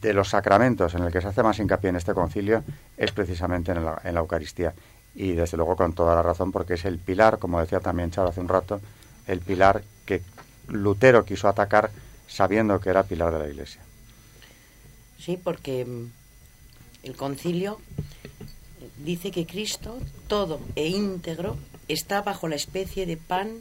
de 0.00 0.12
los 0.12 0.28
sacramentos 0.30 0.94
en 0.94 1.02
el 1.02 1.12
que 1.12 1.20
se 1.20 1.28
hace 1.28 1.42
más 1.42 1.58
hincapié 1.58 1.90
en 1.90 1.96
este 1.96 2.14
concilio 2.14 2.62
es 2.96 3.12
precisamente 3.12 3.72
en 3.72 3.84
la, 3.84 4.00
en 4.04 4.14
la 4.14 4.20
Eucaristía. 4.20 4.74
Y 5.14 5.32
desde 5.32 5.56
luego 5.56 5.76
con 5.76 5.92
toda 5.92 6.14
la 6.14 6.22
razón, 6.22 6.52
porque 6.52 6.74
es 6.74 6.84
el 6.84 6.98
pilar, 6.98 7.38
como 7.38 7.60
decía 7.60 7.80
también 7.80 8.10
Charo 8.10 8.28
hace 8.28 8.40
un 8.40 8.48
rato, 8.48 8.80
el 9.26 9.40
pilar 9.40 9.84
que 10.06 10.22
Lutero 10.68 11.24
quiso 11.24 11.48
atacar 11.48 11.90
sabiendo 12.28 12.80
que 12.80 12.90
era 12.90 13.02
pilar 13.02 13.32
de 13.32 13.38
la 13.38 13.48
Iglesia. 13.48 13.80
Sí, 15.18 15.38
porque 15.42 15.84
mm, 15.84 16.10
el 17.04 17.16
concilio 17.16 17.80
dice 19.04 19.30
que 19.30 19.46
Cristo, 19.46 19.98
todo 20.28 20.60
e 20.76 20.88
íntegro, 20.88 21.56
está 21.88 22.22
bajo 22.22 22.48
la 22.48 22.56
especie 22.56 23.06
de 23.06 23.16
pan 23.16 23.60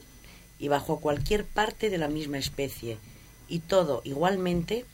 y 0.60 0.68
bajo 0.68 1.00
cualquier 1.00 1.46
parte 1.46 1.90
de 1.90 1.98
la 1.98 2.08
misma 2.08 2.38
especie, 2.38 2.98
y 3.48 3.60
todo 3.60 4.02
igualmente 4.04 4.86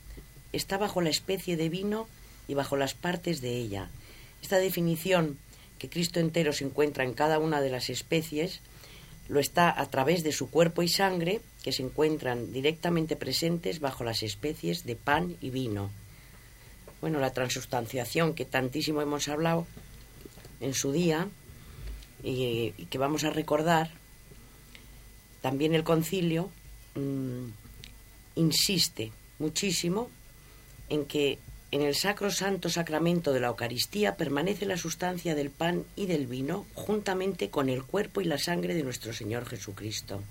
está 0.52 0.78
bajo 0.78 1.00
la 1.00 1.10
especie 1.10 1.56
de 1.56 1.68
vino 1.68 2.08
y 2.48 2.54
bajo 2.54 2.76
las 2.76 2.94
partes 2.94 3.40
de 3.40 3.56
ella. 3.56 3.90
Esta 4.42 4.56
definición, 4.56 5.38
que 5.78 5.88
Cristo 5.88 6.20
entero 6.20 6.52
se 6.52 6.64
encuentra 6.64 7.04
en 7.04 7.12
cada 7.12 7.38
una 7.38 7.60
de 7.60 7.70
las 7.70 7.90
especies, 7.90 8.60
lo 9.28 9.40
está 9.40 9.78
a 9.78 9.86
través 9.90 10.22
de 10.22 10.32
su 10.32 10.50
cuerpo 10.50 10.82
y 10.82 10.88
sangre, 10.88 11.40
que 11.62 11.72
se 11.72 11.82
encuentran 11.82 12.52
directamente 12.52 13.14
presentes 13.14 13.80
bajo 13.80 14.04
las 14.04 14.22
especies 14.22 14.84
de 14.84 14.96
pan 14.96 15.36
y 15.40 15.50
vino. 15.50 15.90
Bueno, 17.00 17.20
la 17.20 17.32
transustanciación 17.32 18.34
que 18.34 18.44
tantísimo 18.44 19.02
hemos 19.02 19.28
hablado 19.28 19.66
en 20.60 20.74
su 20.74 20.92
día 20.92 21.28
y, 22.22 22.70
que 22.90 22.98
vamos 22.98 23.24
a 23.24 23.30
recordar, 23.30 23.90
también 25.42 25.74
el 25.74 25.84
concilio 25.84 26.50
mm, 26.94 27.44
insiste 28.36 29.12
muchísimo 29.38 30.10
en 30.88 31.04
que 31.04 31.38
en 31.70 31.82
el 31.82 31.94
sacro 31.94 32.30
santo 32.30 32.70
sacramento 32.70 33.34
de 33.34 33.40
la 33.40 33.48
Eucaristía 33.48 34.16
permanece 34.16 34.64
la 34.64 34.78
sustancia 34.78 35.34
del 35.34 35.50
pan 35.50 35.84
y 35.96 36.06
del 36.06 36.26
vino 36.26 36.64
juntamente 36.72 37.50
con 37.50 37.68
el 37.68 37.82
cuerpo 37.82 38.22
y 38.22 38.24
la 38.24 38.38
sangre 38.38 38.74
de 38.74 38.82
nuestro 38.82 39.12
Señor 39.12 39.44
Jesucristo. 39.46 40.22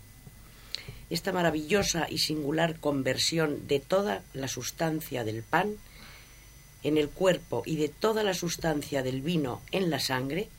Esta 1.11 1.31
maravillosa 1.31 2.07
y 2.09 2.17
singular 2.17 2.79
conversión 2.79 3.67
de 3.67 3.79
toda 3.79 4.23
la 4.33 4.47
sustancia 4.47 5.23
del 5.23 5.43
pan 5.43 5.75
en 6.83 6.97
el 6.97 7.09
cuerpo 7.09 7.61
y 7.65 7.75
de 7.75 7.89
toda 7.89 8.23
la 8.23 8.33
sustancia 8.33 9.03
del 9.03 9.21
vino 9.21 9.61
en 9.71 9.91
la 9.91 9.99
sangre, 9.99 10.49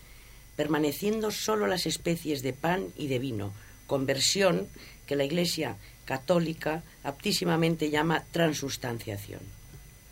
permaneciendo 0.56 1.32
sólo 1.32 1.66
las 1.66 1.86
especies 1.86 2.42
de 2.42 2.52
pan 2.52 2.86
y 2.96 3.08
de 3.08 3.18
vino, 3.18 3.52
conversión 3.88 4.68
que 5.06 5.16
la 5.16 5.24
Iglesia 5.24 5.76
católica 6.04 6.82
aptísimamente 7.02 7.90
llama 7.90 8.24
transustanciación. 8.30 9.57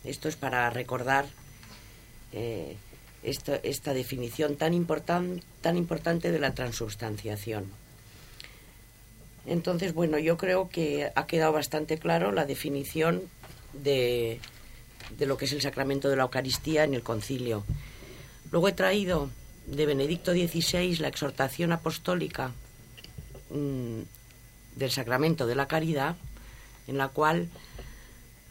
Esto 0.07 0.29
es 0.29 0.35
para 0.35 0.69
recordar 0.69 1.25
eh, 2.31 2.77
esta, 3.23 3.93
definición 3.93 4.55
tan, 4.55 4.73
tan 5.61 5.77
importante 5.77 6.31
de 6.31 6.39
la 6.39 6.53
transubstanciación. 6.53 7.65
Entonces, 9.45 9.93
bueno, 9.93 10.17
yo 10.17 10.37
creo 10.37 10.69
que 10.69 11.11
ha 11.13 11.25
quedado 11.25 11.53
bastante 11.53 11.97
claro 11.97 12.31
la 12.31 12.45
definición 12.45 13.23
de, 13.73 14.39
de 15.17 15.25
lo 15.25 15.37
que 15.37 15.45
es 15.45 15.53
el 15.53 15.61
sacramento 15.61 16.09
de 16.09 16.15
la 16.15 16.23
Eucaristía 16.23 16.83
en 16.83 16.93
el 16.93 17.03
concilio. 17.03 17.63
Luego 18.51 18.67
he 18.67 18.73
traído 18.73 19.29
de 19.65 19.85
Benedicto 19.85 20.31
XVI, 20.31 20.97
la 20.97 21.09
exhortación 21.09 21.71
apostólica 21.71 22.51
mm, 23.49 24.01
del 24.75 24.91
sacramento 24.91 25.45
de 25.47 25.55
la 25.55 25.67
caridad, 25.67 26.15
en 26.87 26.97
la 26.97 27.09
cual 27.09 27.49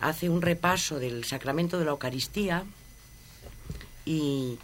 hace 0.00 0.28
un 0.28 0.42
repaso 0.42 0.98
del 0.98 1.24
sacramento 1.24 1.78
de 1.78 1.84
la 1.84 1.92
Eucaristía 1.92 2.64
y 4.04 4.58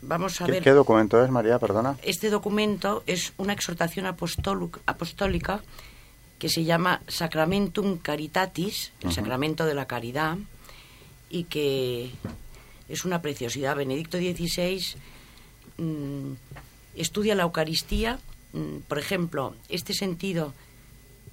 vamos 0.00 0.40
a 0.40 0.46
¿Qué, 0.46 0.52
ver... 0.52 0.62
¿Qué 0.62 0.70
documento 0.70 1.22
es, 1.22 1.30
María? 1.30 1.58
Perdona. 1.58 1.96
Este 2.02 2.30
documento 2.30 3.02
es 3.06 3.32
una 3.36 3.52
exhortación 3.52 4.06
apostólica 4.06 5.62
que 6.38 6.48
se 6.48 6.64
llama 6.64 7.02
Sacramentum 7.06 7.98
Caritatis, 7.98 8.92
el 9.02 9.12
sacramento 9.12 9.64
de 9.64 9.74
la 9.74 9.86
caridad, 9.86 10.38
y 11.30 11.44
que 11.44 12.10
es 12.88 13.04
una 13.04 13.22
preciosidad. 13.22 13.76
Benedicto 13.76 14.18
XVI 14.18 14.82
mm, 15.78 16.32
estudia 16.96 17.34
la 17.34 17.44
Eucaristía, 17.44 18.18
mm, 18.52 18.78
por 18.88 18.98
ejemplo, 18.98 19.54
este 19.68 19.94
sentido 19.94 20.52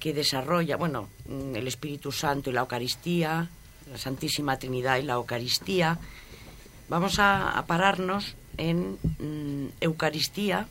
que 0.00 0.14
desarrolla, 0.14 0.76
bueno, 0.76 1.08
mm, 1.28 1.54
el 1.54 1.68
Espíritu 1.68 2.10
Santo 2.10 2.50
y 2.50 2.54
la 2.54 2.62
Eucaristía, 2.62 3.48
la 3.88 3.98
Santísima 3.98 4.58
Trinidad 4.58 4.96
y 4.96 5.02
la 5.02 5.14
Eucaristía, 5.14 5.98
vamos 6.88 7.18
a, 7.18 7.62
pararnos 7.68 8.34
en 8.56 8.98
mm, 9.18 9.68
Eucaristía, 9.80 10.66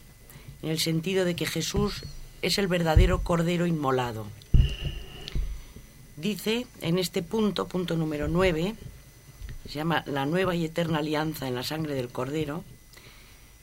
en 0.64 0.70
el 0.72 0.80
sentido 0.80 1.24
de 1.24 1.36
que 1.36 1.46
Jesús 1.46 2.04
es 2.42 2.58
el 2.58 2.68
verdadero 2.68 3.24
Cordero 3.24 3.68
inmolado. 3.68 4.26
Dice 6.18 6.66
en 6.82 6.98
este 6.98 7.22
punto, 7.22 7.68
punto 7.68 7.96
número 7.96 8.28
9, 8.28 8.76
se 9.68 9.74
llama 9.74 10.04
La 10.08 10.26
nueva 10.26 10.56
y 10.56 10.66
eterna 10.66 10.98
alianza 10.98 11.48
en 11.48 11.56
la 11.56 11.64
sangre 11.64 11.94
del 11.94 12.10
Cordero, 12.10 12.64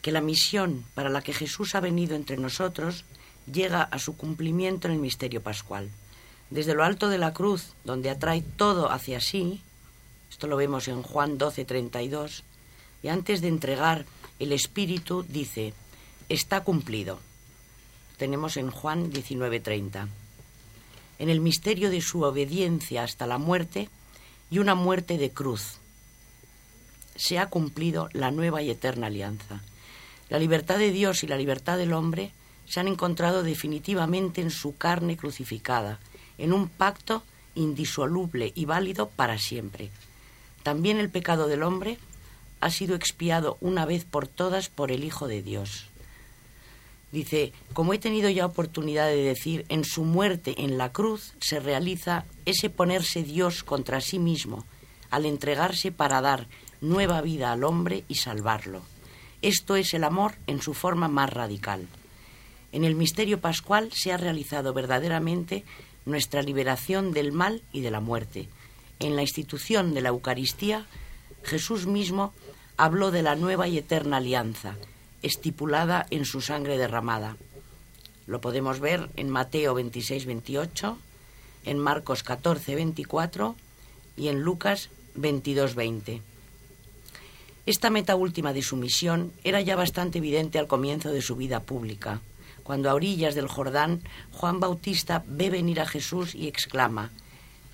que 0.01 0.13
la 0.13 0.21
misión 0.21 0.85
para 0.95 1.11
la 1.11 1.23
que 1.23 1.35
Jesús 1.35 1.75
ha 1.75 1.81
venido 1.81 2.15
entre 2.15 2.37
nosotros 2.37 3.05
llega 3.53 3.83
a 3.83 3.99
su 3.99 4.17
cumplimiento 4.17 4.89
en 4.89 4.95
el 4.95 5.01
misterio 5.01 5.43
pascual. 5.43 5.91
Desde 6.51 6.75
lo 6.75 6.85
alto 6.85 7.09
de 7.09 7.19
la 7.19 7.33
cruz, 7.33 7.75
donde 7.85 8.11
atrae 8.11 8.43
todo 8.43 8.91
hacia 8.91 9.21
sí, 9.21 9.63
esto 10.31 10.47
lo 10.47 10.57
vemos 10.57 10.89
en 10.89 11.03
Juan 11.03 11.39
12, 11.39 11.65
32, 11.65 12.45
y 13.03 13.09
antes 13.09 13.41
de 13.41 13.49
entregar 13.49 14.05
el 14.39 14.53
Espíritu 14.53 15.25
dice, 15.29 15.75
está 16.29 16.63
cumplido. 16.63 17.19
Tenemos 18.17 18.57
en 18.57 18.71
Juan 18.71 19.11
19, 19.11 19.61
30. 19.61 20.09
En 21.19 21.29
el 21.29 21.41
misterio 21.41 21.91
de 21.91 22.01
su 22.01 22.23
obediencia 22.23 23.03
hasta 23.03 23.27
la 23.27 23.39
muerte 23.39 23.89
y 24.51 24.59
una 24.59 24.75
muerte 24.75 25.19
de 25.19 25.31
cruz, 25.31 25.79
se 27.17 27.39
ha 27.39 27.47
cumplido 27.47 28.09
la 28.13 28.31
nueva 28.31 28.63
y 28.63 28.71
eterna 28.71 29.07
alianza. 29.07 29.63
La 30.29 30.39
libertad 30.39 30.79
de 30.79 30.93
Dios 30.93 31.23
y 31.23 31.27
la 31.27 31.37
libertad 31.37 31.79
del 31.79 31.93
hombre 31.93 32.33
se 32.67 32.81
han 32.81 32.89
encontrado 32.89 33.43
definitivamente 33.43 34.41
en 34.41 34.51
su 34.51 34.77
carne 34.77 35.17
crucificada, 35.17 35.99
en 36.39 36.53
un 36.53 36.69
pacto 36.69 37.23
indisoluble 37.55 38.53
y 38.55 38.65
válido 38.65 39.09
para 39.09 39.39
siempre. 39.39 39.91
También 40.63 40.99
el 40.99 41.11
pecado 41.11 41.49
del 41.49 41.63
hombre 41.63 41.99
ha 42.61 42.71
sido 42.71 42.95
expiado 42.97 43.57
una 43.61 43.87
vez 43.87 44.05
por 44.05 44.27
todas 44.27 44.69
por 44.69 44.91
el 44.91 45.05
Hijo 45.05 45.29
de 45.29 45.43
Dios. 45.43 45.87
Dice, 47.13 47.53
como 47.73 47.95
he 47.95 47.99
tenido 47.99 48.29
ya 48.29 48.45
oportunidad 48.45 49.07
de 49.07 49.23
decir, 49.23 49.65
en 49.69 49.85
su 49.85 50.05
muerte 50.05 50.63
en 50.63 50.77
la 50.77 50.93
cruz 50.93 51.35
se 51.41 51.61
realiza 51.61 52.25
ese 52.45 52.69
ponerse 52.69 53.23
Dios 53.23 53.63
contra 53.63 54.01
sí 54.01 54.19
mismo, 54.19 54.65
al 55.11 55.25
entregarse 55.25 55.93
para 55.93 56.21
dar 56.21 56.49
nueva 56.81 57.21
vida 57.21 57.53
al 57.53 57.65
hombre 57.65 58.05
y 58.09 58.17
salvarlo. 58.17 58.83
Esto 59.41 59.77
es 59.77 59.95
el 59.95 60.05
amor 60.05 60.35
en 60.47 60.61
su 60.61 60.75
forma 60.75 61.09
más 61.09 61.33
radical. 61.33 61.87
En 62.73 62.85
el 62.85 62.95
misterio 62.95 63.41
pascual 63.41 63.91
se 63.93 64.13
ha 64.13 64.17
realizado 64.17 64.73
verdaderamente 64.73 65.65
nuestra 66.05 66.43
liberación 66.43 67.13
del 67.13 67.33
mal 67.33 67.63
y 67.73 67.81
de 67.81 67.91
la 67.91 68.01
muerte. 68.01 68.49
En 68.99 69.17
la 69.17 69.23
institución 69.23 69.95
de 69.95 70.01
la 70.01 70.11
Eucaristía, 70.11 70.87
Jesús 71.43 71.87
mismo 71.87 72.33
habló 72.77 73.11
de 73.11 73.23
la 73.23 73.37
nueva 73.37 73.69
y 73.69 73.79
eterna 73.79 74.19
alianza, 74.19 74.77
estipulada 75.23 76.07
en 76.11 76.25
su 76.25 76.41
sangre 76.41 76.79
derramada. 76.79 77.37
Lo 78.27 78.41
podemos 78.41 78.81
ver 78.81 79.09
en 79.17 79.31
Mateo 79.31 79.75
26, 79.75 80.27
28, 80.27 80.99
en 81.65 81.79
Marcos 81.79 82.23
14, 82.23 82.75
24 82.75 83.57
y 84.17 84.29
en 84.29 84.41
Lucas 84.41 84.91
22, 85.15 85.75
20. 85.75 86.23
Esta 87.67 87.91
meta 87.91 88.15
última 88.15 88.53
de 88.53 88.63
su 88.63 88.77
misión 88.77 89.33
era 89.43 89.61
ya 89.61 89.75
bastante 89.77 90.19
evidente 90.19 90.59
al 90.59 90.69
comienzo 90.69 91.11
de 91.11 91.23
su 91.23 91.37
vida 91.37 91.61
pública, 91.61 92.21
cuando 92.67 92.91
a 92.91 92.95
orillas 92.95 93.37
del 93.37 93.47
Jordán 93.47 94.03
Juan 94.33 94.59
Bautista 94.59 95.23
ve 95.29 95.51
venir 95.51 95.81
a 95.81 95.87
Jesús 95.87 96.35
y 96.35 96.49
exclama, 96.49 97.13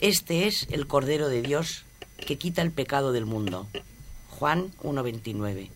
Este 0.01 0.47
es 0.47 0.67
el 0.71 0.87
Cordero 0.87 1.31
de 1.31 1.41
Dios 1.41 1.85
que 2.19 2.37
quita 2.37 2.61
el 2.61 2.73
pecado 2.73 3.13
del 3.13 3.25
mundo. 3.25 3.67
Juan 4.29 4.71
1.29. 4.83 5.71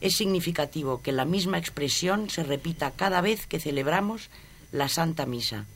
Es 0.00 0.16
significativo 0.16 1.02
que 1.02 1.12
la 1.12 1.26
misma 1.26 1.58
expresión 1.58 2.30
se 2.30 2.42
repita 2.42 2.92
cada 2.92 3.20
vez 3.20 3.46
que 3.46 3.60
celebramos 3.60 4.30
la 4.72 4.88
Santa 4.88 5.26
Misa, 5.26 5.66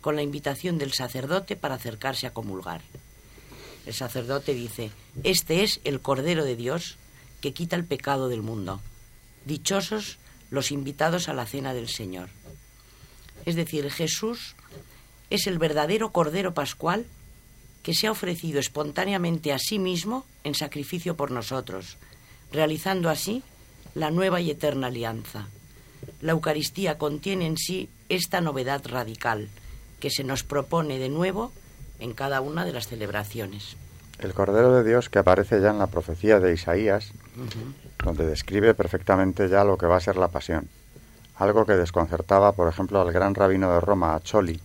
con 0.00 0.16
la 0.16 0.22
invitación 0.22 0.78
del 0.78 0.94
sacerdote 0.94 1.56
para 1.56 1.74
acercarse 1.74 2.26
a 2.26 2.32
comulgar. 2.32 2.80
El 3.84 3.92
sacerdote 3.92 4.54
dice, 4.54 4.92
Este 5.24 5.62
es 5.62 5.80
el 5.84 6.00
Cordero 6.00 6.44
de 6.44 6.56
Dios 6.56 6.96
que 7.42 7.52
quita 7.52 7.76
el 7.76 7.84
pecado 7.84 8.30
del 8.30 8.40
mundo. 8.40 8.80
Dichosos 9.44 10.18
los 10.50 10.72
invitados 10.72 11.28
a 11.28 11.34
la 11.34 11.46
cena 11.46 11.74
del 11.74 11.88
Señor. 11.88 12.28
Es 13.44 13.56
decir, 13.56 13.90
Jesús 13.90 14.54
es 15.30 15.46
el 15.46 15.58
verdadero 15.58 16.10
Cordero 16.10 16.54
Pascual 16.54 17.06
que 17.82 17.94
se 17.94 18.06
ha 18.06 18.10
ofrecido 18.10 18.60
espontáneamente 18.60 19.52
a 19.52 19.58
sí 19.58 19.78
mismo 19.78 20.26
en 20.44 20.54
sacrificio 20.54 21.16
por 21.16 21.30
nosotros, 21.30 21.96
realizando 22.52 23.08
así 23.08 23.42
la 23.94 24.10
nueva 24.10 24.40
y 24.40 24.50
eterna 24.50 24.88
alianza. 24.88 25.48
La 26.20 26.32
Eucaristía 26.32 26.98
contiene 26.98 27.46
en 27.46 27.56
sí 27.56 27.88
esta 28.08 28.40
novedad 28.40 28.82
radical 28.86 29.48
que 30.00 30.10
se 30.10 30.24
nos 30.24 30.44
propone 30.44 30.98
de 30.98 31.08
nuevo 31.08 31.52
en 31.98 32.12
cada 32.14 32.40
una 32.40 32.64
de 32.64 32.72
las 32.72 32.88
celebraciones. 32.88 33.76
El 34.18 34.34
Cordero 34.34 34.74
de 34.74 34.88
Dios 34.88 35.08
que 35.08 35.18
aparece 35.18 35.60
ya 35.60 35.70
en 35.70 35.78
la 35.78 35.86
profecía 35.86 36.40
de 36.40 36.52
Isaías, 36.52 37.12
donde 38.04 38.26
describe 38.26 38.74
perfectamente 38.74 39.48
ya 39.48 39.64
lo 39.64 39.76
que 39.76 39.86
va 39.86 39.96
a 39.96 40.00
ser 40.00 40.16
la 40.16 40.28
pasión. 40.28 40.68
Algo 41.36 41.64
que 41.64 41.74
desconcertaba, 41.74 42.52
por 42.52 42.68
ejemplo, 42.68 43.00
al 43.00 43.12
gran 43.12 43.34
rabino 43.34 43.72
de 43.72 43.80
Roma, 43.80 44.14
a 44.14 44.20
Choli, 44.20 44.60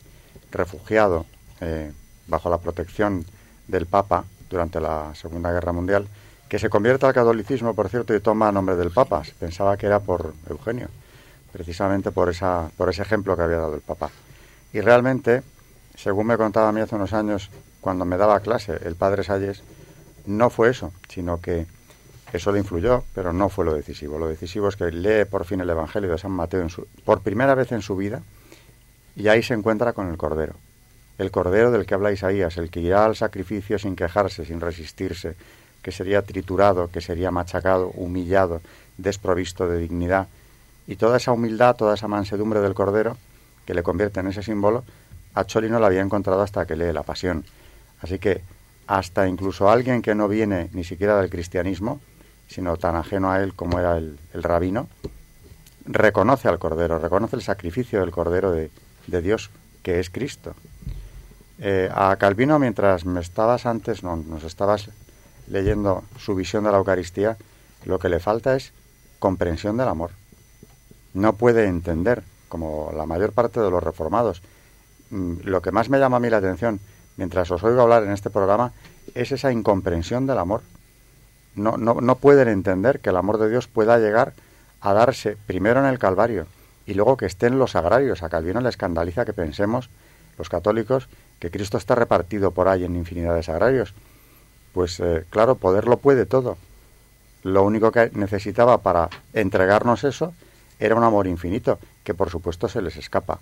refugiado 0.51 1.25
eh, 1.61 1.91
bajo 2.27 2.49
la 2.49 2.57
protección 2.57 3.25
del 3.67 3.85
Papa 3.85 4.25
durante 4.49 4.79
la 4.79 5.13
Segunda 5.15 5.51
Guerra 5.51 5.71
Mundial, 5.71 6.07
que 6.49 6.59
se 6.59 6.69
convierte 6.69 7.05
al 7.05 7.13
catolicismo, 7.13 7.73
por 7.73 7.89
cierto, 7.89 8.15
y 8.15 8.19
toma 8.19 8.51
nombre 8.51 8.75
del 8.75 8.91
Papa. 8.91 9.23
Pensaba 9.39 9.77
que 9.77 9.85
era 9.85 9.99
por 9.99 10.33
Eugenio, 10.49 10.87
precisamente 11.51 12.11
por, 12.11 12.29
esa, 12.29 12.69
por 12.77 12.89
ese 12.89 13.01
ejemplo 13.01 13.35
que 13.35 13.43
había 13.43 13.57
dado 13.57 13.75
el 13.75 13.81
Papa. 13.81 14.09
Y 14.71 14.81
realmente, 14.81 15.43
según 15.95 16.27
me 16.27 16.37
contaba 16.37 16.69
a 16.69 16.71
mí 16.71 16.81
hace 16.81 16.95
unos 16.95 17.13
años, 17.13 17.49
cuando 17.81 18.05
me 18.05 18.17
daba 18.17 18.39
clase 18.39 18.79
el 18.83 18.95
padre 18.95 19.23
Salles, 19.23 19.61
no 20.25 20.49
fue 20.49 20.69
eso, 20.69 20.91
sino 21.09 21.41
que 21.41 21.67
eso 22.33 22.51
le 22.51 22.59
influyó, 22.59 23.03
pero 23.13 23.31
no 23.31 23.47
fue 23.47 23.63
lo 23.63 23.75
decisivo. 23.75 24.17
Lo 24.17 24.27
decisivo 24.27 24.67
es 24.67 24.75
que 24.75 24.91
lee 24.91 25.25
por 25.25 25.45
fin 25.45 25.61
el 25.61 25.69
Evangelio 25.69 26.09
de 26.09 26.17
San 26.17 26.31
Mateo 26.31 26.61
en 26.61 26.69
su, 26.69 26.87
por 27.05 27.21
primera 27.21 27.53
vez 27.53 27.71
en 27.71 27.83
su 27.83 27.95
vida 27.95 28.23
y 29.15 29.27
ahí 29.27 29.43
se 29.43 29.53
encuentra 29.53 29.93
con 29.93 30.09
el 30.09 30.17
Cordero. 30.17 30.55
El 31.19 31.29
Cordero 31.29 31.69
del 31.69 31.85
que 31.85 31.93
habla 31.93 32.11
Isaías, 32.11 32.57
el 32.57 32.71
que 32.71 32.79
irá 32.79 33.05
al 33.05 33.15
sacrificio 33.15 33.77
sin 33.77 33.95
quejarse, 33.95 34.45
sin 34.45 34.59
resistirse, 34.59 35.35
que 35.83 35.91
sería 35.91 36.23
triturado, 36.23 36.89
que 36.89 37.01
sería 37.01 37.29
machacado, 37.29 37.89
humillado, 37.89 38.61
desprovisto 38.97 39.67
de 39.67 39.77
dignidad. 39.77 40.27
Y 40.87 40.95
toda 40.95 41.17
esa 41.17 41.33
humildad, 41.33 41.75
toda 41.75 41.93
esa 41.93 42.07
mansedumbre 42.07 42.61
del 42.61 42.73
Cordero, 42.73 43.15
que 43.67 43.75
le 43.75 43.83
convierte 43.83 44.21
en 44.21 44.27
ese 44.27 44.41
símbolo, 44.41 44.83
a 45.35 45.45
Choli 45.45 45.69
no 45.69 45.79
la 45.79 45.85
había 45.85 46.01
encontrado 46.01 46.41
hasta 46.41 46.65
que 46.65 46.75
lee 46.75 46.91
la 46.91 47.03
Pasión. 47.03 47.45
Así 48.01 48.17
que 48.17 48.41
hasta 48.87 49.27
incluso 49.27 49.69
alguien 49.69 50.01
que 50.01 50.15
no 50.15 50.27
viene 50.27 50.69
ni 50.73 50.83
siquiera 50.83 51.21
del 51.21 51.29
cristianismo, 51.29 52.01
sino 52.47 52.77
tan 52.77 52.95
ajeno 52.95 53.31
a 53.31 53.41
él 53.41 53.53
como 53.53 53.79
era 53.79 53.97
el, 53.97 54.19
el 54.33 54.43
rabino, 54.43 54.87
reconoce 55.85 56.47
al 56.47 56.59
Cordero, 56.59 56.99
reconoce 56.99 57.35
el 57.35 57.41
sacrificio 57.41 57.99
del 57.99 58.11
Cordero 58.11 58.51
de, 58.51 58.71
de 59.07 59.21
Dios, 59.21 59.49
que 59.81 59.99
es 59.99 60.09
Cristo. 60.09 60.55
Eh, 61.59 61.89
a 61.93 62.15
Calvino, 62.15 62.59
mientras 62.59 63.05
me 63.05 63.21
estabas 63.21 63.65
antes, 63.65 64.03
no, 64.03 64.15
nos 64.15 64.43
estabas 64.43 64.89
leyendo 65.47 66.03
su 66.17 66.35
visión 66.35 66.63
de 66.63 66.71
la 66.71 66.77
Eucaristía, 66.77 67.37
lo 67.85 67.99
que 67.99 68.09
le 68.09 68.19
falta 68.19 68.55
es 68.55 68.71
comprensión 69.19 69.77
del 69.77 69.87
amor. 69.87 70.11
No 71.13 71.33
puede 71.33 71.65
entender, 71.65 72.23
como 72.49 72.91
la 72.95 73.05
mayor 73.05 73.33
parte 73.33 73.59
de 73.59 73.69
los 73.69 73.83
reformados. 73.83 74.41
Mm, 75.09 75.35
Lo 75.43 75.61
que 75.61 75.71
más 75.71 75.89
me 75.89 75.99
llama 75.99 76.17
a 76.17 76.19
mí 76.19 76.29
la 76.29 76.37
atención, 76.37 76.79
mientras 77.17 77.51
os 77.51 77.63
oigo 77.63 77.81
hablar 77.81 78.03
en 78.03 78.11
este 78.11 78.29
programa, 78.29 78.71
es 79.13 79.31
esa 79.31 79.51
incomprensión 79.51 80.25
del 80.25 80.39
amor. 80.39 80.61
No, 81.55 81.77
no, 81.77 81.95
no 81.95 82.15
pueden 82.15 82.47
entender 82.47 82.99
que 82.99 83.09
el 83.09 83.17
amor 83.17 83.37
de 83.37 83.49
Dios 83.49 83.67
pueda 83.67 83.99
llegar 83.99 84.33
a 84.81 84.93
darse 84.93 85.37
primero 85.47 85.79
en 85.79 85.85
el 85.85 85.99
Calvario 85.99 86.47
y 86.85 86.93
luego 86.93 87.17
que 87.17 87.25
estén 87.25 87.59
los 87.59 87.75
agrarios. 87.75 88.23
A 88.23 88.29
Calvino 88.29 88.61
le 88.61 88.69
escandaliza 88.69 89.25
que 89.25 89.33
pensemos, 89.33 89.89
los 90.37 90.49
católicos, 90.49 91.07
que 91.39 91.51
Cristo 91.51 91.77
está 91.77 91.95
repartido 91.95 92.51
por 92.51 92.67
ahí 92.67 92.83
en 92.83 92.95
infinidad 92.95 93.35
de 93.35 93.43
sagrarios. 93.43 93.93
Pues 94.73 94.99
eh, 94.99 95.25
claro, 95.29 95.55
poder 95.55 95.87
lo 95.87 95.97
puede 95.97 96.25
todo. 96.25 96.57
Lo 97.43 97.63
único 97.63 97.91
que 97.91 98.09
necesitaba 98.13 98.79
para 98.79 99.09
entregarnos 99.33 100.03
eso 100.03 100.33
era 100.79 100.95
un 100.95 101.03
amor 101.03 101.27
infinito, 101.27 101.79
que 102.03 102.13
por 102.13 102.29
supuesto 102.29 102.67
se 102.67 102.81
les 102.81 102.97
escapa. 102.97 103.39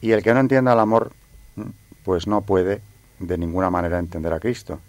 Y 0.00 0.12
el 0.12 0.22
que 0.22 0.34
no 0.34 0.40
entienda 0.40 0.72
el 0.74 0.80
amor, 0.80 1.12
mm, 1.56 1.62
pues 2.04 2.26
no 2.26 2.42
puede 2.42 2.80
de 3.18 3.38
ninguna 3.38 3.70
manera 3.70 3.98
entender 3.98 4.32
a 4.32 4.40
Cristo. 4.40 4.80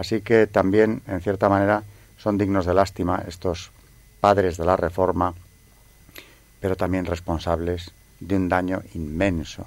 Así 0.00 0.22
que 0.22 0.46
también, 0.46 1.02
en 1.06 1.20
cierta 1.20 1.50
manera, 1.50 1.82
son 2.16 2.38
dignos 2.38 2.64
de 2.64 2.72
lástima 2.72 3.22
estos 3.28 3.70
padres 4.18 4.56
de 4.56 4.64
la 4.64 4.74
Reforma, 4.74 5.34
pero 6.58 6.74
también 6.74 7.04
responsables 7.04 7.90
de 8.18 8.36
un 8.36 8.48
daño 8.48 8.80
inmenso 8.94 9.66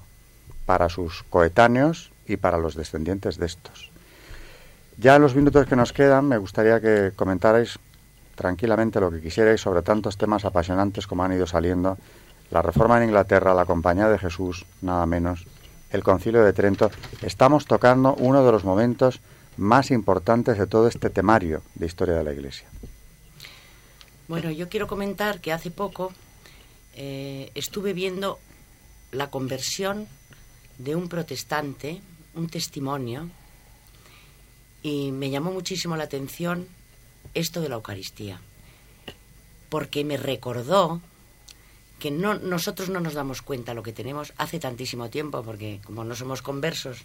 para 0.65 0.89
sus 0.89 1.21
coetáneos 1.29 2.11
y 2.25 2.37
para 2.37 2.57
los 2.57 2.73
descendientes 2.73 3.37
de 3.37 3.45
estos. 3.45 3.91
Ya 4.97 5.17
en 5.17 5.21
los 5.21 5.35
minutos 5.35 5.67
que 5.67 5.75
nos 5.75 5.93
quedan 5.93 6.27
me 6.27 6.39
gustaría 6.39 6.81
que 6.81 7.11
comentarais 7.15 7.77
tranquilamente 8.33 8.99
lo 8.99 9.11
que 9.11 9.21
quisierais 9.21 9.61
sobre 9.61 9.83
tantos 9.83 10.17
temas 10.17 10.45
apasionantes 10.45 11.05
como 11.05 11.23
han 11.23 11.33
ido 11.33 11.45
saliendo. 11.45 11.99
La 12.49 12.63
reforma 12.63 12.97
en 12.97 13.09
Inglaterra, 13.09 13.53
la 13.53 13.65
Compañía 13.65 14.09
de 14.09 14.17
Jesús, 14.17 14.65
nada 14.81 15.05
menos, 15.05 15.45
el 15.91 16.01
Concilio 16.01 16.43
de 16.43 16.53
Trento. 16.53 16.89
Estamos 17.21 17.67
tocando 17.67 18.15
uno 18.15 18.43
de 18.43 18.51
los 18.51 18.63
momentos 18.63 19.21
más 19.57 19.91
importantes 19.91 20.57
de 20.57 20.67
todo 20.67 20.87
este 20.87 21.09
temario 21.09 21.61
de 21.75 21.85
historia 21.85 22.15
de 22.15 22.23
la 22.23 22.33
Iglesia. 22.33 22.67
Bueno, 24.27 24.51
yo 24.51 24.69
quiero 24.69 24.87
comentar 24.87 25.41
que 25.41 25.51
hace 25.51 25.69
poco 25.69 26.13
eh, 26.95 27.51
estuve 27.55 27.93
viendo 27.93 28.39
la 29.11 29.29
conversión 29.29 30.07
de 30.77 30.95
un 30.95 31.09
protestante, 31.09 32.01
un 32.35 32.47
testimonio, 32.47 33.29
y 34.81 35.11
me 35.11 35.29
llamó 35.29 35.51
muchísimo 35.51 35.95
la 35.95 36.05
atención 36.05 36.67
esto 37.33 37.61
de 37.61 37.69
la 37.69 37.75
Eucaristía, 37.75 38.39
porque 39.69 40.03
me 40.03 40.17
recordó 40.17 41.01
que 41.99 42.11
no, 42.11 42.35
nosotros 42.35 42.89
no 42.89 42.99
nos 42.99 43.13
damos 43.13 43.41
cuenta 43.41 43.73
lo 43.73 43.81
que 43.81 43.93
tenemos 43.93 44.33
hace 44.37 44.59
tantísimo 44.59 45.09
tiempo, 45.09 45.41
porque 45.43 45.79
como 45.85 46.03
no 46.03 46.15
somos 46.15 46.41
conversos 46.41 46.99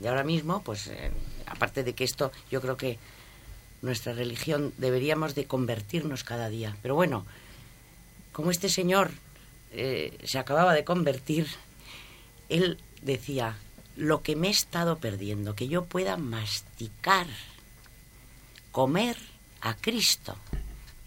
de 0.00 0.08
ahora 0.08 0.24
mismo, 0.24 0.62
pues 0.62 0.86
eh, 0.88 1.10
aparte 1.46 1.84
de 1.84 1.94
que 1.94 2.04
esto 2.04 2.32
yo 2.50 2.60
creo 2.60 2.76
que 2.76 2.98
nuestra 3.82 4.12
religión 4.12 4.72
deberíamos 4.78 5.34
de 5.34 5.46
convertirnos 5.46 6.24
cada 6.24 6.48
día. 6.48 6.76
Pero 6.82 6.94
bueno, 6.94 7.26
como 8.32 8.50
este 8.50 8.68
señor 8.68 9.10
eh, 9.72 10.18
se 10.24 10.38
acababa 10.38 10.72
de 10.74 10.84
convertir, 10.84 11.46
él 12.48 12.78
decía, 13.02 13.56
lo 13.96 14.22
que 14.22 14.36
me 14.36 14.48
he 14.48 14.50
estado 14.50 14.98
perdiendo, 14.98 15.54
que 15.54 15.68
yo 15.68 15.84
pueda 15.84 16.16
masticar, 16.16 17.26
comer 18.72 19.16
a 19.60 19.74
Cristo. 19.74 20.36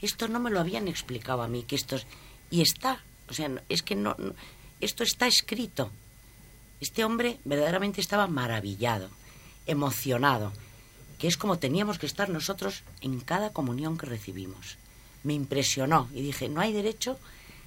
Esto 0.01 0.27
no 0.27 0.39
me 0.39 0.51
lo 0.51 0.59
habían 0.59 0.87
explicado 0.87 1.41
a 1.41 1.47
mí, 1.47 1.63
que 1.63 1.75
esto 1.75 1.97
y 2.49 2.61
está, 2.61 3.03
o 3.29 3.33
sea, 3.33 3.51
es 3.67 3.81
que 3.81 3.95
no, 3.95 4.15
esto 4.79 5.03
está 5.03 5.27
escrito. 5.27 5.91
Este 6.79 7.03
hombre 7.03 7.39
verdaderamente 7.43 8.01
estaba 8.01 8.27
maravillado, 8.27 9.09
emocionado, 9.65 10.53
que 11.17 11.27
es 11.27 11.37
como 11.37 11.57
teníamos 11.57 11.97
que 11.97 12.05
estar 12.05 12.29
nosotros 12.29 12.83
en 13.01 13.19
cada 13.19 13.51
comunión 13.51 13.97
que 13.97 14.05
recibimos. 14.05 14.77
Me 15.23 15.33
impresionó 15.33 16.07
y 16.13 16.21
dije, 16.21 16.49
no 16.49 16.61
hay 16.61 16.73
derecho 16.73 17.17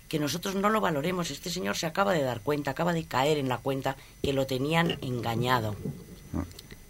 que 0.09 0.19
nosotros 0.19 0.55
no 0.55 0.71
lo 0.71 0.81
valoremos. 0.81 1.31
Este 1.31 1.51
señor 1.51 1.77
se 1.77 1.87
acaba 1.87 2.13
de 2.13 2.23
dar 2.23 2.41
cuenta, 2.41 2.73
acaba 2.73 2.93
de 2.93 3.05
caer 3.05 3.39
en 3.39 3.49
la 3.49 3.59
cuenta 3.59 3.97
que 4.23 4.33
lo 4.33 4.47
tenían 4.47 4.99
engañado. 5.03 5.77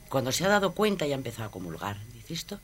Cuando 0.09 0.33
se 0.33 0.45
ha 0.45 0.49
dado 0.49 0.73
cuenta 0.73 1.07
ya 1.07 1.15
empezó 1.15 1.45
a 1.45 1.51
comulgar. 1.51 1.99
Dice 2.13 2.35
esto, 2.35 2.61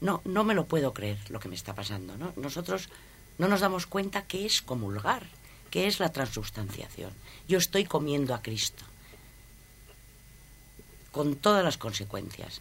no, 0.00 0.20
no 0.24 0.44
me 0.44 0.54
lo 0.54 0.66
puedo 0.66 0.92
creer 0.92 1.18
lo 1.28 1.40
que 1.40 1.48
me 1.48 1.54
está 1.54 1.74
pasando. 1.74 2.16
¿no? 2.16 2.32
Nosotros 2.36 2.88
no 3.38 3.48
nos 3.48 3.60
damos 3.60 3.86
cuenta 3.86 4.22
que 4.22 4.46
es 4.46 4.62
comulgar, 4.62 5.26
que 5.74 5.88
es 5.88 5.98
la 5.98 6.12
transubstanciación. 6.12 7.10
Yo 7.48 7.58
estoy 7.58 7.84
comiendo 7.84 8.32
a 8.32 8.42
Cristo, 8.42 8.84
con 11.10 11.34
todas 11.34 11.64
las 11.64 11.78
consecuencias. 11.78 12.60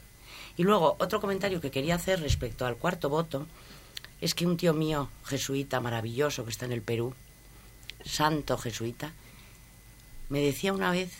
Y 0.57 0.63
luego, 0.63 0.95
otro 0.99 1.21
comentario 1.21 1.61
que 1.61 1.69
quería 1.69 1.93
hacer 1.93 2.21
respecto 2.21 2.65
al 2.65 2.75
cuarto 2.75 3.09
voto 3.09 3.45
es 4.19 4.33
que 4.33 4.47
un 4.47 4.57
tío 4.57 4.73
mío, 4.73 5.11
jesuita 5.25 5.79
maravilloso, 5.79 6.43
que 6.43 6.49
está 6.49 6.65
en 6.65 6.71
el 6.71 6.81
Perú, 6.81 7.13
santo 8.03 8.57
jesuita, 8.57 9.13
me 10.29 10.39
decía 10.39 10.73
una 10.73 10.89
vez, 10.89 11.11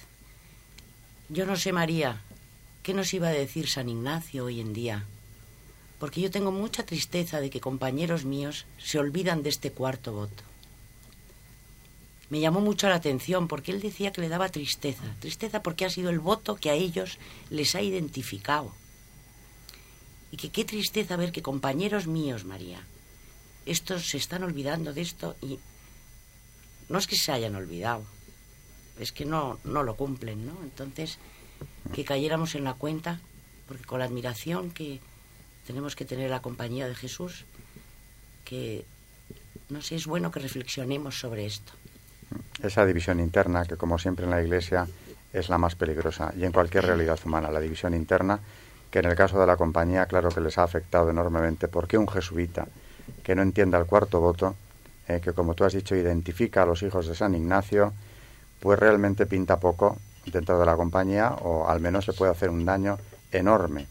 yo 1.30 1.46
no 1.46 1.58
sé, 1.58 1.74
María, 1.74 2.24
¿qué 2.82 2.96
nos 2.96 3.14
iba 3.14 3.28
a 3.28 3.32
decir 3.32 3.70
San 3.70 3.88
Ignacio 3.88 4.46
hoy 4.46 4.62
en 4.62 4.74
día? 4.74 5.06
Porque 6.00 6.22
yo 6.22 6.32
tengo 6.32 6.52
mucha 6.52 6.88
tristeza 6.88 7.40
de 7.40 7.52
que 7.52 7.62
compañeros 7.62 8.26
míos 8.26 8.66
se 8.80 8.98
olvidan 8.98 9.44
de 9.44 9.50
este 9.50 9.72
cuarto 9.72 10.12
voto. 10.14 10.44
Me 12.34 12.40
llamó 12.40 12.62
mucho 12.62 12.90
la 12.90 12.96
atención 12.96 13.48
porque 13.48 13.72
él 13.72 13.80
decía 13.80 14.12
que 14.12 14.22
le 14.22 14.28
daba 14.28 14.50
tristeza, 14.50 15.04
tristeza 15.20 15.62
porque 15.62 15.86
ha 15.86 15.92
sido 15.92 16.10
el 16.10 16.18
voto 16.18 16.56
que 16.56 16.72
a 16.72 16.74
ellos 16.74 17.20
les 17.52 17.76
ha 17.76 17.84
identificado. 17.84 18.74
Y 20.32 20.38
que 20.38 20.50
qué 20.50 20.66
tristeza 20.66 21.16
ver 21.16 21.32
que 21.32 21.44
compañeros 21.44 22.08
míos, 22.08 22.44
María, 22.44 22.82
estos 23.68 24.10
se 24.10 24.18
están 24.18 24.42
olvidando 24.42 24.94
de 24.94 25.02
esto 25.02 25.36
y 25.44 25.60
no 26.90 26.98
es 26.98 27.06
que 27.06 27.18
se 27.18 27.32
hayan 27.32 27.56
olvidado, 27.56 28.04
es 28.98 29.12
que 29.12 29.26
no, 29.26 29.60
no 29.64 29.84
lo 29.84 29.96
cumplen, 29.96 30.48
¿no? 30.48 30.58
Entonces, 30.64 31.20
que 31.94 32.04
cayéramos 32.04 32.56
en 32.56 32.64
la 32.64 32.74
cuenta, 32.74 33.22
porque 33.68 33.86
con 33.86 34.00
la 34.00 34.06
admiración 34.06 34.72
que 34.72 35.02
tenemos 35.68 35.96
que 35.96 36.06
tener 36.06 36.32
la 36.32 36.42
compañía 36.42 36.88
de 36.88 36.96
Jesús, 36.96 37.46
que, 38.44 38.86
no 39.70 39.84
sé, 39.84 39.98
es 39.98 40.08
bueno 40.08 40.32
que 40.32 40.40
reflexionemos 40.40 41.20
sobre 41.20 41.46
esto. 41.46 41.74
Esa 42.64 42.86
división 42.86 43.20
interna, 43.20 43.66
que 43.66 43.76
como 43.76 44.00
siempre 44.00 44.24
en 44.24 44.32
la 44.32 44.42
Iglesia 44.42 44.88
es 45.34 45.50
la 45.50 45.58
más 45.58 45.76
peligrosa, 45.76 46.34
y 46.38 46.46
en 46.46 46.54
cualquier 46.54 46.86
realidad 46.86 47.20
humana, 47.26 47.52
la 47.52 47.60
división 47.60 47.94
interna, 47.94 48.40
que 48.90 49.00
en 49.00 49.06
el 49.06 49.16
caso 49.16 49.38
de 49.38 49.46
la 49.46 49.58
compañía, 49.58 50.06
claro 50.06 50.30
que 50.30 50.40
les 50.40 50.58
ha 50.58 50.64
afectado 50.64 51.10
enormemente, 51.10 51.68
porque 51.68 51.98
un 51.98 52.08
jesuita 52.08 52.66
que 53.22 53.36
no 53.36 53.42
entienda 53.42 53.78
el 53.78 53.86
cuarto 53.86 54.22
voto, 54.22 54.56
eh, 55.10 55.20
que 55.22 55.34
como 55.34 55.56
tú 55.56 55.66
has 55.66 55.74
dicho 55.74 55.94
identifica 55.94 56.64
a 56.64 56.66
los 56.66 56.82
hijos 56.84 57.06
de 57.08 57.16
San 57.16 57.36
Ignacio, 57.36 57.92
pues 58.62 58.80
realmente 58.80 59.26
pinta 59.26 59.60
poco 59.60 59.98
dentro 60.26 60.58
de 60.58 60.66
la 60.66 60.78
compañía 60.78 61.32
o 61.42 61.68
al 61.68 61.82
menos 61.82 62.08
le 62.08 62.14
puede 62.14 62.32
hacer 62.32 62.50
un 62.50 62.64
daño 62.64 62.98
enorme. 63.30 63.88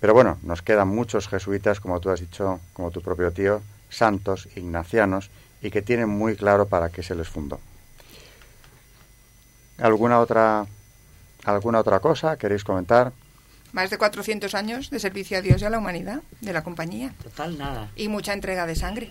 Pero 0.00 0.14
bueno, 0.14 0.38
nos 0.42 0.62
quedan 0.62 0.88
muchos 0.88 1.28
jesuitas, 1.28 1.78
como 1.78 2.00
tú 2.00 2.10
has 2.10 2.18
dicho, 2.18 2.58
como 2.72 2.90
tu 2.90 3.02
propio 3.02 3.30
tío, 3.30 3.62
santos, 3.88 4.48
ignacianos, 4.56 5.30
y 5.66 5.70
que 5.70 5.82
tienen 5.82 6.08
muy 6.08 6.36
claro 6.36 6.68
para 6.68 6.90
qué 6.90 7.02
se 7.02 7.16
les 7.16 7.28
fundó. 7.28 7.58
¿Alguna 9.78 10.20
otra, 10.20 10.64
alguna 11.44 11.80
otra 11.80 11.98
cosa 11.98 12.36
queréis 12.36 12.62
comentar? 12.62 13.12
Más 13.72 13.90
de 13.90 13.98
400 13.98 14.54
años 14.54 14.90
de 14.90 15.00
servicio 15.00 15.38
a 15.38 15.42
Dios 15.42 15.60
y 15.60 15.64
a 15.64 15.70
la 15.70 15.78
humanidad 15.78 16.22
de 16.40 16.52
la 16.52 16.62
compañía. 16.62 17.12
Total, 17.20 17.58
nada. 17.58 17.90
Y 17.96 18.06
mucha 18.06 18.32
entrega 18.32 18.64
de 18.64 18.76
sangre. 18.76 19.10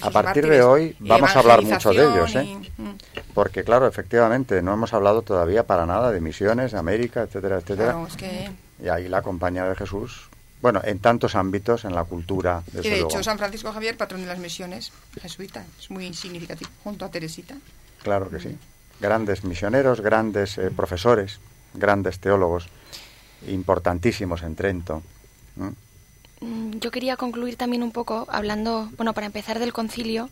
a 0.00 0.10
partir 0.10 0.48
de 0.48 0.62
hoy 0.62 0.96
vamos 0.98 1.36
a 1.36 1.40
hablar 1.40 1.62
mucho 1.62 1.90
de 1.90 2.02
ellos, 2.02 2.34
¿eh? 2.36 2.56
Mm. 2.78 2.90
Porque, 3.34 3.62
claro, 3.62 3.86
efectivamente, 3.86 4.62
no 4.62 4.72
hemos 4.72 4.94
hablado 4.94 5.20
todavía 5.20 5.66
para 5.66 5.84
nada 5.84 6.10
de 6.10 6.22
misiones, 6.22 6.72
de 6.72 6.78
América, 6.78 7.22
etcétera, 7.22 7.58
etcétera. 7.58 7.98
Y 8.82 8.88
ahí 8.88 9.08
la 9.08 9.20
compañía 9.20 9.64
de 9.68 9.76
Jesús, 9.76 10.30
bueno, 10.62 10.80
en 10.84 11.00
tantos 11.00 11.34
ámbitos, 11.34 11.84
en 11.84 11.94
la 11.94 12.04
cultura. 12.04 12.62
y 12.72 12.88
de 12.88 13.00
hecho, 13.00 13.22
San 13.22 13.36
Francisco 13.36 13.72
Javier, 13.72 13.96
patrón 13.96 14.22
de 14.22 14.28
las 14.28 14.38
misiones, 14.38 14.92
jesuita, 15.20 15.66
es 15.78 15.90
muy 15.90 16.14
significativo, 16.14 16.70
junto 16.84 17.04
a 17.04 17.10
Teresita. 17.10 17.56
Claro 18.02 18.30
que 18.30 18.38
sí. 18.38 18.56
Grandes 19.00 19.42
misioneros, 19.42 20.00
grandes 20.00 20.58
eh, 20.58 20.70
profesores, 20.70 21.40
grandes 21.74 22.20
teólogos 22.20 22.68
importantísimos 23.48 24.42
en 24.44 24.54
Trento. 24.54 25.02
Mm, 26.40 26.78
yo 26.78 26.90
quería 26.92 27.16
concluir 27.16 27.56
también 27.56 27.82
un 27.82 27.90
poco 27.90 28.26
hablando, 28.30 28.88
bueno, 28.96 29.14
para 29.14 29.26
empezar 29.26 29.58
del 29.58 29.72
concilio, 29.72 30.30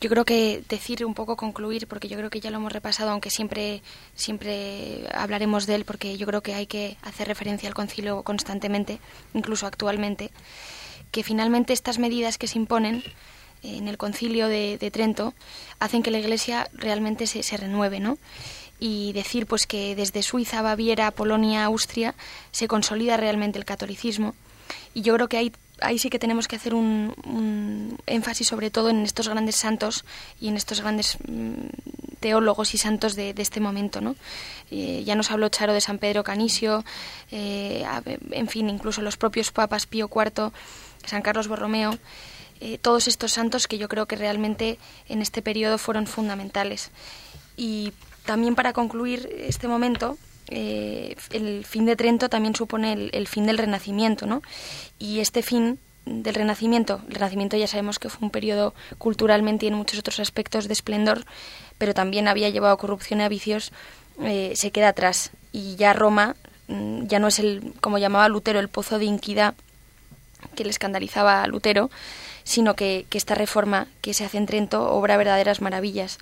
yo 0.00 0.08
creo 0.10 0.24
que 0.24 0.62
decir 0.68 1.04
un 1.04 1.14
poco 1.14 1.36
concluir, 1.36 1.86
porque 1.88 2.08
yo 2.08 2.16
creo 2.16 2.30
que 2.30 2.40
ya 2.40 2.50
lo 2.50 2.58
hemos 2.58 2.72
repasado, 2.72 3.10
aunque 3.10 3.30
siempre, 3.30 3.82
siempre 4.14 5.08
hablaremos 5.12 5.66
de 5.66 5.74
él, 5.74 5.84
porque 5.84 6.16
yo 6.16 6.26
creo 6.26 6.42
que 6.42 6.54
hay 6.54 6.66
que 6.66 6.96
hacer 7.02 7.26
referencia 7.26 7.68
al 7.68 7.74
concilio 7.74 8.22
constantemente, 8.22 9.00
incluso 9.34 9.66
actualmente, 9.66 10.30
que 11.10 11.24
finalmente 11.24 11.72
estas 11.72 11.98
medidas 11.98 12.38
que 12.38 12.46
se 12.46 12.58
imponen 12.58 13.02
en 13.62 13.88
el 13.88 13.98
concilio 13.98 14.46
de, 14.46 14.90
Trento 14.92 15.34
hacen 15.80 16.02
que 16.02 16.12
la 16.12 16.18
Iglesia 16.18 16.68
realmente 16.74 17.26
se, 17.26 17.42
se 17.42 17.56
renueve, 17.56 17.98
¿no? 17.98 18.18
y 18.80 19.12
decir 19.12 19.46
pues 19.46 19.66
que 19.66 19.96
desde 19.96 20.22
Suiza, 20.22 20.62
Baviera, 20.62 21.10
Polonia, 21.10 21.64
Austria 21.64 22.14
se 22.52 22.68
consolida 22.68 23.16
realmente 23.16 23.58
el 23.58 23.64
catolicismo 23.64 24.36
y 24.94 25.02
yo 25.02 25.14
creo 25.14 25.28
que 25.28 25.36
hay 25.36 25.52
ahí 25.80 25.98
sí 25.98 26.10
que 26.10 26.18
tenemos 26.18 26.48
que 26.48 26.56
hacer 26.56 26.74
un, 26.74 27.98
énfasis 28.06 28.48
sobre 28.48 28.70
todo 28.70 28.90
en 28.90 29.04
estos 29.04 29.28
grandes 29.28 29.56
santos 29.56 30.04
y 30.40 30.48
en 30.48 30.56
estos 30.56 30.80
grandes 30.80 31.18
mm, 31.26 32.18
teólogos 32.20 32.74
y 32.74 32.78
santos 32.78 33.14
de, 33.14 33.34
este 33.36 33.60
momento. 33.60 34.00
¿no? 34.00 34.16
Eh, 34.70 35.02
ya 35.04 35.14
nos 35.14 35.30
habló 35.30 35.48
Charo 35.48 35.72
de 35.72 35.80
San 35.80 35.98
Pedro 35.98 36.24
Canisio, 36.24 36.84
eh, 37.30 37.84
en 38.30 38.48
fin, 38.48 38.68
incluso 38.68 39.02
los 39.02 39.16
propios 39.16 39.50
papas 39.50 39.86
Pío 39.86 40.10
IV, 40.14 40.52
San 41.04 41.22
Carlos 41.22 41.48
Borromeo. 41.48 41.98
Eh, 42.60 42.78
todos 42.78 43.06
estos 43.06 43.32
santos 43.32 43.68
que 43.68 43.78
yo 43.78 43.88
creo 43.88 44.06
que 44.06 44.16
realmente 44.16 44.78
en 45.08 45.22
este 45.22 45.42
periodo 45.42 45.78
fueron 45.78 46.06
fundamentales. 46.06 46.90
Y 47.56 47.92
también 48.24 48.54
para 48.56 48.72
concluir 48.72 49.28
este 49.38 49.68
momento, 49.68 50.18
el 50.48 51.64
fin 51.64 51.86
de 51.86 51.96
Trento 51.96 52.28
también 52.28 52.54
supone 52.54 53.10
el, 53.12 53.28
fin 53.28 53.46
del 53.46 53.58
Renacimiento, 53.58 54.26
¿no? 54.26 54.42
Y 54.98 55.20
este 55.20 55.42
fin 55.42 55.78
del 56.06 56.34
Renacimiento, 56.34 57.00
el 57.08 57.14
Renacimiento 57.14 57.56
ya 57.56 57.66
sabemos 57.66 57.98
que 57.98 58.08
fue 58.08 58.24
un 58.24 58.30
periodo 58.30 58.74
culturalmente 58.96 59.66
y 59.66 59.68
en 59.68 59.74
muchos 59.74 59.98
otros 59.98 60.20
aspectos 60.20 60.66
de 60.66 60.72
esplendor, 60.72 61.24
pero 61.76 61.94
también 61.94 62.28
había 62.28 62.48
llevado 62.48 62.76
corrupción 62.78 63.20
y 63.20 63.24
a 63.24 63.28
vicios, 63.28 63.72
eh, 64.22 64.52
se 64.56 64.70
queda 64.70 64.88
atrás. 64.88 65.30
Y 65.52 65.76
ya 65.76 65.92
Roma 65.92 66.36
mm, 66.68 67.06
ya 67.06 67.18
no 67.18 67.28
es 67.28 67.38
el, 67.38 67.74
como 67.80 67.98
llamaba 67.98 68.28
Lutero, 68.28 68.58
el 68.58 68.68
pozo 68.68 68.98
de 68.98 69.04
inquidad 69.04 69.54
que 70.54 70.64
le 70.64 70.70
escandalizaba 70.70 71.42
a 71.42 71.46
Lutero, 71.46 71.90
sino 72.44 72.74
que, 72.74 73.06
esta 73.12 73.34
reforma 73.34 73.88
que 74.00 74.14
se 74.14 74.24
hace 74.24 74.38
en 74.38 74.46
Trento 74.46 74.90
obra 74.90 75.16
verdaderas 75.16 75.60
maravillas. 75.60 76.18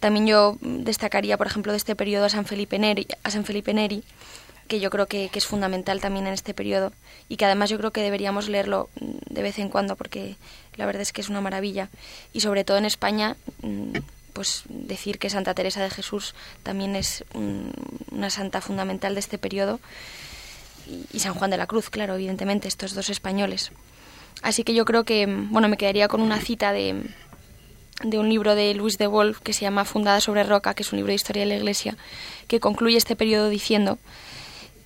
También 0.00 0.26
yo 0.26 0.56
destacaría, 0.60 1.36
por 1.36 1.46
ejemplo, 1.46 1.72
de 1.72 1.78
este 1.78 1.96
periodo 1.96 2.26
a 2.26 2.28
San 2.28 2.44
Felipe 2.44 2.78
Neri, 2.78 3.06
a 3.24 3.30
San 3.30 3.44
Felipe 3.44 3.74
Neri 3.74 4.04
que 4.68 4.80
yo 4.80 4.90
creo 4.90 5.06
que, 5.06 5.30
es 5.32 5.46
fundamental 5.46 6.00
también 6.00 6.26
en 6.26 6.34
este 6.34 6.54
periodo 6.54 6.92
y 7.28 7.36
que 7.36 7.46
además 7.46 7.70
yo 7.70 7.78
creo 7.78 7.90
que 7.90 8.02
deberíamos 8.02 8.48
leerlo 8.48 8.88
mm, 9.00 9.34
de 9.34 9.42
vez 9.42 9.58
en 9.58 9.70
cuando 9.70 9.96
porque 9.96 10.36
la 10.76 10.86
verdad 10.86 11.02
es 11.02 11.12
que 11.12 11.22
es 11.22 11.28
una 11.28 11.40
maravilla. 11.40 11.88
Y 12.32 12.40
sobre 12.40 12.64
todo 12.64 12.76
en 12.76 12.84
España, 12.84 13.36
mm, 13.62 13.96
pues 14.34 14.62
decir 14.68 15.18
que 15.18 15.30
Santa 15.30 15.54
Teresa 15.54 15.82
de 15.82 15.90
Jesús 15.90 16.34
también 16.62 16.94
es 16.94 17.24
una 17.34 18.30
santa 18.30 18.60
fundamental 18.60 19.14
de 19.14 19.20
este 19.20 19.38
periodo 19.38 19.80
y, 21.12 21.18
San 21.18 21.34
Juan 21.34 21.50
de 21.50 21.56
la 21.56 21.66
Cruz, 21.66 21.90
claro, 21.90 22.14
evidentemente, 22.14 22.68
estos 22.68 22.94
dos 22.94 23.10
españoles. 23.10 23.72
Así 24.42 24.62
que 24.62 24.74
yo 24.74 24.84
creo 24.84 25.02
que, 25.02 25.26
bueno, 25.26 25.68
me 25.68 25.76
quedaría 25.76 26.06
con 26.08 26.20
una 26.20 26.38
cita 26.40 26.72
de, 26.72 27.02
de 28.02 28.18
un 28.18 28.28
libro 28.28 28.54
de 28.54 28.74
Luis 28.74 28.98
de 28.98 29.06
Wolf 29.06 29.40
que 29.40 29.52
se 29.52 29.62
llama 29.62 29.84
Fundada 29.84 30.20
sobre 30.20 30.44
Roca, 30.44 30.74
que 30.74 30.82
es 30.82 30.92
un 30.92 30.98
libro 30.98 31.10
de 31.10 31.16
historia 31.16 31.42
de 31.42 31.48
la 31.48 31.56
Iglesia, 31.56 31.96
que 32.46 32.60
concluye 32.60 32.96
este 32.96 33.16
periodo 33.16 33.48
diciendo 33.48 33.98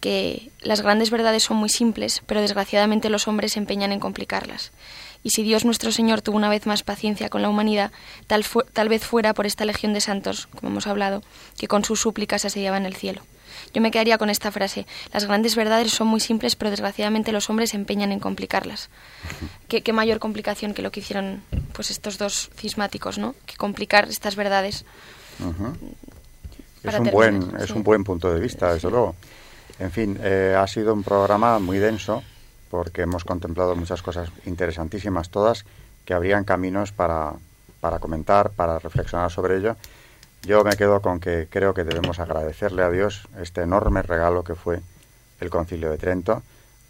que 0.00 0.50
las 0.60 0.80
grandes 0.80 1.10
verdades 1.10 1.44
son 1.44 1.58
muy 1.58 1.68
simples, 1.68 2.22
pero 2.26 2.40
desgraciadamente 2.40 3.08
los 3.08 3.28
hombres 3.28 3.52
se 3.52 3.60
empeñan 3.60 3.92
en 3.92 4.00
complicarlas 4.00 4.72
y 5.22 5.30
si 5.30 5.42
Dios 5.42 5.64
nuestro 5.64 5.92
Señor 5.92 6.22
tuvo 6.22 6.36
una 6.36 6.48
vez 6.48 6.66
más 6.66 6.82
paciencia 6.82 7.28
con 7.28 7.42
la 7.42 7.48
humanidad, 7.48 7.92
tal, 8.26 8.44
tal 8.72 8.88
vez 8.88 9.04
fuera 9.04 9.34
por 9.34 9.46
esta 9.46 9.64
legión 9.64 9.92
de 9.92 10.00
santos, 10.00 10.48
como 10.54 10.70
hemos 10.70 10.86
hablado, 10.86 11.22
que 11.58 11.68
con 11.68 11.84
sus 11.84 12.00
súplicas 12.00 12.44
asediaba 12.44 12.76
en 12.76 12.86
el 12.86 12.96
cielo. 12.96 13.22
Yo 13.74 13.80
me 13.80 13.90
quedaría 13.90 14.18
con 14.18 14.30
esta 14.30 14.50
frase. 14.50 14.86
Las 15.12 15.26
grandes 15.26 15.56
verdades 15.56 15.92
son 15.92 16.06
muy 16.08 16.20
simples, 16.20 16.56
pero 16.56 16.70
desgraciadamente 16.70 17.32
los 17.32 17.48
hombres 17.48 17.70
se 17.70 17.76
empeñan 17.76 18.12
en 18.12 18.18
complicarlas. 18.18 18.90
¿Qué, 19.68 19.92
mayor 19.92 20.18
complicación 20.18 20.74
que 20.74 20.82
lo 20.82 20.90
que 20.90 21.00
hicieron 21.00 21.42
pues 21.72 21.90
estos 21.90 22.18
dos 22.18 22.50
cismáticos, 22.56 23.18
¿no? 23.18 23.34
Que 23.46 23.56
complicar 23.56 24.08
estas 24.08 24.36
verdades. 24.36 24.84
Es, 26.82 26.98
un 26.98 27.10
buen, 27.10 27.52
es 27.60 27.70
un 27.70 27.82
buen 27.82 28.04
punto 28.04 28.32
de 28.32 28.40
vista, 28.40 28.74
desde 28.74 28.90
luego. 28.90 29.14
En 29.78 29.90
fin, 29.90 30.18
eh, 30.22 30.56
ha 30.58 30.66
sido 30.66 30.92
un 30.92 31.02
programa 31.02 31.58
muy 31.58 31.78
denso 31.78 32.22
porque 32.72 33.02
hemos 33.02 33.24
contemplado 33.24 33.76
muchas 33.76 34.00
cosas 34.00 34.30
interesantísimas 34.46 35.28
todas 35.28 35.66
que 36.06 36.14
habrían 36.14 36.44
caminos 36.44 36.90
para, 36.90 37.34
para 37.80 37.98
comentar, 37.98 38.48
para 38.48 38.78
reflexionar 38.78 39.30
sobre 39.30 39.58
ello. 39.58 39.76
Yo 40.40 40.64
me 40.64 40.74
quedo 40.74 41.02
con 41.02 41.20
que 41.20 41.48
creo 41.50 41.74
que 41.74 41.84
debemos 41.84 42.18
agradecerle 42.18 42.82
a 42.82 42.88
Dios 42.88 43.28
este 43.38 43.60
enorme 43.60 44.00
regalo 44.00 44.42
que 44.42 44.54
fue 44.54 44.80
el 45.40 45.50
Concilio 45.50 45.90
de 45.90 45.98
Trento, 45.98 46.42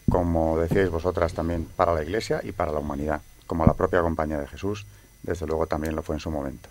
como 0.09 0.57
decíais 0.57 0.89
vosotras 0.89 1.35
también 1.35 1.65
para 1.65 1.93
la 1.93 2.05
Iglesia 2.05 2.41
y 2.45 2.53
para 2.53 2.71
la 2.71 2.79
humanidad, 2.79 3.21
como 3.49 3.67
la 3.67 3.75
propia 3.75 4.03
compañía 4.03 4.39
de 4.39 4.47
Jesús, 4.47 4.87
desde 5.25 5.49
luego 5.49 5.67
también 5.67 5.97
lo 5.97 6.05
fue 6.05 6.15
en 6.15 6.21
su 6.21 6.31
momento. 6.31 6.69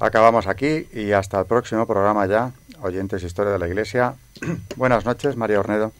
Acabamos 0.00 0.46
aquí 0.46 0.88
y 0.94 1.12
hasta 1.12 1.38
el 1.38 1.44
próximo 1.44 1.86
programa 1.86 2.24
ya, 2.24 2.50
oyentes 2.80 3.22
Historia 3.22 3.52
de 3.52 3.58
la 3.58 3.68
Iglesia. 3.68 4.14
Buenas 4.76 5.04
noches, 5.04 5.36
María 5.36 5.60
Ornedo. 5.60 5.92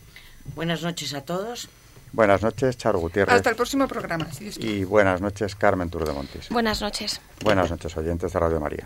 Buenas 0.55 0.83
noches 0.83 1.15
a 1.15 1.23
todos. 1.23 1.69
Buenas 2.13 2.43
noches, 2.43 2.77
Charo 2.77 3.01
Gutiérrez. 3.01 3.35
Hasta 3.35 3.51
el 3.51 3.57
próximo 3.57 3.87
programa. 3.87 4.27
y 4.59 4.85
buenas 4.85 5.21
noches, 5.21 5.55
Carmen 5.55 5.91
Turdemontis. 5.91 6.49
Buenas 6.49 6.81
noches. 6.81 7.21
Buenas 7.43 7.71
noches, 7.71 7.97
oyentes 7.97 8.33
de 8.33 8.39
Radio 8.41 8.61
María. 8.61 8.85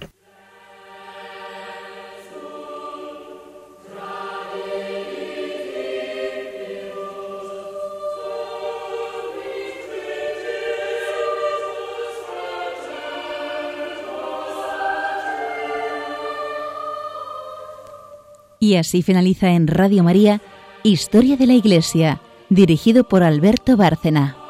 Y 18.58 18.76
así 18.76 19.02
finaliza 19.02 19.50
en 19.50 19.66
Radio 19.66 20.04
María 20.04 20.40
Historia 20.84 21.36
de 21.36 21.46
la 21.46 21.52
Iglesia, 21.52 22.20
dirigido 22.48 23.04
por 23.04 23.22
Alberto 23.22 23.76
Bárcena. 23.76 24.41